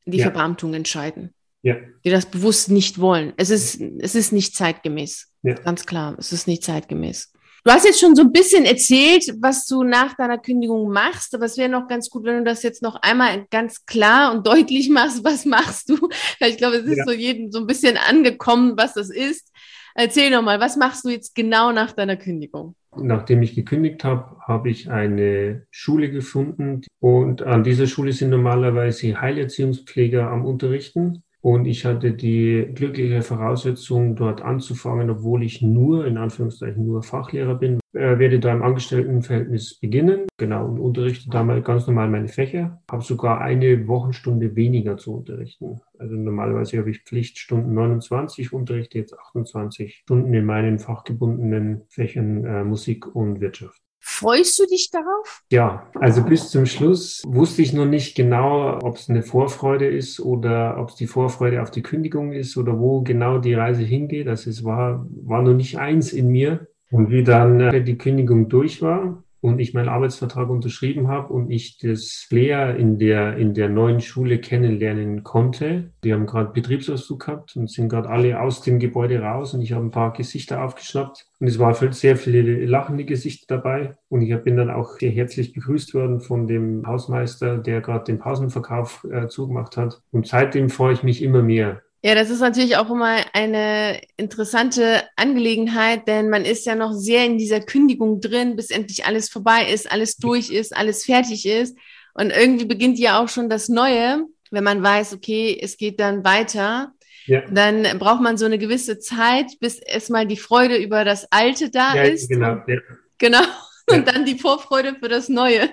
die 0.05 0.17
ja. 0.17 0.25
Verbeamtung 0.25 0.73
entscheiden. 0.73 1.33
Ja. 1.63 1.77
Die 2.03 2.09
das 2.09 2.27
bewusst 2.27 2.69
nicht 2.69 2.99
wollen. 2.99 3.33
Es 3.37 3.49
ist, 3.49 3.81
es 3.81 4.15
ist 4.15 4.33
nicht 4.33 4.55
zeitgemäß. 4.55 5.31
Ja. 5.41 5.55
Ganz 5.55 5.85
klar, 5.85 6.15
es 6.19 6.31
ist 6.31 6.47
nicht 6.47 6.63
zeitgemäß. 6.63 7.31
Du 7.65 7.71
hast 7.71 7.85
jetzt 7.85 8.01
schon 8.01 8.13
so 8.13 8.23
ein 8.23 8.33
bisschen 8.33 8.65
erzählt, 8.65 9.23
was 9.39 9.65
du 9.65 9.83
nach 9.83 10.15
deiner 10.15 10.37
Kündigung 10.37 10.91
machst, 10.91 11.33
aber 11.33 11.45
es 11.45 11.57
wäre 11.57 11.69
noch 11.69 11.87
ganz 11.87 12.09
gut, 12.09 12.25
wenn 12.25 12.39
du 12.39 12.43
das 12.43 12.61
jetzt 12.61 12.81
noch 12.81 12.95
einmal 13.01 13.45
ganz 13.51 13.85
klar 13.85 14.33
und 14.33 14.45
deutlich 14.45 14.89
machst, 14.89 15.23
was 15.23 15.45
machst 15.45 15.89
du? 15.89 16.09
Ich 16.45 16.57
glaube, 16.57 16.75
es 16.77 16.85
ist 16.85 16.97
ja. 16.97 17.05
so 17.05 17.13
jedem 17.13 17.51
so 17.53 17.59
ein 17.59 17.67
bisschen 17.67 17.95
angekommen, 17.95 18.73
was 18.75 18.95
das 18.95 19.09
ist. 19.09 19.49
Erzähl 19.95 20.29
noch 20.29 20.41
mal, 20.41 20.59
was 20.59 20.75
machst 20.75 21.05
du 21.05 21.09
jetzt 21.09 21.35
genau 21.35 21.71
nach 21.71 21.93
deiner 21.93 22.17
Kündigung? 22.17 22.75
Nachdem 22.97 23.41
ich 23.41 23.55
gekündigt 23.55 24.03
habe, 24.03 24.37
habe 24.41 24.69
ich 24.69 24.89
eine 24.89 25.65
Schule 25.71 26.11
gefunden 26.11 26.81
und 26.99 27.43
an 27.43 27.63
dieser 27.63 27.87
Schule 27.87 28.11
sind 28.11 28.31
normalerweise 28.31 29.21
Heilerziehungspfleger 29.21 30.29
am 30.29 30.45
Unterrichten. 30.45 31.23
Und 31.43 31.65
ich 31.65 31.83
hatte 31.83 32.13
die 32.13 32.69
glückliche 32.73 33.21
Voraussetzung, 33.21 34.15
dort 34.15 34.41
anzufangen, 34.41 35.09
obwohl 35.09 35.43
ich 35.43 35.61
nur, 35.61 36.07
in 36.07 36.15
Anführungszeichen, 36.15 36.85
nur 36.85 37.03
Fachlehrer 37.03 37.55
bin. 37.55 37.81
Äh, 37.91 38.17
werde 38.17 38.39
da 38.39 38.53
im 38.53 38.63
Angestelltenverhältnis 38.63 39.77
beginnen, 39.77 40.27
genau, 40.37 40.65
und 40.65 40.79
unterrichte 40.79 41.29
da 41.29 41.43
mal 41.43 41.61
ganz 41.61 41.85
normal 41.85 42.07
meine 42.07 42.29
Fächer. 42.29 42.81
Habe 42.89 43.03
sogar 43.03 43.41
eine 43.41 43.89
Wochenstunde 43.89 44.55
weniger 44.55 44.95
zu 44.95 45.17
unterrichten. 45.17 45.81
Also 45.99 46.15
normalerweise 46.15 46.77
habe 46.77 46.91
ich 46.91 47.03
Pflichtstunden 47.03 47.73
29, 47.73 48.53
unterrichte 48.53 48.99
jetzt 48.99 49.19
28 49.19 49.95
Stunden 49.97 50.33
in 50.33 50.45
meinen 50.45 50.79
fachgebundenen 50.79 51.81
Fächern 51.89 52.45
äh, 52.45 52.63
Musik 52.63 53.13
und 53.13 53.41
Wirtschaft. 53.41 53.81
Freust 54.05 54.59
du 54.59 54.65
dich 54.65 54.89
darauf? 54.91 55.43
Ja, 55.49 55.89
also 55.95 56.23
bis 56.23 56.49
zum 56.49 56.65
Schluss 56.65 57.23
wusste 57.25 57.61
ich 57.61 57.71
noch 57.71 57.85
nicht 57.85 58.15
genau, 58.15 58.77
ob 58.83 58.97
es 58.97 59.09
eine 59.09 59.23
Vorfreude 59.23 59.87
ist 59.87 60.19
oder 60.19 60.77
ob 60.77 60.89
es 60.89 60.95
die 60.95 61.07
Vorfreude 61.07 61.61
auf 61.61 61.71
die 61.71 61.83
Kündigung 61.83 62.33
ist 62.33 62.57
oder 62.57 62.77
wo 62.77 63.01
genau 63.01 63.37
die 63.37 63.53
Reise 63.53 63.83
hingeht. 63.83 64.27
Also 64.27 64.49
es 64.49 64.65
war, 64.65 65.07
war 65.23 65.41
noch 65.41 65.53
nicht 65.53 65.77
eins 65.79 66.11
in 66.11 66.27
mir. 66.27 66.67
Und 66.91 67.11
wie 67.11 67.23
dann 67.23 67.61
äh, 67.61 67.81
die 67.81 67.97
Kündigung 67.97 68.49
durch 68.49 68.81
war, 68.81 69.23
und 69.43 69.59
ich 69.59 69.73
meinen 69.73 69.89
Arbeitsvertrag 69.89 70.49
unterschrieben 70.49 71.09
habe 71.09 71.33
und 71.33 71.51
ich 71.51 71.77
das 71.77 72.25
Flair 72.29 72.77
in 72.77 72.97
der, 72.97 73.35
in 73.35 73.53
der 73.53 73.67
neuen 73.67 73.99
Schule 73.99 74.39
kennenlernen 74.39 75.25
konnte. 75.25 75.91
Die 76.05 76.13
haben 76.13 76.25
gerade 76.25 76.53
Betriebsausflug 76.53 77.25
gehabt 77.25 77.57
und 77.57 77.69
sind 77.69 77.89
gerade 77.89 78.09
alle 78.09 78.39
aus 78.39 78.61
dem 78.61 78.79
Gebäude 78.79 79.19
raus 79.19 79.53
und 79.53 79.61
ich 79.61 79.73
habe 79.73 79.83
ein 79.83 79.91
paar 79.91 80.13
Gesichter 80.13 80.63
aufgeschnappt. 80.63 81.27
Und 81.41 81.47
es 81.47 81.59
waren 81.59 81.91
sehr 81.91 82.15
viele 82.15 82.65
lachende 82.65 83.03
Gesichter 83.03 83.57
dabei. 83.57 83.97
Und 84.07 84.21
ich 84.21 84.33
bin 84.43 84.55
dann 84.55 84.69
auch 84.69 84.97
sehr 84.97 85.11
herzlich 85.11 85.51
begrüßt 85.51 85.93
worden 85.93 86.21
von 86.21 86.47
dem 86.47 86.87
Hausmeister, 86.87 87.57
der 87.57 87.81
gerade 87.81 88.05
den 88.05 88.19
Pausenverkauf 88.19 89.05
äh, 89.11 89.27
zugemacht 89.27 89.75
hat. 89.75 90.01
Und 90.11 90.25
seitdem 90.25 90.69
freue 90.69 90.93
ich 90.93 91.03
mich 91.03 91.21
immer 91.21 91.41
mehr 91.41 91.81
Ja, 92.05 92.15
das 92.15 92.29
ist 92.29 92.41
natürlich 92.41 92.75
auch 92.75 92.89
immer 92.89 93.15
eine 93.31 94.01
interessante 94.17 95.03
Angelegenheit, 95.15 96.05
denn 96.05 96.29
man 96.29 96.43
ist 96.43 96.65
ja 96.65 96.75
noch 96.75 96.91
sehr 96.91 97.25
in 97.25 97.37
dieser 97.37 97.61
Kündigung 97.61 98.19
drin, 98.19 98.57
bis 98.57 98.71
endlich 98.71 99.05
alles 99.05 99.29
vorbei 99.29 99.71
ist, 99.71 99.89
alles 99.89 100.17
durch 100.17 100.49
ist, 100.51 100.75
alles 100.75 101.05
fertig 101.05 101.45
ist. 101.45 101.77
Und 102.13 102.31
irgendwie 102.31 102.65
beginnt 102.65 102.99
ja 102.99 103.23
auch 103.23 103.29
schon 103.29 103.49
das 103.49 103.69
Neue, 103.69 104.25
wenn 104.51 104.65
man 104.65 104.83
weiß, 104.83 105.13
okay, 105.13 105.57
es 105.61 105.77
geht 105.77 106.01
dann 106.01 106.25
weiter. 106.25 106.91
Ja. 107.25 107.41
Dann 107.49 107.83
braucht 107.99 108.21
man 108.21 108.37
so 108.37 108.45
eine 108.45 108.57
gewisse 108.57 108.99
Zeit, 108.99 109.57
bis 109.61 109.79
erstmal 109.79 110.27
die 110.27 110.35
Freude 110.35 110.75
über 110.75 111.05
das 111.05 111.31
Alte 111.31 111.69
da 111.69 111.95
ja, 111.95 112.03
ist. 112.03 112.29
Genau. 112.29 112.57
Ja. 112.67 112.79
Genau. 113.17 113.43
Und 113.89 114.09
dann 114.09 114.25
die 114.25 114.37
Vorfreude 114.37 114.95
für 114.99 115.07
das 115.07 115.29
Neue. 115.29 115.69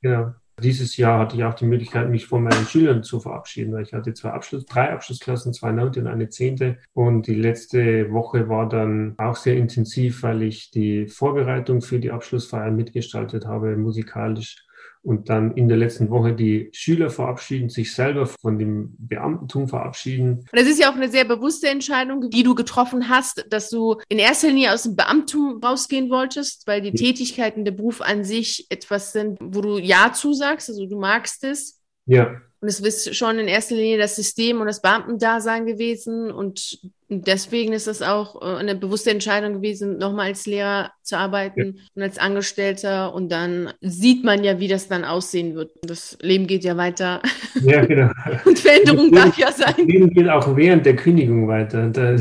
Genau. 0.00 0.32
Dieses 0.62 0.96
Jahr 0.96 1.18
hatte 1.18 1.36
ich 1.36 1.44
auch 1.44 1.54
die 1.54 1.66
Möglichkeit, 1.66 2.08
mich 2.10 2.26
von 2.26 2.44
meinen 2.44 2.66
Schülern 2.66 3.02
zu 3.02 3.18
verabschieden, 3.18 3.72
weil 3.72 3.82
ich 3.82 3.92
hatte 3.92 4.14
zwei 4.14 4.30
Abschluss, 4.30 4.64
drei 4.66 4.92
Abschlussklassen, 4.92 5.52
zwei 5.52 5.72
Neunte 5.72 6.00
und 6.00 6.06
eine 6.06 6.28
Zehnte. 6.28 6.78
Und 6.92 7.26
die 7.26 7.34
letzte 7.34 8.12
Woche 8.12 8.48
war 8.48 8.68
dann 8.68 9.14
auch 9.18 9.34
sehr 9.34 9.56
intensiv, 9.56 10.22
weil 10.22 10.42
ich 10.42 10.70
die 10.70 11.08
Vorbereitung 11.08 11.82
für 11.82 11.98
die 11.98 12.12
Abschlussfeier 12.12 12.70
mitgestaltet 12.70 13.46
habe, 13.46 13.76
musikalisch 13.76 14.64
und 15.04 15.28
dann 15.28 15.52
in 15.54 15.68
der 15.68 15.76
letzten 15.76 16.10
Woche 16.10 16.32
die 16.32 16.70
Schüler 16.72 17.10
verabschieden, 17.10 17.68
sich 17.68 17.94
selber 17.94 18.26
von 18.26 18.58
dem 18.58 18.94
Beamtentum 18.98 19.68
verabschieden. 19.68 20.46
Und 20.50 20.58
das 20.58 20.66
ist 20.66 20.80
ja 20.80 20.90
auch 20.90 20.96
eine 20.96 21.10
sehr 21.10 21.26
bewusste 21.26 21.68
Entscheidung, 21.68 22.30
die 22.30 22.42
du 22.42 22.54
getroffen 22.54 23.08
hast, 23.08 23.44
dass 23.50 23.68
du 23.68 23.98
in 24.08 24.18
erster 24.18 24.48
Linie 24.48 24.72
aus 24.72 24.84
dem 24.84 24.96
Beamtentum 24.96 25.62
rausgehen 25.62 26.08
wolltest, 26.08 26.66
weil 26.66 26.80
die 26.80 26.88
ja. 26.88 26.94
Tätigkeiten, 26.94 27.64
der 27.64 27.72
Beruf 27.72 28.00
an 28.00 28.24
sich 28.24 28.66
etwas 28.70 29.12
sind, 29.12 29.38
wo 29.40 29.60
du 29.60 29.78
Ja 29.78 30.12
zusagst, 30.12 30.70
also 30.70 30.86
du 30.86 30.98
magst 30.98 31.44
es. 31.44 31.80
Ja. 32.06 32.40
Und 32.60 32.68
es 32.68 32.80
ist 32.80 33.14
schon 33.14 33.38
in 33.38 33.46
erster 33.46 33.74
Linie 33.74 33.98
das 33.98 34.16
System 34.16 34.60
und 34.60 34.66
das 34.66 34.80
Beamtendasein 34.80 35.66
gewesen. 35.66 36.30
Und 36.32 36.78
deswegen 37.22 37.72
ist 37.72 37.86
es 37.86 38.02
auch 38.02 38.40
äh, 38.42 38.56
eine 38.56 38.74
bewusste 38.74 39.10
Entscheidung 39.10 39.54
gewesen, 39.54 39.98
nochmal 39.98 40.26
als 40.26 40.46
Lehrer 40.46 40.90
zu 41.02 41.16
arbeiten 41.16 41.76
ja. 41.76 41.82
und 41.94 42.02
als 42.02 42.18
Angestellter. 42.18 43.14
Und 43.14 43.30
dann 43.30 43.72
sieht 43.80 44.24
man 44.24 44.44
ja, 44.44 44.58
wie 44.60 44.68
das 44.68 44.88
dann 44.88 45.04
aussehen 45.04 45.54
wird. 45.54 45.70
Das 45.82 46.18
Leben 46.20 46.46
geht 46.46 46.64
ja 46.64 46.76
weiter. 46.76 47.22
Ja, 47.62 47.84
genau. 47.84 48.10
und 48.44 48.58
Veränderung 48.58 49.12
darf 49.12 49.38
ja 49.38 49.52
sein. 49.52 49.74
Das 49.76 49.86
Leben 49.86 50.10
geht 50.10 50.28
auch 50.28 50.56
während 50.56 50.86
der 50.86 50.96
Kündigung 50.96 51.48
weiter. 51.48 51.90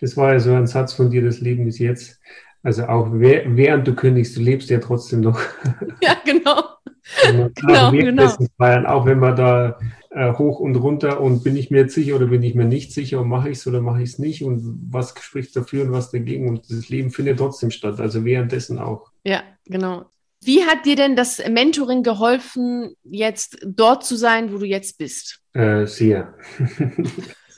Das 0.00 0.16
war 0.16 0.32
ja 0.32 0.40
so 0.40 0.52
ein 0.52 0.66
Satz 0.66 0.92
von 0.92 1.10
dir, 1.10 1.22
das 1.22 1.40
Leben 1.40 1.66
ist 1.66 1.78
jetzt. 1.78 2.20
Also 2.62 2.84
auch 2.84 3.08
während 3.12 3.86
du 3.86 3.94
kündigst, 3.94 4.36
du 4.36 4.40
lebst 4.40 4.70
ja 4.70 4.78
trotzdem 4.78 5.20
noch. 5.20 5.40
Ja, 6.02 6.16
genau. 6.24 6.62
genau, 7.22 7.90
genau. 7.90 8.32
Feiern, 8.56 8.86
auch 8.86 9.06
wenn 9.06 9.18
man 9.18 9.36
da 9.36 9.78
äh, 10.14 10.32
hoch 10.34 10.60
und 10.60 10.76
runter 10.76 11.20
und 11.20 11.42
bin 11.42 11.56
ich 11.56 11.70
mir 11.70 11.82
jetzt 11.82 11.94
sicher 11.94 12.16
oder 12.16 12.26
bin 12.26 12.42
ich 12.42 12.54
mir 12.54 12.64
nicht 12.64 12.92
sicher 12.92 13.20
und 13.20 13.28
mache 13.28 13.50
ich 13.50 13.58
es 13.58 13.66
oder 13.66 13.80
mache 13.80 14.02
ich 14.02 14.10
es 14.10 14.18
nicht 14.18 14.44
und 14.44 14.88
was 14.90 15.14
spricht 15.20 15.56
dafür 15.56 15.84
und 15.84 15.92
was 15.92 16.10
dagegen 16.10 16.48
und 16.48 16.70
das 16.70 16.88
Leben 16.88 17.10
findet 17.10 17.38
trotzdem 17.38 17.70
statt, 17.70 18.00
also 18.00 18.24
währenddessen 18.24 18.78
auch. 18.78 19.10
Ja, 19.24 19.42
genau. 19.64 20.04
Wie 20.44 20.64
hat 20.64 20.86
dir 20.86 20.96
denn 20.96 21.14
das 21.14 21.40
Mentoring 21.48 22.02
geholfen, 22.02 22.96
jetzt 23.04 23.58
dort 23.64 24.04
zu 24.04 24.16
sein, 24.16 24.52
wo 24.52 24.58
du 24.58 24.66
jetzt 24.66 24.98
bist? 24.98 25.40
Äh, 25.54 25.86
sehr. 25.86 26.34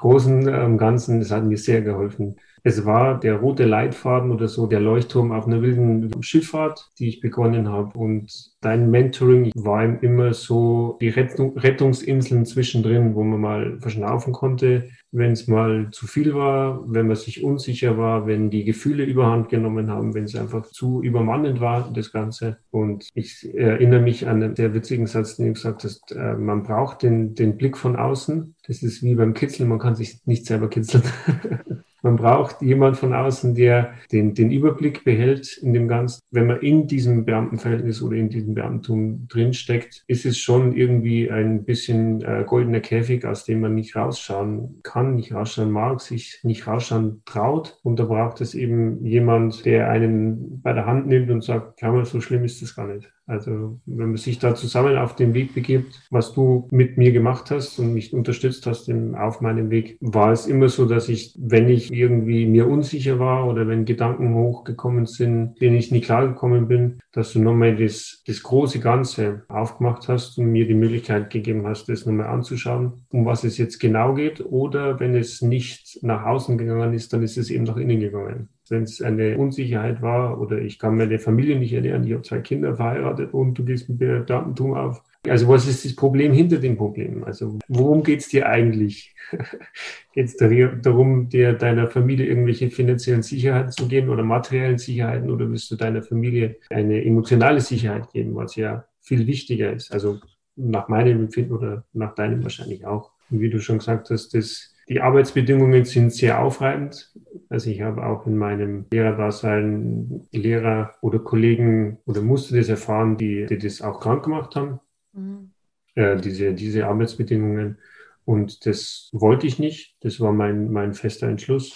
Großen 0.00 0.48
und 0.48 0.78
Ganzen, 0.78 1.20
das 1.20 1.30
hat 1.30 1.44
mir 1.44 1.58
sehr 1.58 1.82
geholfen. 1.82 2.36
Es 2.62 2.84
war 2.84 3.18
der 3.18 3.36
rote 3.36 3.64
Leitfaden 3.64 4.30
oder 4.30 4.48
so, 4.48 4.66
der 4.66 4.80
Leuchtturm 4.80 5.32
auf 5.32 5.46
einer 5.46 5.62
wilden 5.62 6.10
Schifffahrt, 6.22 6.90
die 6.98 7.08
ich 7.08 7.20
begonnen 7.20 7.68
habe. 7.68 7.98
Und 7.98 8.30
dein 8.60 8.90
Mentoring 8.90 9.50
war 9.54 10.02
immer 10.02 10.34
so 10.34 10.98
die 11.00 11.08
Rettung, 11.08 11.56
Rettungsinseln 11.56 12.44
zwischendrin, 12.44 13.14
wo 13.14 13.24
man 13.24 13.40
mal 13.40 13.78
verschnaufen 13.80 14.32
konnte, 14.32 14.90
wenn 15.12 15.32
es 15.32 15.48
mal 15.48 15.88
zu 15.90 16.06
viel 16.06 16.34
war, 16.34 16.84
wenn 16.86 17.06
man 17.06 17.16
sich 17.16 17.42
unsicher 17.42 17.98
war, 17.98 18.26
wenn 18.26 18.50
die 18.50 18.64
Gefühle 18.64 19.04
überhand 19.04 19.48
genommen 19.48 19.90
haben, 19.90 20.14
wenn 20.14 20.24
es 20.24 20.36
einfach 20.36 20.66
zu 20.66 21.02
übermannend 21.02 21.60
war, 21.60 21.90
das 21.92 22.12
Ganze. 22.12 22.58
Und 22.70 23.08
ich 23.14 23.48
erinnere 23.54 24.00
mich 24.00 24.28
an 24.28 24.42
einen 24.42 24.56
sehr 24.56 24.72
witzigen 24.74 25.06
Satz, 25.06 25.36
den 25.36 25.46
du 25.46 25.52
gesagt 25.54 25.84
hast, 25.84 26.12
äh, 26.12 26.34
man 26.34 26.62
braucht 26.62 27.02
den, 27.02 27.34
den 27.34 27.56
Blick 27.56 27.76
von 27.76 27.96
außen. 27.96 28.54
Das 28.66 28.82
ist 28.82 29.02
wie 29.02 29.14
beim 29.14 29.34
Kitzeln, 29.34 29.68
man 29.68 29.78
kann 29.78 29.89
sich 29.96 30.26
nicht 30.26 30.46
selber 30.46 30.68
kitzeln. 30.68 31.02
Man 32.02 32.16
braucht 32.16 32.62
jemand 32.62 32.96
von 32.96 33.12
außen, 33.12 33.54
der 33.54 33.94
den, 34.12 34.34
den 34.34 34.50
Überblick 34.50 35.04
behält 35.04 35.58
in 35.58 35.72
dem 35.72 35.88
Ganzen. 35.88 36.20
Wenn 36.30 36.46
man 36.46 36.60
in 36.60 36.86
diesem 36.86 37.24
Beamtenverhältnis 37.24 38.02
oder 38.02 38.16
in 38.16 38.28
diesem 38.28 38.54
Beamtentum 38.54 39.28
drinsteckt, 39.28 40.04
ist 40.06 40.24
es 40.24 40.38
schon 40.38 40.74
irgendwie 40.74 41.30
ein 41.30 41.64
bisschen 41.64 42.22
äh, 42.22 42.44
goldener 42.46 42.80
Käfig, 42.80 43.24
aus 43.24 43.44
dem 43.44 43.60
man 43.60 43.74
nicht 43.74 43.96
rausschauen 43.96 44.80
kann, 44.82 45.14
nicht 45.14 45.34
rausschauen 45.34 45.70
mag, 45.70 46.00
sich 46.00 46.40
nicht 46.42 46.66
rausschauen 46.66 47.22
traut. 47.24 47.78
Und 47.82 47.98
da 47.98 48.04
braucht 48.04 48.40
es 48.40 48.54
eben 48.54 49.04
jemand, 49.04 49.64
der 49.64 49.90
einen 49.90 50.60
bei 50.62 50.72
der 50.72 50.86
Hand 50.86 51.06
nimmt 51.06 51.30
und 51.30 51.44
sagt, 51.44 51.80
kann 51.80 51.94
man, 51.94 52.04
so 52.04 52.20
schlimm 52.20 52.44
ist 52.44 52.62
das 52.62 52.74
gar 52.74 52.86
nicht. 52.86 53.10
Also 53.30 53.80
wenn 53.86 54.08
man 54.08 54.16
sich 54.16 54.40
da 54.40 54.56
zusammen 54.56 54.98
auf 54.98 55.14
den 55.14 55.34
Weg 55.34 55.54
begibt, 55.54 56.02
was 56.10 56.34
du 56.34 56.66
mit 56.72 56.98
mir 56.98 57.12
gemacht 57.12 57.52
hast 57.52 57.78
und 57.78 57.94
mich 57.94 58.12
unterstützt 58.12 58.66
hast 58.66 58.90
auf 58.90 59.40
meinem 59.40 59.70
Weg, 59.70 59.98
war 60.00 60.32
es 60.32 60.48
immer 60.48 60.68
so, 60.68 60.84
dass 60.84 61.08
ich, 61.08 61.36
wenn 61.38 61.68
ich 61.68 61.89
irgendwie 61.90 62.46
mir 62.46 62.66
unsicher 62.66 63.18
war 63.18 63.46
oder 63.48 63.68
wenn 63.68 63.84
Gedanken 63.84 64.34
hochgekommen 64.34 65.06
sind, 65.06 65.60
denen 65.60 65.76
ich 65.76 65.90
nie 65.90 66.00
klargekommen 66.00 66.68
bin, 66.68 67.00
dass 67.12 67.32
du 67.32 67.40
nochmal 67.40 67.76
das, 67.76 68.22
das 68.26 68.42
große 68.42 68.80
Ganze 68.80 69.42
aufgemacht 69.48 70.08
hast 70.08 70.38
und 70.38 70.46
mir 70.46 70.66
die 70.66 70.74
Möglichkeit 70.74 71.30
gegeben 71.30 71.66
hast, 71.66 71.88
das 71.88 72.06
nochmal 72.06 72.26
anzuschauen, 72.26 73.04
um 73.10 73.26
was 73.26 73.44
es 73.44 73.58
jetzt 73.58 73.78
genau 73.78 74.14
geht. 74.14 74.40
Oder 74.44 75.00
wenn 75.00 75.14
es 75.14 75.42
nicht 75.42 75.98
nach 76.02 76.24
außen 76.24 76.58
gegangen 76.58 76.92
ist, 76.94 77.12
dann 77.12 77.22
ist 77.22 77.36
es 77.36 77.50
eben 77.50 77.64
nach 77.64 77.76
innen 77.76 78.00
gegangen 78.00 78.48
wenn 78.70 78.84
es 78.84 79.02
eine 79.02 79.36
Unsicherheit 79.36 80.00
war 80.00 80.40
oder 80.40 80.58
ich 80.58 80.78
kann 80.78 80.96
meine 80.96 81.18
Familie 81.18 81.58
nicht 81.58 81.72
ernähren, 81.72 82.06
ich 82.06 82.12
habe 82.12 82.22
zwei 82.22 82.38
Kinder 82.38 82.76
verheiratet 82.76 83.34
und 83.34 83.54
du 83.54 83.64
gehst 83.64 83.88
mit 83.88 84.00
mir 84.00 84.20
Datentum 84.20 84.74
auf. 84.74 85.02
Also 85.28 85.48
was 85.48 85.66
ist 85.66 85.84
das 85.84 85.94
Problem 85.94 86.32
hinter 86.32 86.58
dem 86.58 86.76
Problem? 86.76 87.24
Also 87.24 87.58
worum 87.68 88.02
geht 88.02 88.20
es 88.20 88.28
dir 88.28 88.48
eigentlich? 88.48 89.14
geht 90.14 90.26
es 90.26 90.36
darum, 90.82 91.28
dir 91.28 91.52
deiner 91.52 91.88
Familie 91.88 92.26
irgendwelche 92.26 92.70
finanziellen 92.70 93.22
Sicherheiten 93.22 93.72
zu 93.72 93.86
geben 93.86 94.08
oder 94.08 94.24
materiellen 94.24 94.78
Sicherheiten 94.78 95.30
oder 95.30 95.50
willst 95.50 95.70
du 95.70 95.76
deiner 95.76 96.02
Familie 96.02 96.56
eine 96.70 97.04
emotionale 97.04 97.60
Sicherheit 97.60 98.10
geben, 98.12 98.34
was 98.34 98.56
ja 98.56 98.86
viel 99.00 99.26
wichtiger 99.26 99.72
ist? 99.72 99.92
Also 99.92 100.20
nach 100.56 100.88
meinem 100.88 101.20
Empfinden 101.20 101.52
oder 101.52 101.84
nach 101.92 102.14
deinem 102.14 102.42
wahrscheinlich 102.42 102.86
auch. 102.86 103.12
Und 103.30 103.40
wie 103.40 103.50
du 103.50 103.60
schon 103.60 103.78
gesagt 103.78 104.10
hast, 104.10 104.34
das 104.34 104.74
die 104.90 105.00
Arbeitsbedingungen 105.00 105.84
sind 105.84 106.12
sehr 106.12 106.42
aufreibend. 106.42 107.14
Also 107.48 107.70
ich 107.70 107.80
habe 107.80 108.04
auch 108.04 108.26
in 108.26 108.36
meinem 108.36 108.86
Lehrerdasein 108.92 110.26
Lehrer 110.32 110.94
oder 111.00 111.20
Kollegen 111.20 111.98
oder 112.06 112.22
musste 112.22 112.56
das 112.56 112.68
erfahren, 112.68 113.16
die, 113.16 113.46
die 113.46 113.58
das 113.58 113.82
auch 113.82 114.00
krank 114.00 114.24
gemacht 114.24 114.56
haben, 114.56 114.80
mhm. 115.12 115.50
äh, 115.94 116.16
diese, 116.16 116.54
diese 116.54 116.86
Arbeitsbedingungen. 116.86 117.78
Und 118.24 118.66
das 118.66 119.08
wollte 119.12 119.46
ich 119.46 119.58
nicht. 119.58 119.96
Das 120.00 120.20
war 120.20 120.32
mein, 120.32 120.70
mein 120.70 120.94
fester 120.94 121.28
Entschluss. 121.28 121.74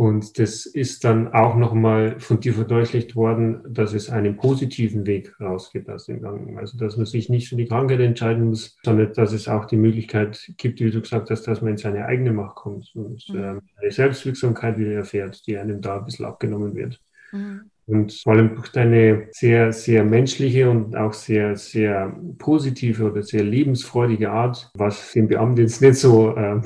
Und 0.00 0.38
das 0.38 0.64
ist 0.64 1.04
dann 1.04 1.28
auch 1.34 1.56
nochmal 1.56 2.18
von 2.20 2.40
dir 2.40 2.54
verdeutlicht 2.54 3.16
worden, 3.16 3.60
dass 3.68 3.92
es 3.92 4.08
einen 4.08 4.38
positiven 4.38 5.04
Weg 5.04 5.38
rausgeht 5.38 5.90
aus 5.90 6.06
dem 6.06 6.22
Gang. 6.22 6.58
Also, 6.58 6.78
dass 6.78 6.96
man 6.96 7.04
sich 7.04 7.28
nicht 7.28 7.50
für 7.50 7.56
die 7.56 7.66
Krankheit 7.66 8.00
entscheiden 8.00 8.48
muss, 8.48 8.78
sondern 8.82 9.12
dass 9.12 9.34
es 9.34 9.46
auch 9.46 9.66
die 9.66 9.76
Möglichkeit 9.76 10.54
gibt, 10.56 10.80
wie 10.80 10.90
du 10.90 11.02
gesagt 11.02 11.28
hast, 11.28 11.46
dass 11.46 11.60
man 11.60 11.72
in 11.72 11.76
seine 11.76 12.06
eigene 12.06 12.32
Macht 12.32 12.56
kommt 12.56 12.90
und 12.94 13.28
mhm. 13.28 13.38
äh, 13.38 13.60
eine 13.82 13.90
Selbstwirksamkeit 13.90 14.78
wieder 14.78 14.92
erfährt, 14.92 15.46
die 15.46 15.58
einem 15.58 15.82
da 15.82 15.98
ein 15.98 16.06
bisschen 16.06 16.24
abgenommen 16.24 16.74
wird. 16.74 16.98
Mhm. 17.32 17.70
Und 17.86 18.12
vor 18.12 18.34
allem 18.34 18.54
durch 18.54 18.68
deine 18.68 19.28
sehr, 19.32 19.72
sehr 19.72 20.04
menschliche 20.04 20.70
und 20.70 20.96
auch 20.96 21.12
sehr, 21.12 21.56
sehr 21.56 22.16
positive 22.38 23.10
oder 23.10 23.22
sehr 23.22 23.42
lebensfreudige 23.42 24.30
Art, 24.30 24.70
was 24.74 25.12
dem 25.12 25.26
Beamten 25.26 25.62
jetzt 25.62 25.82
nicht 25.82 25.96
so 25.96 26.36
äh, 26.36 26.60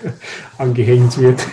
angehängt 0.58 1.16
wird, 1.18 1.46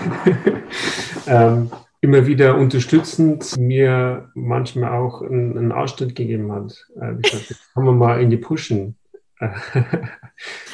ähm, 1.27 1.69
immer 2.01 2.25
wieder 2.25 2.57
unterstützend 2.57 3.57
mir 3.57 4.29
manchmal 4.33 4.91
auch 4.91 5.21
einen, 5.21 5.71
einen 5.71 6.15
gegeben 6.15 6.51
hat. 6.51 6.87
Äh, 6.99 7.15
gesagt, 7.21 7.49
jetzt 7.49 7.73
kommen 7.73 7.87
wir 7.87 7.93
mal 7.93 8.21
in 8.21 8.29
die 8.29 8.37
Pushen. 8.37 8.95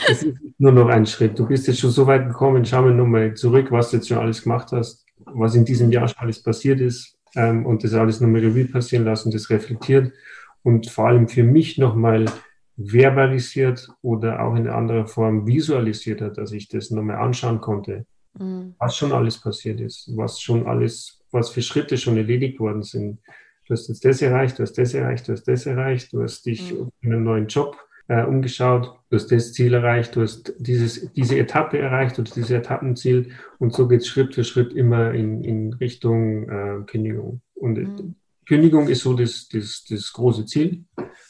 Es 0.09 0.23
ist 0.23 0.37
nur 0.57 0.71
noch 0.71 0.87
ein 0.87 1.05
Schritt. 1.05 1.37
Du 1.37 1.45
bist 1.45 1.67
jetzt 1.67 1.79
schon 1.79 1.89
so 1.89 2.07
weit 2.07 2.27
gekommen. 2.27 2.63
Schau 2.63 2.83
mal 2.83 2.93
nochmal 2.93 3.33
zurück, 3.33 3.67
was 3.71 3.91
du 3.91 3.97
jetzt 3.97 4.07
schon 4.07 4.17
alles 4.17 4.43
gemacht 4.43 4.71
hast, 4.71 5.05
was 5.25 5.55
in 5.55 5.65
diesem 5.65 5.91
Jahr 5.91 6.07
schon 6.07 6.19
alles 6.19 6.41
passiert 6.41 6.79
ist, 6.79 7.16
ähm, 7.35 7.65
und 7.65 7.83
das 7.83 7.93
alles 7.93 8.21
nochmal 8.21 8.41
Revue 8.41 8.65
passieren 8.65 9.05
lassen, 9.05 9.31
das 9.31 9.49
reflektiert 9.49 10.13
und 10.63 10.89
vor 10.89 11.07
allem 11.07 11.27
für 11.27 11.43
mich 11.43 11.77
nochmal 11.77 12.25
verbalisiert 12.77 13.89
oder 14.01 14.41
auch 14.41 14.55
in 14.55 14.67
anderer 14.67 15.07
Form 15.07 15.47
visualisiert 15.47 16.21
hat, 16.21 16.37
dass 16.37 16.51
ich 16.51 16.67
das 16.67 16.91
nochmal 16.91 17.17
anschauen 17.17 17.59
konnte, 17.59 18.05
mhm. 18.37 18.75
was 18.77 18.95
schon 18.95 19.11
alles 19.11 19.39
passiert 19.39 19.81
ist, 19.81 20.11
was 20.15 20.39
schon 20.39 20.67
alles, 20.67 21.23
was 21.31 21.49
für 21.49 21.61
Schritte 21.61 21.97
schon 21.97 22.17
erledigt 22.17 22.59
worden 22.59 22.83
sind. 22.83 23.19
Du 23.65 23.73
hast 23.73 23.87
jetzt 23.89 24.05
das 24.05 24.21
erreicht, 24.21 24.59
du 24.59 24.63
hast 24.63 24.77
das 24.77 24.93
erreicht, 24.93 25.27
du 25.27 25.33
hast 25.33 25.43
das 25.43 25.65
erreicht, 25.65 26.13
du 26.13 26.21
hast 26.21 26.45
dich 26.45 26.73
mhm. 26.73 26.91
in 27.01 27.13
einem 27.13 27.23
neuen 27.23 27.47
Job 27.47 27.77
äh, 28.07 28.23
umgeschaut, 28.23 28.96
du 29.09 29.15
hast 29.15 29.31
das 29.31 29.53
Ziel 29.53 29.73
erreicht, 29.73 30.15
du 30.15 30.21
hast 30.21 30.53
dieses, 30.59 31.11
diese 31.13 31.37
Etappe 31.37 31.77
erreicht 31.77 32.19
oder 32.19 32.31
dieses 32.31 32.51
Etappenziel 32.51 33.31
und 33.57 33.73
so 33.73 33.87
geht 33.87 34.01
es 34.01 34.07
Schritt 34.07 34.35
für 34.35 34.43
Schritt 34.43 34.73
immer 34.73 35.13
in, 35.13 35.43
in 35.43 35.73
Richtung 35.73 36.49
äh, 36.49 36.83
Kündigung. 36.85 37.41
Und 37.53 37.77
mhm. 37.77 38.15
Kündigung 38.47 38.87
ist 38.87 39.01
so 39.01 39.13
das, 39.13 39.49
das, 39.49 39.85
das 39.89 40.13
große 40.13 40.45
Ziel. 40.45 40.85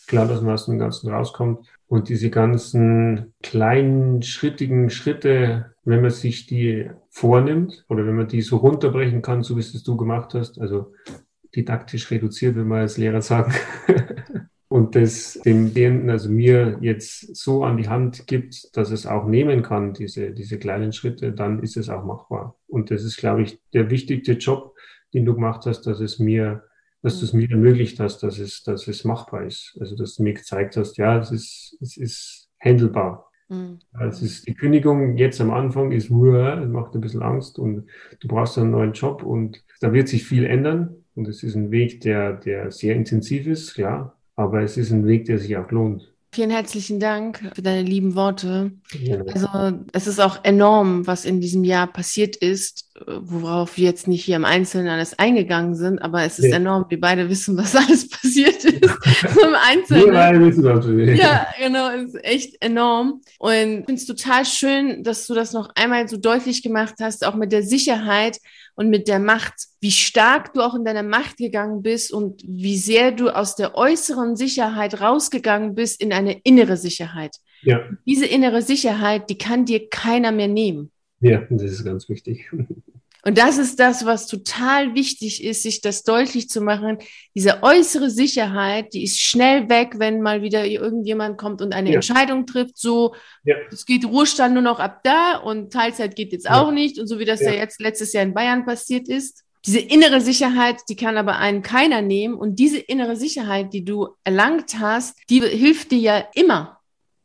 Klar, 0.08 0.28
dass 0.28 0.42
man 0.42 0.54
aus 0.54 0.66
dem 0.66 0.80
Ganzen 0.80 1.12
rauskommt. 1.12 1.68
Und 1.88 2.10
diese 2.10 2.30
ganzen 2.30 3.34
kleinen, 3.42 4.22
schrittigen 4.22 4.90
Schritte, 4.90 5.74
wenn 5.84 6.02
man 6.02 6.12
sich 6.12 6.48
die 6.48 6.90
vornimmt 7.10 7.86
oder 7.88 8.06
wenn 8.06 8.16
man 8.16 8.28
die 8.28 8.42
so 8.42 8.58
runterbrechen 8.58 9.22
kann, 9.22 9.42
so 9.42 9.56
wie 9.56 9.62
es 9.62 9.84
du 9.84 9.98
gemacht 9.98 10.34
hast, 10.34 10.60
also 10.60 10.94
didaktisch 11.56 12.12
reduziert, 12.12 12.56
wenn 12.56 12.68
man 12.68 12.82
als 12.82 12.98
Lehrer 12.98 13.22
sagen, 13.22 13.54
und 14.70 14.96
das 14.96 15.40
dem 15.46 15.72
Klienten, 15.72 16.10
also 16.10 16.30
mir 16.30 16.78
jetzt 16.82 17.36
so 17.36 17.64
an 17.64 17.78
die 17.78 17.88
Hand 17.88 18.28
gibt, 18.28 18.76
dass 18.76 18.92
es 18.92 19.06
auch 19.06 19.26
nehmen 19.26 19.62
kann, 19.62 19.94
diese, 19.94 20.32
diese 20.32 20.60
kleinen 20.60 20.92
Schritte, 20.92 21.32
dann 21.32 21.60
ist 21.60 21.78
es 21.78 21.90
auch 21.90 22.04
machbar. 22.04 22.56
Und 22.68 22.92
das 22.92 23.04
ist, 23.04 23.18
glaube 23.18 23.44
ich, 23.44 23.60
der 23.74 23.90
wichtigste 23.90 24.34
Job, 24.34 24.76
den 25.14 25.26
du 25.26 25.34
gemacht 25.36 25.66
hast, 25.66 25.82
dass 25.84 26.00
es 26.00 26.20
mir 26.20 26.64
dass 27.04 27.20
du 27.20 27.26
es 27.26 27.34
mir 27.34 27.50
ermöglicht 27.50 28.00
hast, 28.00 28.24
dass 28.24 28.40
es, 28.40 28.64
dass 28.64 28.88
es 28.88 29.06
machbar 29.06 29.46
ist. 29.46 29.78
Also, 29.80 29.96
dass 29.96 30.16
du 30.16 30.24
mir 30.24 30.34
gezeigt 30.34 30.76
hast, 30.78 30.98
ja, 30.98 31.18
es 31.20 31.32
ist, 31.32 31.78
es 31.80 31.96
ist 31.96 32.50
handelbar. 32.60 33.32
Mhm. 33.50 33.80
Es 34.00 34.22
ist, 34.22 34.48
die 34.48 34.56
Kündigung 34.56 35.16
jetzt 35.16 35.40
am 35.40 35.52
Anfang 35.52 35.92
ist, 35.92 36.10
uah, 36.10 36.58
macht 36.66 36.96
ein 36.96 37.02
bisschen 37.02 37.22
Angst 37.22 37.60
und 37.60 37.86
du 38.20 38.28
brauchst 38.28 38.58
einen 38.58 38.72
neuen 38.72 38.94
Job 38.94 39.24
und 39.24 39.64
da 39.80 39.94
wird 39.94 40.08
sich 40.08 40.26
viel 40.26 40.46
ändern. 40.46 41.06
Und 41.16 41.28
es 41.28 41.44
ist 41.44 41.56
ein 41.56 41.72
Weg, 41.72 42.02
der, 42.02 42.34
der 42.34 42.72
sehr 42.72 42.96
intensiv 42.96 43.48
ist, 43.48 43.74
klar, 43.74 44.17
aber 44.38 44.62
es 44.62 44.78
ist 44.78 44.92
ein 44.92 45.06
Weg, 45.06 45.26
der 45.26 45.40
sich 45.40 45.58
auch 45.58 45.70
lohnt. 45.72 46.14
Vielen 46.32 46.52
herzlichen 46.52 47.00
Dank 47.00 47.52
für 47.56 47.62
deine 47.62 47.82
lieben 47.82 48.16
Worte. 48.16 48.72
Ja. 49.00 49.22
Also 49.34 49.48
es 49.92 50.08
ist 50.08 50.20
auch 50.20 50.44
enorm, 50.44 51.08
was 51.08 51.26
in 51.26 51.42
diesem 51.42 51.64
Jahr 51.64 51.88
passiert 51.88 52.36
ist, 52.36 52.87
worauf 53.06 53.78
wir 53.78 53.86
jetzt 53.86 54.08
nicht 54.08 54.24
hier 54.24 54.36
im 54.36 54.46
Einzelnen 54.46 54.88
alles 54.88 55.18
eingegangen 55.20 55.76
sind, 55.76 56.00
aber 56.00 56.24
es 56.24 56.40
ist 56.40 56.50
ja. 56.50 56.56
enorm. 56.56 56.86
Wir 56.90 57.00
beide 57.00 57.30
wissen, 57.30 57.58
was 57.58 57.76
alles 57.76 58.10
passiert 58.10 58.64
ist 58.66 58.74
im 58.74 59.56
Einzelnen. 59.70 60.06
Wir 60.06 60.14
beide 60.14 60.46
wissen 60.46 60.64
natürlich. 60.64 61.20
Ja, 61.20 61.48
genau, 61.60 61.90
es 61.90 62.14
ist 62.14 62.24
echt 62.24 62.62
enorm. 62.62 63.22
Und 63.40 63.52
ich 63.52 63.86
finde 63.86 63.94
es 63.94 64.06
total 64.06 64.46
schön, 64.46 65.04
dass 65.04 65.28
du 65.28 65.34
das 65.34 65.54
noch 65.54 65.70
einmal 65.76 66.08
so 66.08 66.18
deutlich 66.18 66.64
gemacht 66.64 66.96
hast, 67.02 67.26
auch 67.26 67.36
mit 67.36 67.52
der 67.52 67.64
Sicherheit, 67.64 68.40
und 68.78 68.92
mit 68.92 69.08
der 69.08 69.20
Macht, 69.20 69.56
wie 69.82 69.92
stark 69.92 70.54
du 70.54 70.62
auch 70.62 70.76
in 70.76 70.86
deiner 70.86 71.04
Macht 71.04 71.38
gegangen 71.38 71.82
bist 71.82 72.14
und 72.14 72.44
wie 72.48 72.78
sehr 72.78 73.12
du 73.12 73.30
aus 73.30 73.56
der 73.56 73.76
äußeren 73.76 74.36
Sicherheit 74.36 75.02
rausgegangen 75.02 75.74
bist 75.74 76.00
in 76.00 76.14
eine 76.14 76.40
innere 76.44 76.78
Sicherheit. 76.78 77.38
Ja. 77.64 77.82
Diese 78.06 78.28
innere 78.28 78.62
Sicherheit, 78.62 79.32
die 79.32 79.38
kann 79.38 79.66
dir 79.66 79.90
keiner 79.90 80.32
mehr 80.32 80.48
nehmen. 80.48 80.92
Ja, 81.20 81.42
das 81.50 81.72
ist 81.72 81.84
ganz 81.84 82.08
wichtig. 82.08 82.52
Und 83.28 83.38
das 83.38 83.58
ist 83.58 83.78
das, 83.82 84.06
was 84.06 84.26
total 84.26 84.96
wichtig 84.96 85.44
ist, 85.44 85.64
sich 85.64 85.82
das 85.82 86.04
deutlich 86.04 86.48
zu 86.48 86.62
machen. 86.62 87.00
Diese 87.36 87.62
äußere 87.62 88.10
Sicherheit, 88.10 88.94
die 88.94 89.04
ist 89.04 89.20
schnell 89.20 89.68
weg, 89.68 89.96
wenn 89.98 90.22
mal 90.22 90.44
wieder 90.44 90.66
irgendjemand 90.66 91.38
kommt 91.38 91.62
und 91.62 91.74
eine 91.74 91.90
ja. 91.90 91.96
Entscheidung 91.96 92.46
trifft. 92.46 92.78
So, 92.78 93.16
ja. 93.44 93.58
es 93.70 93.86
geht 93.86 94.06
Ruhestand 94.06 94.54
nur 94.54 94.64
noch 94.64 94.80
ab 94.80 95.02
da 95.04 95.40
und 95.40 95.74
Teilzeit 95.74 96.16
geht 96.16 96.32
jetzt 96.32 96.46
ja. 96.46 96.62
auch 96.62 96.72
nicht. 96.72 97.00
Und 97.00 97.08
so 97.08 97.20
wie 97.20 97.26
das 97.26 97.42
ja. 97.42 97.52
ja 97.52 97.58
jetzt 97.58 97.82
letztes 97.82 98.14
Jahr 98.14 98.24
in 98.24 98.34
Bayern 98.34 98.66
passiert 98.66 99.10
ist. 99.10 99.44
Diese 99.66 99.80
innere 99.80 100.22
Sicherheit, 100.22 100.78
die 100.88 100.96
kann 100.96 101.18
aber 101.18 101.36
einen 101.36 101.64
keiner 101.64 102.02
nehmen. 102.02 102.36
Und 102.36 102.60
diese 102.60 102.78
innere 102.78 103.18
Sicherheit, 103.18 103.74
die 103.74 103.84
du 103.84 104.08
erlangt 104.24 104.80
hast, 104.80 105.18
die 105.30 105.42
hilft 105.42 105.92
dir 105.92 106.00
ja 106.00 106.24
immer. 106.34 106.80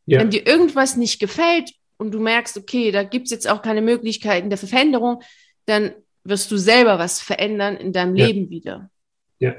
Wenn 0.07 0.31
dir 0.31 0.49
irgendwas 0.49 0.97
nicht 0.97 1.21
gefällt 1.21 1.71
und 1.97 2.11
du 2.11 2.19
merkst, 2.19 2.57
okay, 2.57 2.91
da 2.91 3.05
gibt's 3.05 3.31
jetzt 3.31 3.49
auch 3.49 3.63
keine 3.63 3.83
Möglichkeiten 3.83 4.51
der 4.51 4.59
Veränderung, 4.59 5.23
dann 5.67 5.93
wirst 6.25 6.51
du 6.51 6.57
selber 6.57 6.99
was 6.99 7.21
verändern 7.21 7.77
in 7.77 7.93
deinem 7.93 8.17
ja. 8.17 8.27
Leben 8.27 8.51
wieder. 8.51 8.91
Ja. 9.39 9.55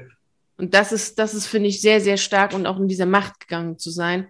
Und 0.56 0.74
das 0.74 0.92
ist, 0.92 1.18
das 1.18 1.34
ist, 1.34 1.46
finde 1.46 1.68
ich, 1.68 1.80
sehr, 1.80 2.00
sehr 2.00 2.16
stark 2.16 2.54
und 2.54 2.66
auch 2.66 2.78
in 2.78 2.88
dieser 2.88 3.06
Macht 3.06 3.40
gegangen 3.40 3.78
zu 3.78 3.90
sein. 3.90 4.28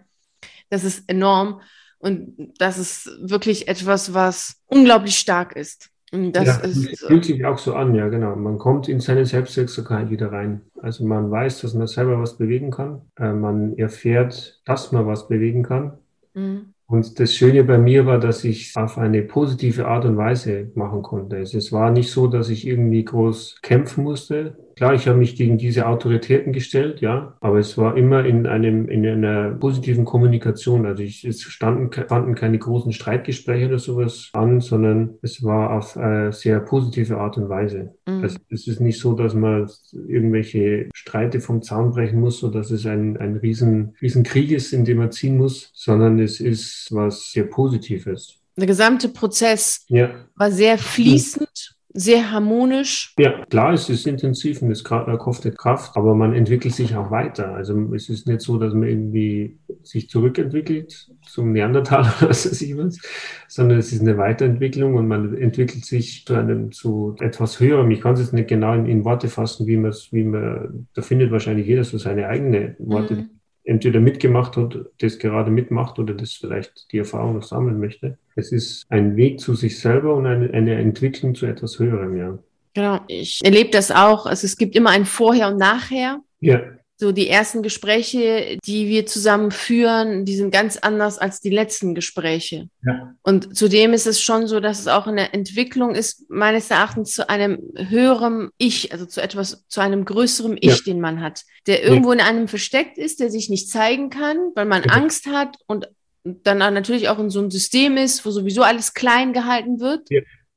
Das 0.70 0.84
ist 0.84 1.08
enorm. 1.08 1.60
Und 1.98 2.52
das 2.58 2.78
ist 2.78 3.10
wirklich 3.20 3.68
etwas, 3.68 4.14
was 4.14 4.60
unglaublich 4.66 5.16
stark 5.16 5.56
ist. 5.56 5.90
Und 6.12 6.32
das 6.32 6.46
ja, 6.46 6.56
ist, 6.58 7.00
fühlt 7.00 7.24
sich 7.24 7.44
auch 7.44 7.58
so 7.58 7.74
an, 7.74 7.94
ja, 7.94 8.08
genau. 8.08 8.36
Man 8.36 8.58
kommt 8.58 8.88
in 8.88 9.00
seine 9.00 9.26
Selbstwirksamkeit 9.26 10.10
wieder 10.10 10.30
rein. 10.30 10.60
Also 10.80 11.04
man 11.04 11.30
weiß, 11.30 11.62
dass 11.62 11.74
man 11.74 11.86
selber 11.86 12.20
was 12.20 12.36
bewegen 12.36 12.70
kann. 12.70 13.00
Äh, 13.16 13.32
man 13.32 13.76
erfährt, 13.78 14.60
dass 14.64 14.92
man 14.92 15.06
was 15.06 15.28
bewegen 15.28 15.62
kann. 15.62 15.98
Mhm. 16.34 16.73
Und 16.86 17.18
das 17.18 17.34
Schöne 17.34 17.64
bei 17.64 17.78
mir 17.78 18.04
war, 18.04 18.18
dass 18.18 18.44
ich 18.44 18.76
auf 18.76 18.98
eine 18.98 19.22
positive 19.22 19.86
Art 19.86 20.04
und 20.04 20.16
Weise 20.18 20.70
machen 20.74 21.02
konnte. 21.02 21.38
Es 21.38 21.72
war 21.72 21.90
nicht 21.90 22.10
so, 22.10 22.26
dass 22.26 22.50
ich 22.50 22.66
irgendwie 22.66 23.04
groß 23.04 23.60
kämpfen 23.62 24.04
musste, 24.04 24.56
Klar, 24.76 24.94
ich 24.94 25.06
habe 25.06 25.18
mich 25.18 25.36
gegen 25.36 25.56
diese 25.56 25.86
Autoritäten 25.86 26.52
gestellt, 26.52 27.00
ja, 27.00 27.36
aber 27.40 27.58
es 27.58 27.78
war 27.78 27.96
immer 27.96 28.24
in 28.24 28.46
einem, 28.46 28.88
in 28.88 29.06
einer 29.06 29.50
positiven 29.52 30.04
Kommunikation. 30.04 30.84
Also 30.86 31.02
ich, 31.02 31.24
es 31.24 31.42
standen, 31.42 31.90
fanden 32.08 32.34
keine 32.34 32.58
großen 32.58 32.92
Streitgespräche 32.92 33.66
oder 33.66 33.78
sowas 33.78 34.30
an, 34.32 34.60
sondern 34.60 35.14
es 35.22 35.42
war 35.42 35.72
auf 35.76 35.96
äh, 35.96 36.32
sehr 36.32 36.60
positive 36.60 37.18
Art 37.18 37.36
und 37.36 37.48
Weise. 37.48 37.94
Mhm. 38.06 38.22
Also 38.22 38.38
es 38.50 38.66
ist 38.66 38.80
nicht 38.80 38.98
so, 38.98 39.14
dass 39.14 39.34
man 39.34 39.70
irgendwelche 39.92 40.88
Streite 40.94 41.40
vom 41.40 41.62
Zaun 41.62 41.92
brechen 41.92 42.20
muss 42.20 42.42
oder 42.42 42.58
dass 42.58 42.70
es 42.70 42.86
ein, 42.86 43.16
ein 43.16 43.36
riesen, 43.36 43.94
riesen 44.02 44.24
Krieg 44.24 44.50
ist, 44.50 44.72
in 44.72 44.84
dem 44.84 44.98
man 44.98 45.12
ziehen 45.12 45.36
muss, 45.36 45.70
sondern 45.74 46.18
es 46.18 46.40
ist 46.40 46.88
was 46.90 47.30
sehr 47.30 47.44
Positives. 47.44 48.40
Der 48.56 48.66
gesamte 48.66 49.08
Prozess 49.08 49.84
ja. 49.88 50.10
war 50.36 50.50
sehr 50.50 50.78
fließend 50.78 51.73
sehr 51.96 52.32
harmonisch. 52.32 53.14
Ja, 53.18 53.44
klar, 53.46 53.72
es 53.72 53.88
ist 53.88 54.06
intensiv 54.06 54.60
und 54.62 54.70
es 54.72 54.82
kostet 54.82 55.56
Kraft, 55.56 55.96
aber 55.96 56.16
man 56.16 56.34
entwickelt 56.34 56.74
sich 56.74 56.96
auch 56.96 57.12
weiter. 57.12 57.54
Also 57.54 57.94
es 57.94 58.08
ist 58.08 58.26
nicht 58.26 58.40
so, 58.40 58.58
dass 58.58 58.74
man 58.74 58.88
irgendwie 58.88 59.58
sich 59.84 60.10
zurückentwickelt 60.10 61.08
zum 61.22 61.52
Neandertaler 61.52 62.12
oder 62.20 62.30
was 62.30 62.60
ich 62.60 62.76
was, 62.76 62.98
sondern 63.46 63.78
es 63.78 63.92
ist 63.92 64.00
eine 64.00 64.18
Weiterentwicklung 64.18 64.96
und 64.96 65.06
man 65.06 65.36
entwickelt 65.36 65.84
sich 65.84 66.26
zu 66.26 66.34
einem, 66.34 66.72
zu 66.72 67.14
etwas 67.20 67.60
höherem. 67.60 67.90
Ich 67.92 68.00
kann 68.00 68.14
es 68.14 68.20
jetzt 68.20 68.32
nicht 68.32 68.48
genau 68.48 68.74
in, 68.74 68.86
in 68.86 69.04
Worte 69.04 69.28
fassen, 69.28 69.68
wie 69.68 69.76
man 69.76 69.90
es, 69.90 70.12
wie 70.12 70.24
man, 70.24 70.88
da 70.94 71.02
findet 71.02 71.30
wahrscheinlich 71.30 71.68
jeder 71.68 71.84
so 71.84 71.96
seine 71.96 72.26
eigenen 72.26 72.74
Worte. 72.80 73.14
Mhm 73.14 73.30
entweder 73.64 73.98
mitgemacht 73.98 74.58
hat, 74.58 74.76
das 74.98 75.18
gerade 75.18 75.50
mitmacht 75.50 75.98
oder 75.98 76.12
das 76.12 76.34
vielleicht 76.34 76.92
die 76.92 76.98
Erfahrung 76.98 77.34
noch 77.34 77.42
sammeln 77.42 77.80
möchte. 77.80 78.18
Es 78.36 78.52
ist 78.52 78.86
ein 78.88 79.16
Weg 79.16 79.40
zu 79.40 79.54
sich 79.54 79.78
selber 79.78 80.14
und 80.14 80.26
eine, 80.26 80.52
eine 80.52 80.74
Entwicklung 80.74 81.34
zu 81.34 81.46
etwas 81.46 81.78
Höherem, 81.78 82.16
ja. 82.16 82.38
Genau, 82.74 83.00
ich 83.06 83.40
erlebe 83.44 83.70
das 83.70 83.90
auch. 83.92 84.26
Also 84.26 84.46
es 84.46 84.56
gibt 84.56 84.74
immer 84.74 84.90
ein 84.90 85.04
Vorher 85.04 85.48
und 85.48 85.58
Nachher. 85.58 86.20
Ja. 86.40 86.60
So 86.96 87.10
die 87.10 87.28
ersten 87.28 87.62
Gespräche, 87.62 88.58
die 88.64 88.88
wir 88.88 89.06
zusammen 89.06 89.50
führen, 89.50 90.24
die 90.24 90.36
sind 90.36 90.52
ganz 90.52 90.76
anders 90.76 91.18
als 91.18 91.40
die 91.40 91.50
letzten 91.50 91.94
Gespräche. 91.94 92.68
Ja. 92.84 93.14
Und 93.22 93.56
zudem 93.56 93.92
ist 93.92 94.06
es 94.06 94.22
schon 94.22 94.46
so, 94.46 94.60
dass 94.60 94.80
es 94.80 94.86
auch 94.86 95.06
eine 95.06 95.32
Entwicklung 95.32 95.94
ist, 95.94 96.30
meines 96.30 96.70
Erachtens 96.70 97.12
zu 97.12 97.28
einem 97.28 97.58
höheren 97.76 98.50
Ich, 98.58 98.92
also 98.92 99.06
zu 99.06 99.20
etwas, 99.20 99.64
zu 99.68 99.80
einem 99.80 100.04
größeren 100.04 100.56
Ich, 100.60 100.78
ja. 100.78 100.82
den 100.86 101.00
man 101.00 101.20
hat, 101.20 101.42
der 101.66 101.82
irgendwo 101.82 102.12
ja. 102.12 102.20
in 102.20 102.24
einem 102.24 102.48
versteckt 102.48 102.96
ist, 102.96 103.18
der 103.18 103.30
sich 103.30 103.50
nicht 103.50 103.68
zeigen 103.68 104.10
kann, 104.10 104.36
weil 104.54 104.66
man 104.66 104.84
Angst 104.84 105.26
hat 105.26 105.56
und 105.66 105.88
dann 106.24 106.58
natürlich 106.58 107.08
auch 107.08 107.18
in 107.18 107.30
so 107.30 107.40
einem 107.40 107.50
System 107.50 107.96
ist, 107.96 108.24
wo 108.24 108.30
sowieso 108.30 108.62
alles 108.62 108.94
klein 108.94 109.32
gehalten 109.32 109.78
wird. 109.78 110.08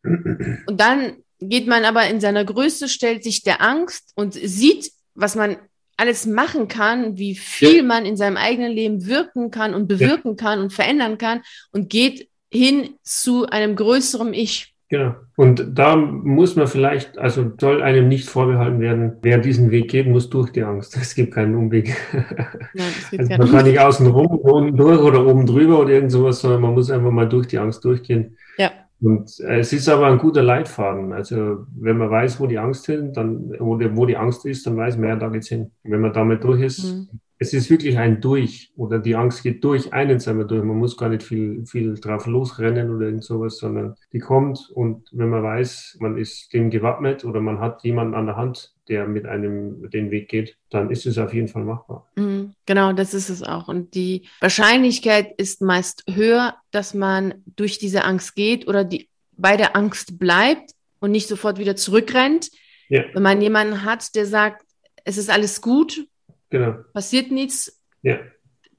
Und 0.04 0.80
dann 0.80 1.18
geht 1.40 1.68
man 1.68 1.86
aber 1.86 2.08
in 2.08 2.22
seiner 2.22 2.46
Größe, 2.46 2.88
stellt 2.88 3.24
sich 3.24 3.44
der 3.44 3.62
Angst 3.62 4.12
und 4.16 4.34
sieht, 4.34 4.92
was 5.14 5.36
man 5.36 5.58
alles 5.98 6.26
machen 6.26 6.68
kann, 6.68 7.18
wie 7.18 7.36
viel 7.36 7.78
ja. 7.78 7.84
man 7.84 8.06
in 8.06 8.18
seinem 8.18 8.38
eigenen 8.38 8.72
Leben 8.72 9.06
wirken 9.08 9.52
kann 9.52 9.74
und 9.74 9.88
bewirken 9.88 10.32
ja. 10.32 10.36
kann 10.36 10.60
und 10.60 10.72
verändern 10.72 11.18
kann 11.18 11.42
und 11.72 11.90
geht 11.90 12.30
hin 12.52 12.96
zu 13.04 13.48
einem 13.48 13.76
größeren 13.76 14.34
Ich. 14.34 14.74
Genau. 14.90 15.16
Und 15.36 15.78
da 15.78 15.98
muss 15.98 16.56
man 16.56 16.68
vielleicht, 16.68 17.18
also 17.18 17.52
soll 17.60 17.82
einem 17.82 18.08
nicht 18.08 18.30
vorbehalten 18.30 18.80
werden, 18.80 19.18
wer 19.22 19.38
diesen 19.38 19.70
Weg 19.70 19.92
geht, 19.92 20.08
muss 20.08 20.30
durch 20.30 20.52
die 20.52 20.64
Angst. 20.64 20.96
Es 20.96 21.14
gibt 21.14 21.34
keinen 21.34 21.56
Umweg. 21.56 21.94
Nein, 22.74 22.86
also 23.18 23.38
man 23.38 23.52
kann 23.52 23.66
nicht 23.66 23.80
außen 23.80 24.08
rum, 24.08 24.28
unten 24.40 24.78
durch 24.78 25.02
oder 25.02 25.26
oben 25.26 25.46
drüber 25.46 25.80
oder 25.80 25.92
irgend 25.92 26.12
sowas, 26.12 26.40
sondern 26.40 26.62
man 26.62 26.74
muss 26.74 26.90
einfach 26.90 27.12
mal 27.12 27.28
durch 27.28 27.48
die 27.48 27.60
Angst 27.60 27.84
durchgehen. 27.84 28.38
Ja. 28.58 28.72
Und 29.02 29.40
äh, 29.42 29.60
es 29.60 29.74
ist 29.74 29.90
aber 29.90 30.08
ein 30.08 30.18
guter 30.18 30.42
Leitfaden. 30.42 31.12
Also 31.12 31.66
wenn 31.76 31.98
man 31.98 32.10
weiß, 32.10 32.40
wo 32.40 32.48
die 32.48 32.58
Angst 32.58 32.86
hin, 32.86 33.12
dann, 33.14 33.54
wo, 33.60 33.76
die, 33.76 33.96
wo 33.96 34.06
die 34.06 34.18
Angst 34.18 34.46
ist, 34.46 34.66
dann 34.66 34.78
weiß 34.78 34.98
man, 34.98 35.10
ja, 35.10 35.16
da 35.18 35.28
geht's 35.28 35.50
hin. 35.50 35.72
wenn 35.84 36.00
man 36.00 36.14
damit 36.14 36.44
durch 36.44 36.62
ist, 36.62 36.86
mhm. 36.86 37.10
Es 37.40 37.54
ist 37.54 37.70
wirklich 37.70 37.98
ein 37.98 38.20
Durch 38.20 38.72
oder 38.76 39.00
die 39.00 39.16
Angst 39.16 39.44
geht 39.44 39.64
durch 39.64 39.94
einen 39.94 40.20
selber 40.20 40.44
durch. 40.46 40.64
Man 40.64 40.78
muss 40.78 40.98
gar 40.98 41.10
nicht 41.10 41.24
viel, 41.24 41.66
viel 41.66 41.96
drauf 41.96 42.26
losrennen 42.26 42.96
oder 42.96 43.06
irgend 43.08 43.24
sowas, 43.24 43.58
sondern 43.58 43.96
die 44.12 44.20
kommt 44.20 44.70
und 44.74 45.08
wenn 45.12 45.30
man 45.30 45.44
weiß, 45.44 45.98
man 46.00 46.18
ist 46.18 46.54
dem 46.54 46.70
gewappnet 46.70 47.26
oder 47.26 47.40
man 47.40 47.60
hat 47.60 47.84
jemanden 47.84 48.16
an 48.16 48.26
der 48.26 48.38
Hand, 48.38 48.74
der 48.88 49.08
mit 49.08 49.26
einem 49.26 49.90
den 49.90 50.12
Weg 50.12 50.30
geht, 50.30 50.58
dann 50.70 50.90
ist 50.90 51.06
es 51.06 51.18
auf 51.18 51.34
jeden 51.34 51.48
Fall 51.48 51.64
machbar. 51.64 52.08
Mhm, 52.16 52.54
genau, 52.66 52.94
das 52.94 53.14
ist 53.14 53.30
es 53.30 53.44
auch. 53.44 53.68
Und 53.68 53.94
die 53.94 54.24
Wahrscheinlichkeit 54.40 55.34
ist 55.38 55.62
meist 55.62 56.04
höher, 56.10 56.56
dass 56.72 56.94
man 56.94 57.44
durch 57.56 57.78
diese 57.78 58.04
Angst 58.04 58.36
geht 58.36 58.68
oder 58.68 58.84
die 58.84 59.10
bei 59.34 59.58
der 59.58 59.76
Angst 59.76 60.18
bleibt 60.18 60.72
und 61.00 61.12
nicht 61.12 61.28
sofort 61.28 61.60
wieder 61.60 61.76
zurückrennt. 61.76 62.50
Ja. 62.90 63.04
Wenn 63.14 63.24
man 63.24 63.42
jemanden 63.42 63.84
hat, 63.84 64.16
der 64.16 64.26
sagt, 64.26 64.64
es 65.04 65.18
ist 65.18 65.30
alles 65.30 65.62
gut, 65.62 66.08
Genau. 66.50 66.76
Passiert 66.94 67.32
nichts. 67.32 67.82
Ja. 68.02 68.20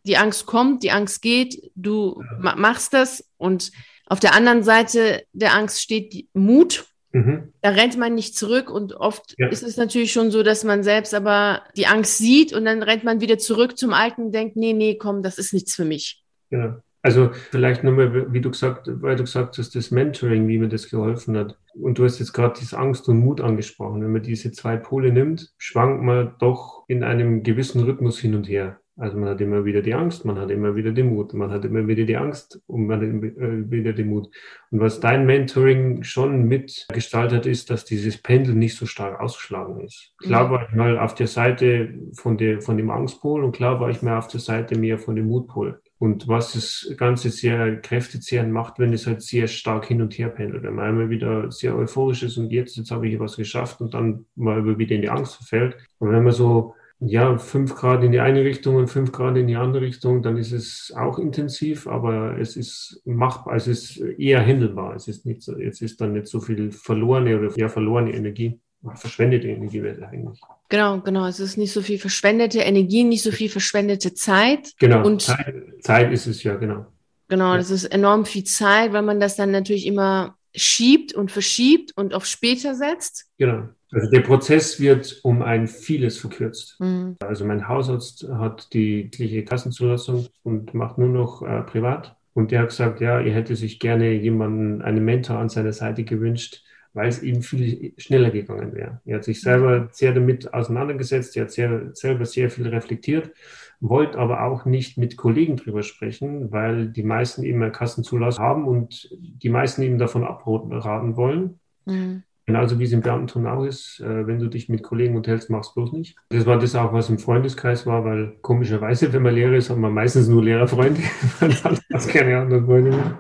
Die 0.05 0.17
Angst 0.17 0.47
kommt, 0.47 0.83
die 0.83 0.91
Angst 0.91 1.23
geht, 1.23 1.71
du 1.75 2.23
ja. 2.43 2.55
machst 2.57 2.95
das 2.95 3.29
und 3.37 3.73
auf 4.07 4.21
der 4.21 4.35
anderen 4.35 4.63
Seite 4.63 5.25
der 5.33 5.55
Angst 5.55 5.83
steht 5.83 6.29
Mut. 6.33 6.87
Mhm. 7.13 7.53
Da 7.63 7.71
rennt 7.71 7.97
man 7.99 8.15
nicht 8.15 8.37
zurück 8.37 8.71
und 8.71 8.95
oft 8.95 9.35
ja. 9.39 9.49
ist 9.49 9.63
es 9.63 9.77
natürlich 9.77 10.13
schon 10.13 10.31
so, 10.31 10.43
dass 10.43 10.65
man 10.65 10.83
selbst 10.83 11.15
aber 11.15 11.63
die 11.77 11.87
Angst 11.87 12.19
sieht 12.19 12.53
und 12.53 12.65
dann 12.65 12.83
rennt 12.83 13.05
man 13.05 13.21
wieder 13.21 13.39
zurück 13.39 13.79
zum 13.79 13.93
Alten 13.93 14.27
und 14.27 14.33
denkt, 14.33 14.57
nee, 14.57 14.73
nee, 14.73 14.97
komm, 14.97 15.23
das 15.23 15.39
ist 15.39 15.53
nichts 15.53 15.75
für 15.75 15.85
mich. 15.85 16.23
Genau. 16.51 16.77
Also 17.01 17.31
vielleicht 17.51 17.85
nochmal, 17.85 18.33
wie 18.33 18.41
du 18.41 18.51
gesagt, 18.51 18.89
weil 19.03 19.17
du 19.17 19.25
gesagt 19.25 19.57
hast, 19.59 19.75
das 19.75 19.91
Mentoring, 19.91 20.49
wie 20.49 20.59
mir 20.59 20.69
das 20.69 20.91
geholfen 20.91 21.37
hat. 21.37 21.57
Und 21.81 21.99
du 21.99 22.05
hast 22.05 22.19
jetzt 22.19 22.33
gerade 22.33 22.59
diese 22.59 22.79
Angst 22.79 23.09
und 23.09 23.19
Mut 23.19 23.41
angesprochen. 23.41 24.03
Wenn 24.03 24.13
man 24.13 24.23
diese 24.23 24.53
zwei 24.53 24.77
Pole 24.77 25.13
nimmt, 25.13 25.53
schwankt 25.59 26.03
man 26.03 26.35
doch 26.39 26.85
in 26.89 27.05
einem 27.05 27.43
gewissen 27.43 27.83
Rhythmus 27.83 28.19
hin 28.19 28.35
und 28.35 28.49
her. 28.49 28.81
Also 28.99 29.17
man 29.17 29.29
hat 29.29 29.41
immer 29.41 29.65
wieder 29.65 29.81
die 29.81 29.95
Angst, 29.95 30.25
man 30.25 30.41
hat 30.41 30.51
immer 30.51 30.75
wieder 30.75 30.91
den 30.91 31.15
Mut, 31.15 31.33
man 31.33 31.53
hat 31.53 31.65
immer 31.65 31.87
wieder 31.87 32.05
die 32.05 32.17
Angst 32.17 32.61
und 32.67 32.87
man 32.89 33.01
hat 33.01 33.07
äh, 33.07 33.71
wieder 33.71 33.93
den 33.93 34.09
Mut. 34.09 34.29
Und 34.73 34.81
was 34.81 34.99
dein 34.99 35.25
Mentoring 35.25 36.03
schon 36.03 36.49
mitgestaltet 36.49 37.47
ist, 37.47 37.71
dass 37.71 37.85
dieses 37.85 38.21
Pendel 38.21 38.57
nicht 38.57 38.77
so 38.77 38.87
stark 38.87 39.21
ausgeschlagen 39.21 39.81
ist. 39.83 40.15
Klar 40.19 40.49
mhm. 40.49 40.51
war 40.51 40.69
ich 40.69 40.75
mal 40.75 40.99
auf 40.99 41.15
der 41.15 41.29
Seite 41.29 41.95
von, 42.15 42.37
der, 42.39 42.61
von 42.61 42.77
dem 42.77 42.91
Angstpol 42.91 43.45
und 43.45 43.53
klar 43.53 43.79
war 43.79 43.89
ich 43.89 44.03
mal 44.03 44.19
auf 44.19 44.27
der 44.27 44.41
Seite 44.41 44.77
mehr 44.77 44.99
von 44.99 45.15
dem 45.15 45.27
Mutpol. 45.27 45.81
Und 45.99 46.29
was 46.29 46.53
das 46.53 46.95
Ganze 46.97 47.31
sehr 47.31 47.81
kräftezehrend 47.81 48.53
macht, 48.53 48.79
wenn 48.79 48.93
es 48.93 49.07
halt 49.07 49.21
sehr 49.23 49.49
stark 49.49 49.87
hin 49.87 50.01
und 50.01 50.17
her 50.17 50.29
pendelt. 50.29 50.63
Wenn 50.63 50.75
man 50.75 50.87
einmal 50.87 51.11
wieder 51.11 51.51
sehr 51.51 51.77
euphorisch 51.77 52.23
ist 52.23 52.37
und 52.37 52.51
jetzt, 52.51 52.77
jetzt 52.77 52.91
habe 52.91 53.09
ich 53.09 53.19
was 53.19 53.37
geschafft 53.37 53.81
und 53.81 53.95
dann 53.95 54.27
mal 54.37 54.79
wieder 54.79 54.95
in 54.95 55.03
die 55.03 55.11
Angst 55.11 55.37
verfällt. 55.37 55.77
Und 55.99 56.13
wenn 56.13 56.23
man 56.23 56.33
so, 56.33 56.75
ja, 57.01 57.37
fünf 57.39 57.75
Grad 57.75 58.05
in 58.05 58.13
die 58.13 58.21
eine 58.21 58.45
Richtung 58.45 58.77
und 58.77 58.89
fünf 58.89 59.13
Grad 59.13 59.37
in 59.37 59.49
die 59.49 59.57
andere 59.57 59.83
Richtung, 59.83 60.23
dann 60.23 60.37
ist 60.37 60.53
es 60.53 60.93
auch 60.97 61.19
intensiv, 61.19 61.87
aber 61.87 62.39
es 62.39 62.57
ist 62.57 63.03
machbar, 63.05 63.57
es 63.57 63.67
ist 63.67 63.99
eher 63.99 64.41
händelbar. 64.41 64.95
Es 64.95 65.09
ist 65.09 65.27
nicht 65.27 65.43
so, 65.43 65.59
jetzt 65.59 65.83
ist 65.83 66.01
dann 66.01 66.13
nicht 66.13 66.29
so 66.29 66.41
viel 66.41 66.71
verlorene 66.73 67.39
oder 67.39 67.57
ja, 67.57 67.69
verlorene 67.69 68.13
Energie 68.13 68.61
verschwendete 68.95 69.49
Energie 69.49 69.83
wäre 69.83 70.07
eigentlich. 70.07 70.41
Genau, 70.69 71.01
genau. 71.01 71.27
Es 71.27 71.41
ist 71.41 71.57
nicht 71.57 71.73
so 71.73 71.83
viel 71.83 71.99
verschwendete 71.99 72.61
Energie, 72.61 73.05
nicht 73.05 73.23
so 73.23 73.33
viel 73.33 73.49
verschwendete 73.49 74.15
Zeit. 74.15 74.73
Genau, 74.79 75.05
und 75.05 75.23
Zeit, 75.23 75.55
Zeit 75.81 76.13
ist 76.13 76.27
es 76.27 76.43
ja, 76.43 76.55
genau. 76.55 76.87
Genau, 77.29 77.53
ja. 77.53 77.59
das 77.59 77.71
ist 77.71 77.85
enorm 77.85 78.25
viel 78.25 78.45
Zeit, 78.45 78.93
weil 78.93 79.03
man 79.03 79.21
das 79.21 79.37
dann 79.37 79.51
natürlich 79.51 79.87
immer 79.87 80.37
schiebt 80.55 81.13
und 81.13 81.31
verschiebt 81.31 81.93
und 81.97 82.15
auf 82.15 82.27
später 82.27 82.75
setzt. 82.75 83.27
Genau. 83.39 83.69
Also 83.91 84.11
der 84.11 84.21
Prozess 84.21 84.81
wird 84.81 85.21
um 85.23 85.43
ein 85.43 85.67
vieles 85.67 86.19
verkürzt. 86.19 86.77
Mhm. 86.79 87.17
Also 87.21 87.45
mein 87.45 87.69
Hausarzt 87.69 88.29
hat 88.31 88.73
die 88.75 89.11
gleiche 89.11 89.45
Kassenzulassung 89.45 90.27
und 90.43 90.75
macht 90.75 90.99
nur 90.99 91.09
noch 91.09 91.43
äh, 91.43 91.63
privat. 91.63 92.17
Und 92.35 92.51
der 92.51 92.61
hat 92.61 92.69
gesagt, 92.69 93.01
ja, 93.01 93.19
er 93.21 93.35
hätte 93.35 93.57
sich 93.57 93.81
gerne 93.81 94.13
jemanden, 94.13 94.83
einen 94.83 95.05
Mentor 95.05 95.39
an 95.39 95.49
seiner 95.49 95.73
Seite 95.73 96.05
gewünscht, 96.05 96.63
weil 96.95 97.09
es 97.09 97.23
eben 97.23 97.43
viel 97.43 97.93
schneller 97.97 98.31
gegangen 98.31 98.75
wäre. 98.75 99.01
Er 99.05 99.17
hat 99.17 99.25
sich 99.25 99.41
selber 99.41 99.89
sehr 99.93 100.13
damit 100.13 100.53
auseinandergesetzt, 100.53 101.37
er 101.37 101.45
hat 101.45 101.53
sehr, 101.53 101.91
selber 101.95 102.25
sehr 102.25 102.51
viel 102.51 102.67
reflektiert, 102.69 103.33
wollte 103.81 104.19
aber 104.19 104.43
auch 104.43 104.65
nicht 104.65 104.99
mit 104.99 105.17
Kollegen 105.17 105.57
drüber 105.57 105.83
sprechen, 105.83 106.51
weil 106.51 106.89
die 106.89 107.03
meisten 107.03 107.43
eben 107.45 107.63
eine 107.63 107.73
Kassenzulassung 107.73 108.45
haben 108.45 108.67
und 108.67 109.09
die 109.13 109.51
meisten 109.51 109.83
eben 109.83 109.99
davon 109.99 110.25
abraten 110.25 111.17
wollen. 111.17 111.61
Mhm. 111.87 112.23
Genauso 112.49 112.79
wie 112.79 112.85
es 112.85 112.93
im 112.93 113.03
Beamtentum 113.03 113.47
auch 113.47 113.63
ist, 113.63 114.01
äh, 114.01 114.27
wenn 114.27 114.39
du 114.39 114.49
dich 114.49 114.71
mit 114.71 114.83
Kollegen 114.83 115.17
unterhältst, 115.17 115.51
machst 115.51 115.75
bloß 115.75 115.93
nicht. 115.93 116.17
Das 116.31 116.47
war 116.47 116.59
das 116.59 116.75
auch, 116.75 116.95
was 116.95 117.11
im 117.11 117.19
Freundeskreis 117.19 117.85
war, 117.85 118.07
weil 118.07 118.39
komischerweise, 118.41 119.13
wenn 119.13 119.21
man 119.21 119.35
Lehrer 119.35 119.53
ist, 119.53 119.69
hat 119.69 119.77
man 119.77 119.93
meistens 119.93 120.29
nur 120.29 120.43
Lehrerfreunde, 120.43 121.03
man 121.41 121.53
hat 121.53 122.09
keine 122.09 122.39
anderen 122.39 122.65
Freunde 122.65 122.91
mehr. 122.93 123.19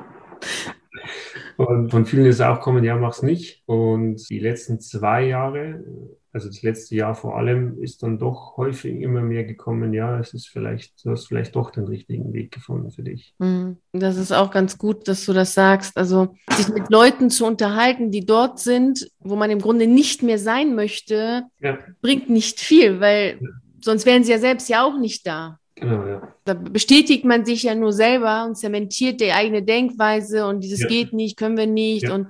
Und 1.59 1.91
von 1.91 2.07
vielen 2.07 2.27
ist 2.27 2.41
auch 2.41 2.61
kommen, 2.61 2.85
ja, 2.85 2.97
mach's 2.97 3.23
nicht. 3.23 3.65
Und 3.67 4.31
die 4.31 4.39
letzten 4.39 4.79
zwei 4.79 5.27
Jahre, 5.27 5.83
also 6.33 6.47
das 6.47 6.63
letzte 6.63 6.95
Jahr 6.95 7.17
vor 7.17 7.37
allem, 7.37 7.83
ist 7.83 8.05
dann 8.05 8.17
doch 8.17 8.57
häufig 8.57 9.01
immer 9.01 9.23
mehr 9.23 9.43
gekommen, 9.43 9.93
ja, 9.93 10.21
es 10.21 10.35
ist 10.35 10.47
vielleicht, 10.49 11.05
du 11.05 11.11
hast 11.11 11.27
vielleicht 11.27 11.57
doch 11.57 11.73
den 11.73 11.87
richtigen 11.87 12.33
Weg 12.33 12.53
gefunden 12.53 12.93
für 12.93 13.03
dich. 13.03 13.35
Mhm. 13.41 13.79
Das 13.93 14.19
ist 14.19 14.31
auch 14.31 14.53
ganz 14.53 14.79
gut, 14.79 15.09
dass 15.09 15.25
du 15.27 15.33
das 15.33 15.55
sagst. 15.55 15.97
Also 15.97 16.37
sich 16.53 16.69
mit 16.69 16.91
Leuten 16.91 17.29
zu 17.29 17.45
unterhalten, 17.45 18.13
die 18.13 18.25
dort 18.25 18.61
sind, 18.61 19.11
wo 19.19 19.35
man 19.35 19.51
im 19.51 19.61
Grunde 19.61 19.89
nicht 19.89 20.23
mehr 20.23 20.39
sein 20.39 20.77
möchte, 20.77 21.43
ja. 21.61 21.77
bringt 22.01 22.31
nicht 22.31 22.61
viel, 22.61 23.01
weil 23.01 23.39
ja. 23.41 23.49
sonst 23.81 24.07
wären 24.07 24.23
sie 24.23 24.31
ja 24.31 24.39
selbst 24.39 24.69
ja 24.69 24.85
auch 24.85 24.97
nicht 24.97 25.27
da. 25.27 25.59
Genau, 25.81 26.07
ja. 26.07 26.35
Da 26.45 26.55
bestätigt 26.55 27.25
man 27.25 27.45
sich 27.45 27.63
ja 27.65 27.75
nur 27.75 27.93
selber 27.93 28.45
und 28.45 28.57
zementiert 28.57 29.21
die 29.21 29.33
eigene 29.33 29.63
Denkweise 29.63 30.47
und 30.47 30.61
dieses 30.61 30.81
ja. 30.81 30.89
geht 30.89 31.13
nicht, 31.13 31.37
können 31.37 31.57
wir 31.57 31.67
nicht 31.67 32.05
ja. 32.05 32.15
und 32.15 32.29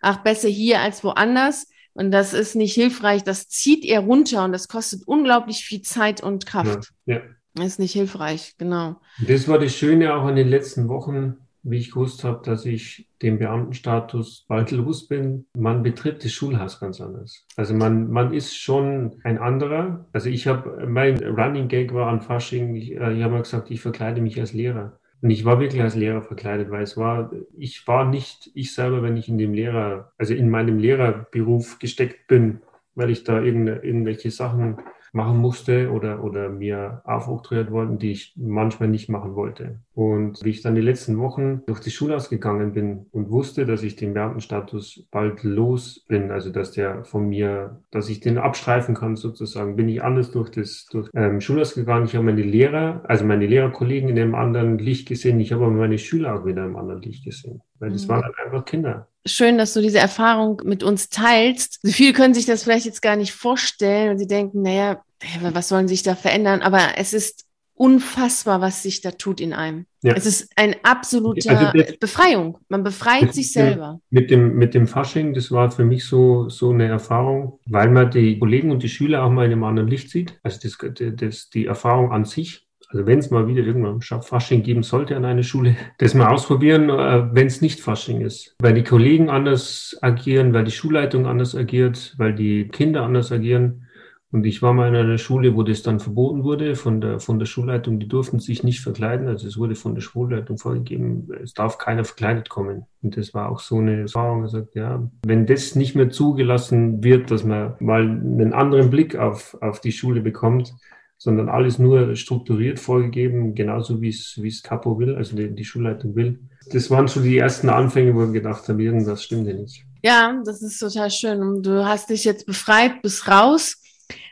ach, 0.00 0.18
besser 0.18 0.48
hier 0.48 0.80
als 0.80 1.02
woanders. 1.02 1.68
Und 1.94 2.10
das 2.10 2.32
ist 2.32 2.56
nicht 2.56 2.74
hilfreich. 2.74 3.22
Das 3.22 3.48
zieht 3.48 3.84
eher 3.84 4.00
runter 4.00 4.44
und 4.44 4.52
das 4.52 4.68
kostet 4.68 5.06
unglaublich 5.06 5.64
viel 5.64 5.82
Zeit 5.82 6.22
und 6.22 6.44
Kraft. 6.44 6.92
Ja. 7.06 7.16
ja. 7.16 7.22
Das 7.54 7.66
ist 7.66 7.78
nicht 7.78 7.92
hilfreich, 7.92 8.54
genau. 8.58 9.00
Das 9.24 9.46
war 9.46 9.60
das 9.60 9.74
Schöne 9.74 10.14
auch 10.14 10.26
in 10.28 10.34
den 10.34 10.48
letzten 10.48 10.88
Wochen 10.88 11.36
wie 11.64 11.78
ich 11.78 11.90
gewusst 11.90 12.24
habe, 12.24 12.42
dass 12.44 12.66
ich 12.66 13.08
den 13.22 13.38
Beamtenstatus 13.38 14.44
bald 14.46 14.70
los 14.70 15.08
bin, 15.08 15.46
man 15.56 15.82
betritt 15.82 16.24
das 16.24 16.32
Schulhaus 16.32 16.78
ganz 16.78 17.00
anders. 17.00 17.46
Also 17.56 17.74
man, 17.74 18.10
man 18.10 18.32
ist 18.32 18.56
schon 18.56 19.16
ein 19.24 19.38
anderer. 19.38 20.06
Also 20.12 20.28
ich 20.28 20.46
habe, 20.46 20.86
mein 20.86 21.18
Running 21.24 21.68
Gag 21.68 21.94
war 21.94 22.08
an 22.08 22.20
Fasching, 22.20 22.74
ich, 22.74 22.92
äh, 22.92 23.14
ich 23.14 23.22
habe 23.22 23.32
mal 23.32 23.42
gesagt, 23.42 23.70
ich 23.70 23.80
verkleide 23.80 24.20
mich 24.20 24.38
als 24.38 24.52
Lehrer. 24.52 24.98
Und 25.22 25.30
ich 25.30 25.46
war 25.46 25.58
wirklich 25.58 25.80
als 25.80 25.96
Lehrer 25.96 26.20
verkleidet, 26.20 26.70
weil 26.70 26.82
es 26.82 26.98
war, 26.98 27.32
ich 27.56 27.88
war 27.88 28.04
nicht 28.04 28.50
ich 28.54 28.74
selber, 28.74 29.02
wenn 29.02 29.16
ich 29.16 29.28
in 29.28 29.38
dem 29.38 29.54
Lehrer, 29.54 30.12
also 30.18 30.34
in 30.34 30.50
meinem 30.50 30.78
Lehrerberuf 30.78 31.78
gesteckt 31.78 32.26
bin, 32.26 32.60
weil 32.94 33.08
ich 33.08 33.24
da 33.24 33.40
irgendwelche 33.40 34.30
Sachen 34.30 34.76
machen 35.14 35.38
musste 35.38 35.90
oder, 35.90 36.24
oder 36.24 36.48
mir 36.48 37.00
aufoktroyiert 37.04 37.70
wurden, 37.70 37.98
die 37.98 38.12
ich 38.12 38.34
manchmal 38.36 38.88
nicht 38.88 39.08
machen 39.08 39.34
wollte. 39.36 39.78
Und 39.94 40.44
wie 40.44 40.50
ich 40.50 40.60
dann 40.60 40.74
die 40.74 40.80
letzten 40.80 41.18
Wochen 41.18 41.62
durch 41.66 41.80
die 41.80 41.90
Schule 41.90 42.16
ausgegangen 42.16 42.72
bin 42.72 43.06
und 43.12 43.30
wusste, 43.30 43.64
dass 43.64 43.84
ich 43.84 43.94
den 43.94 44.12
Beamtenstatus 44.12 45.06
bald 45.10 45.44
los 45.44 46.04
bin, 46.08 46.32
also 46.32 46.50
dass 46.50 46.72
der 46.72 47.04
von 47.04 47.28
mir, 47.28 47.80
dass 47.92 48.08
ich 48.08 48.20
den 48.20 48.38
abstreifen 48.38 48.94
kann 48.96 49.14
sozusagen, 49.14 49.76
bin 49.76 49.88
ich 49.88 50.02
anders 50.02 50.32
durch 50.32 50.50
das 50.50 50.86
durch 50.90 51.08
ähm, 51.14 51.40
Schulhaus 51.40 51.74
gegangen. 51.74 52.06
Ich 52.06 52.16
habe 52.16 52.24
meine 52.24 52.42
Lehrer, 52.42 53.02
also 53.04 53.24
meine 53.24 53.46
Lehrerkollegen 53.46 54.08
in 54.08 54.18
einem 54.18 54.34
anderen 54.34 54.78
Licht 54.78 55.06
gesehen. 55.06 55.38
Ich 55.38 55.52
habe 55.52 55.64
aber 55.64 55.74
meine 55.74 55.98
Schüler 55.98 56.34
auch 56.34 56.44
wieder 56.44 56.64
im 56.64 56.76
anderen 56.76 57.02
Licht 57.02 57.24
gesehen, 57.24 57.62
weil 57.78 57.90
das 57.90 58.06
mhm. 58.06 58.08
waren 58.08 58.24
halt 58.24 58.34
einfach 58.44 58.64
Kinder 58.64 59.08
schön, 59.26 59.58
dass 59.58 59.74
du 59.74 59.80
diese 59.80 59.98
Erfahrung 59.98 60.62
mit 60.64 60.82
uns 60.82 61.08
teilst. 61.08 61.80
So 61.82 61.92
viele 61.92 62.12
können 62.12 62.34
sich 62.34 62.46
das 62.46 62.64
vielleicht 62.64 62.86
jetzt 62.86 63.02
gar 63.02 63.16
nicht 63.16 63.32
vorstellen 63.32 64.10
und 64.10 64.18
sie 64.18 64.26
denken, 64.26 64.62
naja, 64.62 65.02
was 65.40 65.68
sollen 65.68 65.88
sich 65.88 66.02
da 66.02 66.14
verändern? 66.14 66.62
Aber 66.62 66.80
es 66.96 67.14
ist 67.14 67.44
unfassbar, 67.76 68.60
was 68.60 68.82
sich 68.82 69.00
da 69.00 69.10
tut 69.10 69.40
in 69.40 69.52
einem. 69.52 69.86
Ja. 70.02 70.14
Es 70.14 70.26
ist 70.26 70.52
eine 70.56 70.76
absolute 70.84 71.50
also 71.50 71.96
Befreiung. 71.98 72.58
Man 72.68 72.84
befreit 72.84 73.34
sich 73.34 73.52
selber. 73.52 74.00
Mit 74.10 74.30
dem, 74.30 74.54
mit 74.56 74.74
dem 74.74 74.86
Fasching, 74.86 75.34
das 75.34 75.50
war 75.50 75.70
für 75.70 75.84
mich 75.84 76.04
so, 76.04 76.48
so 76.48 76.70
eine 76.70 76.86
Erfahrung, 76.86 77.58
weil 77.66 77.90
man 77.90 78.10
die 78.10 78.38
Kollegen 78.38 78.70
und 78.70 78.82
die 78.82 78.88
Schüler 78.88 79.24
auch 79.24 79.30
mal 79.30 79.46
in 79.46 79.52
einem 79.52 79.64
anderen 79.64 79.88
Licht 79.88 80.10
sieht. 80.10 80.38
Also 80.42 80.60
das, 80.62 80.78
das, 81.16 81.50
die 81.50 81.66
Erfahrung 81.66 82.12
an 82.12 82.24
sich 82.24 82.68
also 82.94 83.06
wenn 83.08 83.18
es 83.18 83.30
mal 83.30 83.48
wieder 83.48 83.64
irgendwann 83.64 84.00
Fasching 84.00 84.62
geben 84.62 84.84
sollte 84.84 85.16
an 85.16 85.24
einer 85.24 85.42
Schule, 85.42 85.74
das 85.98 86.14
mal 86.14 86.32
ausprobieren, 86.32 86.88
äh, 86.90 87.34
wenn 87.34 87.48
es 87.48 87.60
nicht 87.60 87.80
Fasching 87.80 88.20
ist. 88.20 88.54
Weil 88.60 88.74
die 88.74 88.84
Kollegen 88.84 89.30
anders 89.30 89.98
agieren, 90.00 90.52
weil 90.54 90.64
die 90.64 90.70
Schulleitung 90.70 91.26
anders 91.26 91.56
agiert, 91.56 92.14
weil 92.18 92.34
die 92.34 92.68
Kinder 92.68 93.02
anders 93.02 93.32
agieren. 93.32 93.88
Und 94.30 94.46
ich 94.46 94.62
war 94.62 94.72
mal 94.72 94.88
in 94.88 94.96
einer 94.96 95.18
Schule, 95.18 95.56
wo 95.56 95.62
das 95.62 95.82
dann 95.82 96.00
verboten 96.00 96.44
wurde 96.44 96.76
von 96.76 97.00
der, 97.00 97.18
von 97.20 97.38
der 97.38 97.46
Schulleitung. 97.46 97.98
Die 97.98 98.08
durften 98.08 98.38
sich 98.38 98.62
nicht 98.62 98.80
verkleiden. 98.80 99.28
Also 99.28 99.46
es 99.48 99.56
wurde 99.58 99.74
von 99.74 99.94
der 99.94 100.02
Schulleitung 100.02 100.58
vorgegeben, 100.58 101.28
es 101.42 101.52
darf 101.54 101.78
keiner 101.78 102.04
verkleidet 102.04 102.48
kommen. 102.48 102.86
Und 103.02 103.16
das 103.16 103.34
war 103.34 103.48
auch 103.48 103.60
so 103.60 103.78
eine 103.78 104.02
Erfahrung, 104.02 104.42
gesagt, 104.42 104.74
ja, 104.74 105.08
wenn 105.24 105.46
das 105.46 105.74
nicht 105.74 105.96
mehr 105.96 106.10
zugelassen 106.10 107.02
wird, 107.02 107.30
dass 107.32 107.44
man 107.44 107.74
mal 107.80 108.02
einen 108.02 108.52
anderen 108.52 108.90
Blick 108.90 109.16
auf, 109.16 109.56
auf 109.60 109.80
die 109.80 109.92
Schule 109.92 110.20
bekommt, 110.20 110.74
sondern 111.16 111.48
alles 111.48 111.78
nur 111.78 112.16
strukturiert 112.16 112.78
vorgegeben, 112.78 113.54
genauso 113.54 114.00
wie 114.00 114.08
es, 114.08 114.38
wie 114.40 114.48
es 114.48 114.62
Capo 114.62 114.98
will, 114.98 115.14
also 115.14 115.36
die, 115.36 115.54
die 115.54 115.64
Schulleitung 115.64 116.14
will. 116.14 116.40
Das 116.70 116.90
waren 116.90 117.08
so 117.08 117.20
die 117.20 117.38
ersten 117.38 117.68
Anfänge, 117.68 118.14
wo 118.14 118.24
ich 118.24 118.32
gedacht 118.32 118.68
habe, 118.68 118.82
irgendwas 118.82 119.22
stimmt 119.22 119.46
ja 119.46 119.54
nicht. 119.54 119.84
Ja, 120.02 120.42
das 120.44 120.62
ist 120.62 120.78
total 120.78 121.10
schön. 121.10 121.40
Und 121.40 121.64
du 121.64 121.84
hast 121.86 122.10
dich 122.10 122.24
jetzt 122.24 122.46
befreit, 122.46 123.00
bist 123.02 123.28
raus. 123.28 123.82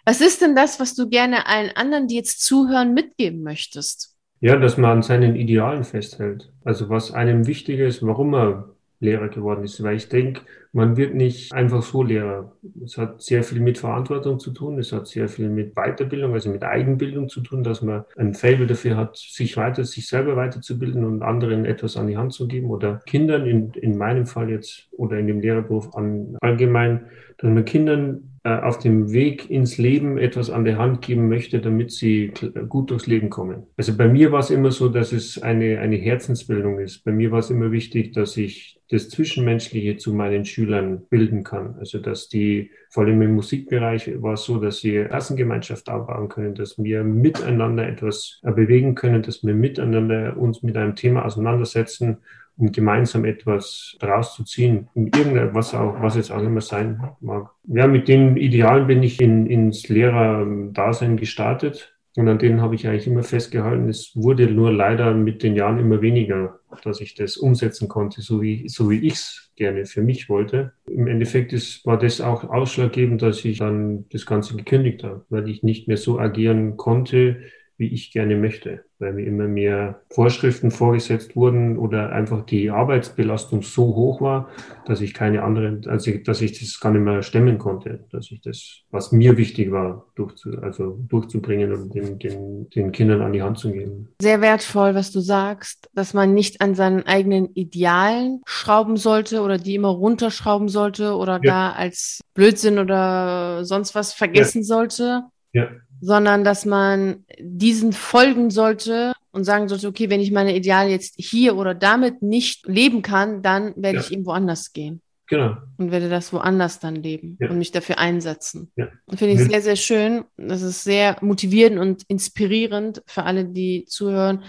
Was 0.04 0.20
ist 0.20 0.42
denn 0.42 0.54
das, 0.54 0.80
was 0.80 0.94
du 0.94 1.08
gerne 1.08 1.46
allen 1.46 1.70
anderen, 1.74 2.08
die 2.08 2.16
jetzt 2.16 2.44
zuhören, 2.44 2.92
mitgeben 2.92 3.42
möchtest? 3.42 4.16
Ja, 4.40 4.56
dass 4.56 4.76
man 4.76 4.90
an 4.90 5.02
seinen 5.02 5.36
Idealen 5.36 5.84
festhält. 5.84 6.52
Also 6.64 6.88
was 6.88 7.12
einem 7.12 7.46
wichtig 7.46 7.78
ist, 7.78 8.04
warum 8.04 8.30
man 8.30 8.64
Lehrer 9.02 9.28
geworden 9.28 9.64
ist, 9.64 9.82
weil 9.82 9.96
ich 9.96 10.08
denke, 10.08 10.42
man 10.72 10.96
wird 10.96 11.14
nicht 11.14 11.52
einfach 11.52 11.82
so 11.82 12.02
Lehrer. 12.02 12.52
Es 12.82 12.96
hat 12.96 13.20
sehr 13.20 13.42
viel 13.42 13.60
mit 13.60 13.76
Verantwortung 13.78 14.38
zu 14.38 14.52
tun, 14.52 14.78
es 14.78 14.92
hat 14.92 15.06
sehr 15.06 15.28
viel 15.28 15.50
mit 15.50 15.74
Weiterbildung, 15.74 16.32
also 16.32 16.50
mit 16.50 16.62
Eigenbildung 16.62 17.28
zu 17.28 17.40
tun, 17.40 17.62
dass 17.62 17.82
man 17.82 18.04
ein 18.16 18.32
Fable 18.32 18.66
dafür 18.66 18.96
hat, 18.96 19.16
sich 19.16 19.56
weiter, 19.56 19.84
sich 19.84 20.08
selber 20.08 20.36
weiterzubilden 20.36 21.04
und 21.04 21.22
anderen 21.22 21.64
etwas 21.66 21.96
an 21.96 22.06
die 22.06 22.16
Hand 22.16 22.32
zu 22.32 22.48
geben 22.48 22.70
oder 22.70 23.02
Kindern, 23.04 23.44
in, 23.46 23.72
in 23.72 23.98
meinem 23.98 24.24
Fall 24.24 24.48
jetzt 24.48 24.88
oder 24.92 25.18
in 25.18 25.26
dem 25.26 25.40
Lehrerberuf 25.40 25.94
an, 25.94 26.36
allgemein, 26.40 27.06
dass 27.42 27.50
man 27.50 27.64
Kindern 27.64 28.32
äh, 28.44 28.56
auf 28.56 28.78
dem 28.78 29.12
Weg 29.12 29.50
ins 29.50 29.78
Leben 29.78 30.16
etwas 30.16 30.50
an 30.50 30.64
der 30.64 30.78
Hand 30.78 31.02
geben 31.02 31.28
möchte, 31.28 31.60
damit 31.60 31.92
sie 31.92 32.32
gut 32.68 32.90
durchs 32.90 33.06
Leben 33.06 33.30
kommen. 33.30 33.64
Also 33.76 33.96
bei 33.96 34.08
mir 34.08 34.32
war 34.32 34.40
es 34.40 34.50
immer 34.50 34.70
so, 34.70 34.88
dass 34.88 35.12
es 35.12 35.42
eine, 35.42 35.80
eine 35.80 35.96
Herzensbildung 35.96 36.78
ist. 36.78 37.04
Bei 37.04 37.12
mir 37.12 37.30
war 37.30 37.40
es 37.40 37.50
immer 37.50 37.72
wichtig, 37.72 38.12
dass 38.12 38.36
ich 38.36 38.80
das 38.90 39.08
Zwischenmenschliche 39.08 39.96
zu 39.96 40.12
meinen 40.12 40.44
Schülern 40.44 41.02
bilden 41.08 41.44
kann. 41.44 41.76
Also 41.78 41.98
dass 41.98 42.28
die, 42.28 42.70
vor 42.90 43.04
allem 43.04 43.22
im 43.22 43.34
Musikbereich 43.34 44.10
war 44.20 44.34
es 44.34 44.44
so, 44.44 44.58
dass 44.58 44.78
sie 44.78 45.04
Klassengemeinschaft 45.04 45.88
aufbauen 45.88 46.28
können, 46.28 46.54
dass 46.54 46.82
wir 46.82 47.02
miteinander 47.02 47.88
etwas 47.88 48.40
äh, 48.42 48.52
bewegen 48.52 48.94
können, 48.94 49.22
dass 49.22 49.44
wir 49.44 49.54
miteinander 49.54 50.36
uns 50.36 50.62
mit 50.62 50.76
einem 50.76 50.94
Thema 50.94 51.24
auseinandersetzen 51.24 52.18
um 52.56 52.72
gemeinsam 52.72 53.24
etwas 53.24 53.96
daraus 54.00 54.34
zu 54.34 54.44
ziehen, 54.44 54.88
um 54.94 55.06
irgendwas 55.06 55.74
auch, 55.74 56.00
was 56.00 56.16
jetzt 56.16 56.30
auch 56.30 56.42
immer 56.42 56.60
sein 56.60 57.00
mag. 57.20 57.50
Ja, 57.64 57.86
mit 57.86 58.08
den 58.08 58.36
Idealen 58.36 58.86
bin 58.86 59.02
ich 59.02 59.20
in, 59.20 59.46
ins 59.46 59.88
Lehrerdasein 59.88 61.16
gestartet 61.16 61.94
und 62.16 62.28
an 62.28 62.38
denen 62.38 62.60
habe 62.60 62.74
ich 62.74 62.86
eigentlich 62.86 63.06
immer 63.06 63.22
festgehalten. 63.22 63.88
Es 63.88 64.12
wurde 64.14 64.50
nur 64.50 64.70
leider 64.70 65.14
mit 65.14 65.42
den 65.42 65.56
Jahren 65.56 65.78
immer 65.78 66.02
weniger, 66.02 66.60
dass 66.84 67.00
ich 67.00 67.14
das 67.14 67.36
umsetzen 67.38 67.88
konnte, 67.88 68.20
so 68.20 68.42
wie, 68.42 68.68
so 68.68 68.90
wie 68.90 69.06
ich 69.06 69.14
es 69.14 69.52
gerne 69.56 69.86
für 69.86 70.02
mich 70.02 70.28
wollte. 70.28 70.72
Im 70.86 71.06
Endeffekt 71.06 71.52
ist, 71.54 71.86
war 71.86 71.98
das 71.98 72.20
auch 72.20 72.44
ausschlaggebend, 72.44 73.22
dass 73.22 73.44
ich 73.44 73.58
dann 73.58 74.04
das 74.10 74.26
Ganze 74.26 74.56
gekündigt 74.56 75.04
habe, 75.04 75.24
weil 75.30 75.48
ich 75.48 75.62
nicht 75.62 75.88
mehr 75.88 75.96
so 75.96 76.18
agieren 76.18 76.76
konnte, 76.76 77.38
wie 77.82 77.92
ich 77.92 78.12
gerne 78.12 78.36
möchte, 78.36 78.84
weil 79.00 79.12
mir 79.12 79.26
immer 79.26 79.48
mehr 79.48 80.02
Vorschriften 80.08 80.70
vorgesetzt 80.70 81.34
wurden 81.34 81.76
oder 81.76 82.12
einfach 82.12 82.46
die 82.46 82.70
Arbeitsbelastung 82.70 83.62
so 83.62 83.96
hoch 83.96 84.20
war, 84.20 84.48
dass 84.86 85.00
ich 85.00 85.14
keine 85.14 85.42
anderen, 85.42 85.84
also 85.88 86.12
dass 86.24 86.40
ich 86.40 86.60
das 86.60 86.78
gar 86.78 86.92
nicht 86.92 87.02
mehr 87.02 87.24
stemmen 87.24 87.58
konnte, 87.58 88.04
dass 88.12 88.30
ich 88.30 88.40
das, 88.40 88.82
was 88.92 89.10
mir 89.10 89.36
wichtig 89.36 89.72
war, 89.72 90.06
durchzu, 90.14 90.50
also 90.62 90.96
durchzubringen 91.08 91.72
und 91.72 91.92
den, 91.92 92.20
den, 92.20 92.70
den 92.70 92.92
Kindern 92.92 93.20
an 93.20 93.32
die 93.32 93.42
Hand 93.42 93.58
zu 93.58 93.72
geben. 93.72 94.10
Sehr 94.22 94.40
wertvoll, 94.40 94.94
was 94.94 95.10
du 95.10 95.18
sagst, 95.18 95.90
dass 95.92 96.14
man 96.14 96.34
nicht 96.34 96.60
an 96.60 96.76
seinen 96.76 97.04
eigenen 97.04 97.52
Idealen 97.54 98.42
schrauben 98.46 98.96
sollte 98.96 99.40
oder 99.40 99.58
die 99.58 99.74
immer 99.74 99.88
runterschrauben 99.88 100.68
sollte 100.68 101.16
oder 101.16 101.40
ja. 101.42 101.50
gar 101.50 101.74
als 101.74 102.20
Blödsinn 102.34 102.78
oder 102.78 103.64
sonst 103.64 103.96
was 103.96 104.12
vergessen 104.12 104.58
ja. 104.58 104.66
sollte. 104.66 105.22
Ja 105.52 105.68
sondern 106.02 106.42
dass 106.42 106.66
man 106.66 107.24
diesen 107.38 107.92
folgen 107.92 108.50
sollte 108.50 109.12
und 109.30 109.44
sagen 109.44 109.68
sollte, 109.68 109.86
okay, 109.86 110.10
wenn 110.10 110.20
ich 110.20 110.32
meine 110.32 110.54
Ideale 110.54 110.90
jetzt 110.90 111.14
hier 111.16 111.56
oder 111.56 111.74
damit 111.74 112.22
nicht 112.22 112.66
leben 112.66 113.02
kann, 113.02 113.40
dann 113.40 113.72
werde 113.76 113.98
ja. 113.98 114.00
ich 114.00 114.12
eben 114.12 114.26
woanders 114.26 114.72
gehen. 114.72 115.00
Genau. 115.28 115.56
Und 115.78 115.92
werde 115.92 116.10
das 116.10 116.32
woanders 116.32 116.80
dann 116.80 116.96
leben 116.96 117.38
ja. 117.40 117.48
und 117.48 117.56
mich 117.56 117.70
dafür 117.70 117.98
einsetzen. 117.98 118.72
Ja. 118.74 118.88
Finde 119.14 119.34
ich 119.34 119.48
sehr, 119.48 119.62
sehr 119.62 119.76
schön. 119.76 120.24
Das 120.36 120.60
ist 120.60 120.82
sehr 120.82 121.16
motivierend 121.20 121.78
und 121.78 122.02
inspirierend 122.08 123.00
für 123.06 123.22
alle, 123.22 123.44
die 123.44 123.84
zuhören, 123.84 124.42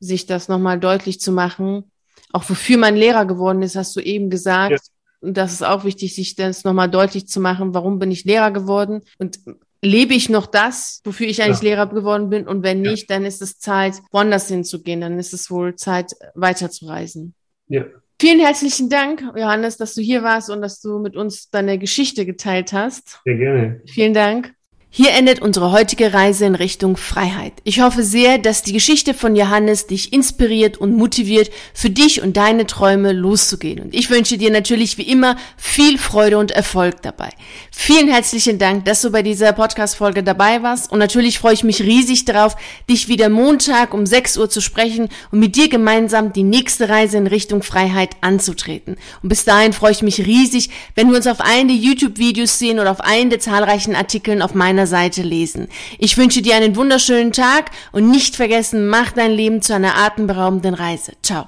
sich 0.00 0.24
das 0.24 0.48
nochmal 0.48 0.80
deutlich 0.80 1.20
zu 1.20 1.32
machen. 1.32 1.84
Auch 2.32 2.48
wofür 2.48 2.78
man 2.78 2.96
Lehrer 2.96 3.26
geworden 3.26 3.60
ist, 3.60 3.76
hast 3.76 3.94
du 3.94 4.00
eben 4.00 4.30
gesagt. 4.30 4.72
Ja. 4.72 4.78
Und 5.20 5.36
das 5.36 5.52
ist 5.52 5.62
auch 5.62 5.84
wichtig, 5.84 6.14
sich 6.14 6.34
das 6.34 6.64
nochmal 6.64 6.90
deutlich 6.90 7.28
zu 7.28 7.40
machen. 7.40 7.74
Warum 7.74 7.98
bin 7.98 8.10
ich 8.10 8.24
Lehrer 8.24 8.50
geworden? 8.50 9.02
Und 9.18 9.38
lebe 9.84 10.14
ich 10.14 10.28
noch 10.28 10.46
das, 10.46 11.00
wofür 11.04 11.26
ich 11.26 11.42
eigentlich 11.42 11.62
ja. 11.62 11.76
Lehrer 11.76 11.86
geworden 11.86 12.30
bin? 12.30 12.48
Und 12.48 12.62
wenn 12.62 12.80
nicht, 12.80 13.10
ja. 13.10 13.16
dann 13.16 13.24
ist 13.24 13.42
es 13.42 13.58
Zeit, 13.58 13.94
woanders 14.10 14.48
hinzugehen. 14.48 15.00
Dann 15.00 15.18
ist 15.18 15.32
es 15.32 15.50
wohl 15.50 15.76
Zeit, 15.76 16.12
weiterzureisen. 16.34 17.34
Ja. 17.68 17.84
Vielen 18.20 18.40
herzlichen 18.40 18.88
Dank, 18.88 19.22
Johannes, 19.36 19.76
dass 19.76 19.94
du 19.94 20.00
hier 20.00 20.22
warst 20.22 20.48
und 20.48 20.62
dass 20.62 20.80
du 20.80 20.98
mit 20.98 21.16
uns 21.16 21.50
deine 21.50 21.78
Geschichte 21.78 22.24
geteilt 22.24 22.72
hast. 22.72 23.20
Sehr 23.24 23.36
gerne. 23.36 23.82
Vielen 23.86 24.14
Dank. 24.14 24.54
Hier 24.96 25.10
endet 25.10 25.42
unsere 25.42 25.72
heutige 25.72 26.14
Reise 26.14 26.44
in 26.44 26.54
Richtung 26.54 26.96
Freiheit. 26.96 27.54
Ich 27.64 27.80
hoffe 27.80 28.04
sehr, 28.04 28.38
dass 28.38 28.62
die 28.62 28.72
Geschichte 28.72 29.12
von 29.12 29.34
Johannes 29.34 29.88
dich 29.88 30.12
inspiriert 30.12 30.76
und 30.76 30.96
motiviert, 30.96 31.50
für 31.72 31.90
dich 31.90 32.22
und 32.22 32.36
deine 32.36 32.64
Träume 32.64 33.10
loszugehen. 33.12 33.80
Und 33.80 33.92
ich 33.92 34.08
wünsche 34.08 34.38
dir 34.38 34.52
natürlich 34.52 34.96
wie 34.96 35.10
immer 35.10 35.34
viel 35.56 35.98
Freude 35.98 36.38
und 36.38 36.52
Erfolg 36.52 37.02
dabei. 37.02 37.30
Vielen 37.72 38.06
herzlichen 38.06 38.60
Dank, 38.60 38.84
dass 38.84 39.02
du 39.02 39.10
bei 39.10 39.22
dieser 39.22 39.52
Podcast-Folge 39.52 40.22
dabei 40.22 40.62
warst. 40.62 40.92
Und 40.92 41.00
natürlich 41.00 41.40
freue 41.40 41.54
ich 41.54 41.64
mich 41.64 41.82
riesig 41.82 42.24
darauf, 42.24 42.54
dich 42.88 43.08
wieder 43.08 43.28
Montag 43.30 43.94
um 43.94 44.06
6 44.06 44.36
Uhr 44.38 44.48
zu 44.48 44.60
sprechen 44.60 45.08
und 45.32 45.40
mit 45.40 45.56
dir 45.56 45.68
gemeinsam 45.68 46.32
die 46.32 46.44
nächste 46.44 46.88
Reise 46.88 47.16
in 47.16 47.26
Richtung 47.26 47.64
Freiheit 47.64 48.10
anzutreten. 48.20 48.94
Und 49.24 49.28
bis 49.28 49.44
dahin 49.44 49.72
freue 49.72 49.90
ich 49.90 50.02
mich 50.02 50.24
riesig, 50.24 50.70
wenn 50.94 51.10
wir 51.10 51.16
uns 51.16 51.26
auf 51.26 51.40
einen 51.40 51.66
der 51.66 51.76
YouTube-Videos 51.78 52.60
sehen 52.60 52.78
oder 52.78 52.92
auf 52.92 53.00
einen 53.00 53.30
der 53.30 53.40
zahlreichen 53.40 53.96
Artikeln 53.96 54.40
auf 54.40 54.54
meiner 54.54 54.83
meiner 54.84 54.86
Seite 54.86 55.22
lesen. 55.22 55.68
Ich 55.98 56.16
wünsche 56.16 56.42
dir 56.42 56.56
einen 56.56 56.76
wunderschönen 56.76 57.32
Tag 57.32 57.70
und 57.92 58.10
nicht 58.10 58.36
vergessen, 58.36 58.86
mach 58.86 59.12
dein 59.12 59.32
Leben 59.32 59.62
zu 59.62 59.74
einer 59.74 59.96
atemberaubenden 59.96 60.74
Reise. 60.74 61.12
Ciao. 61.22 61.42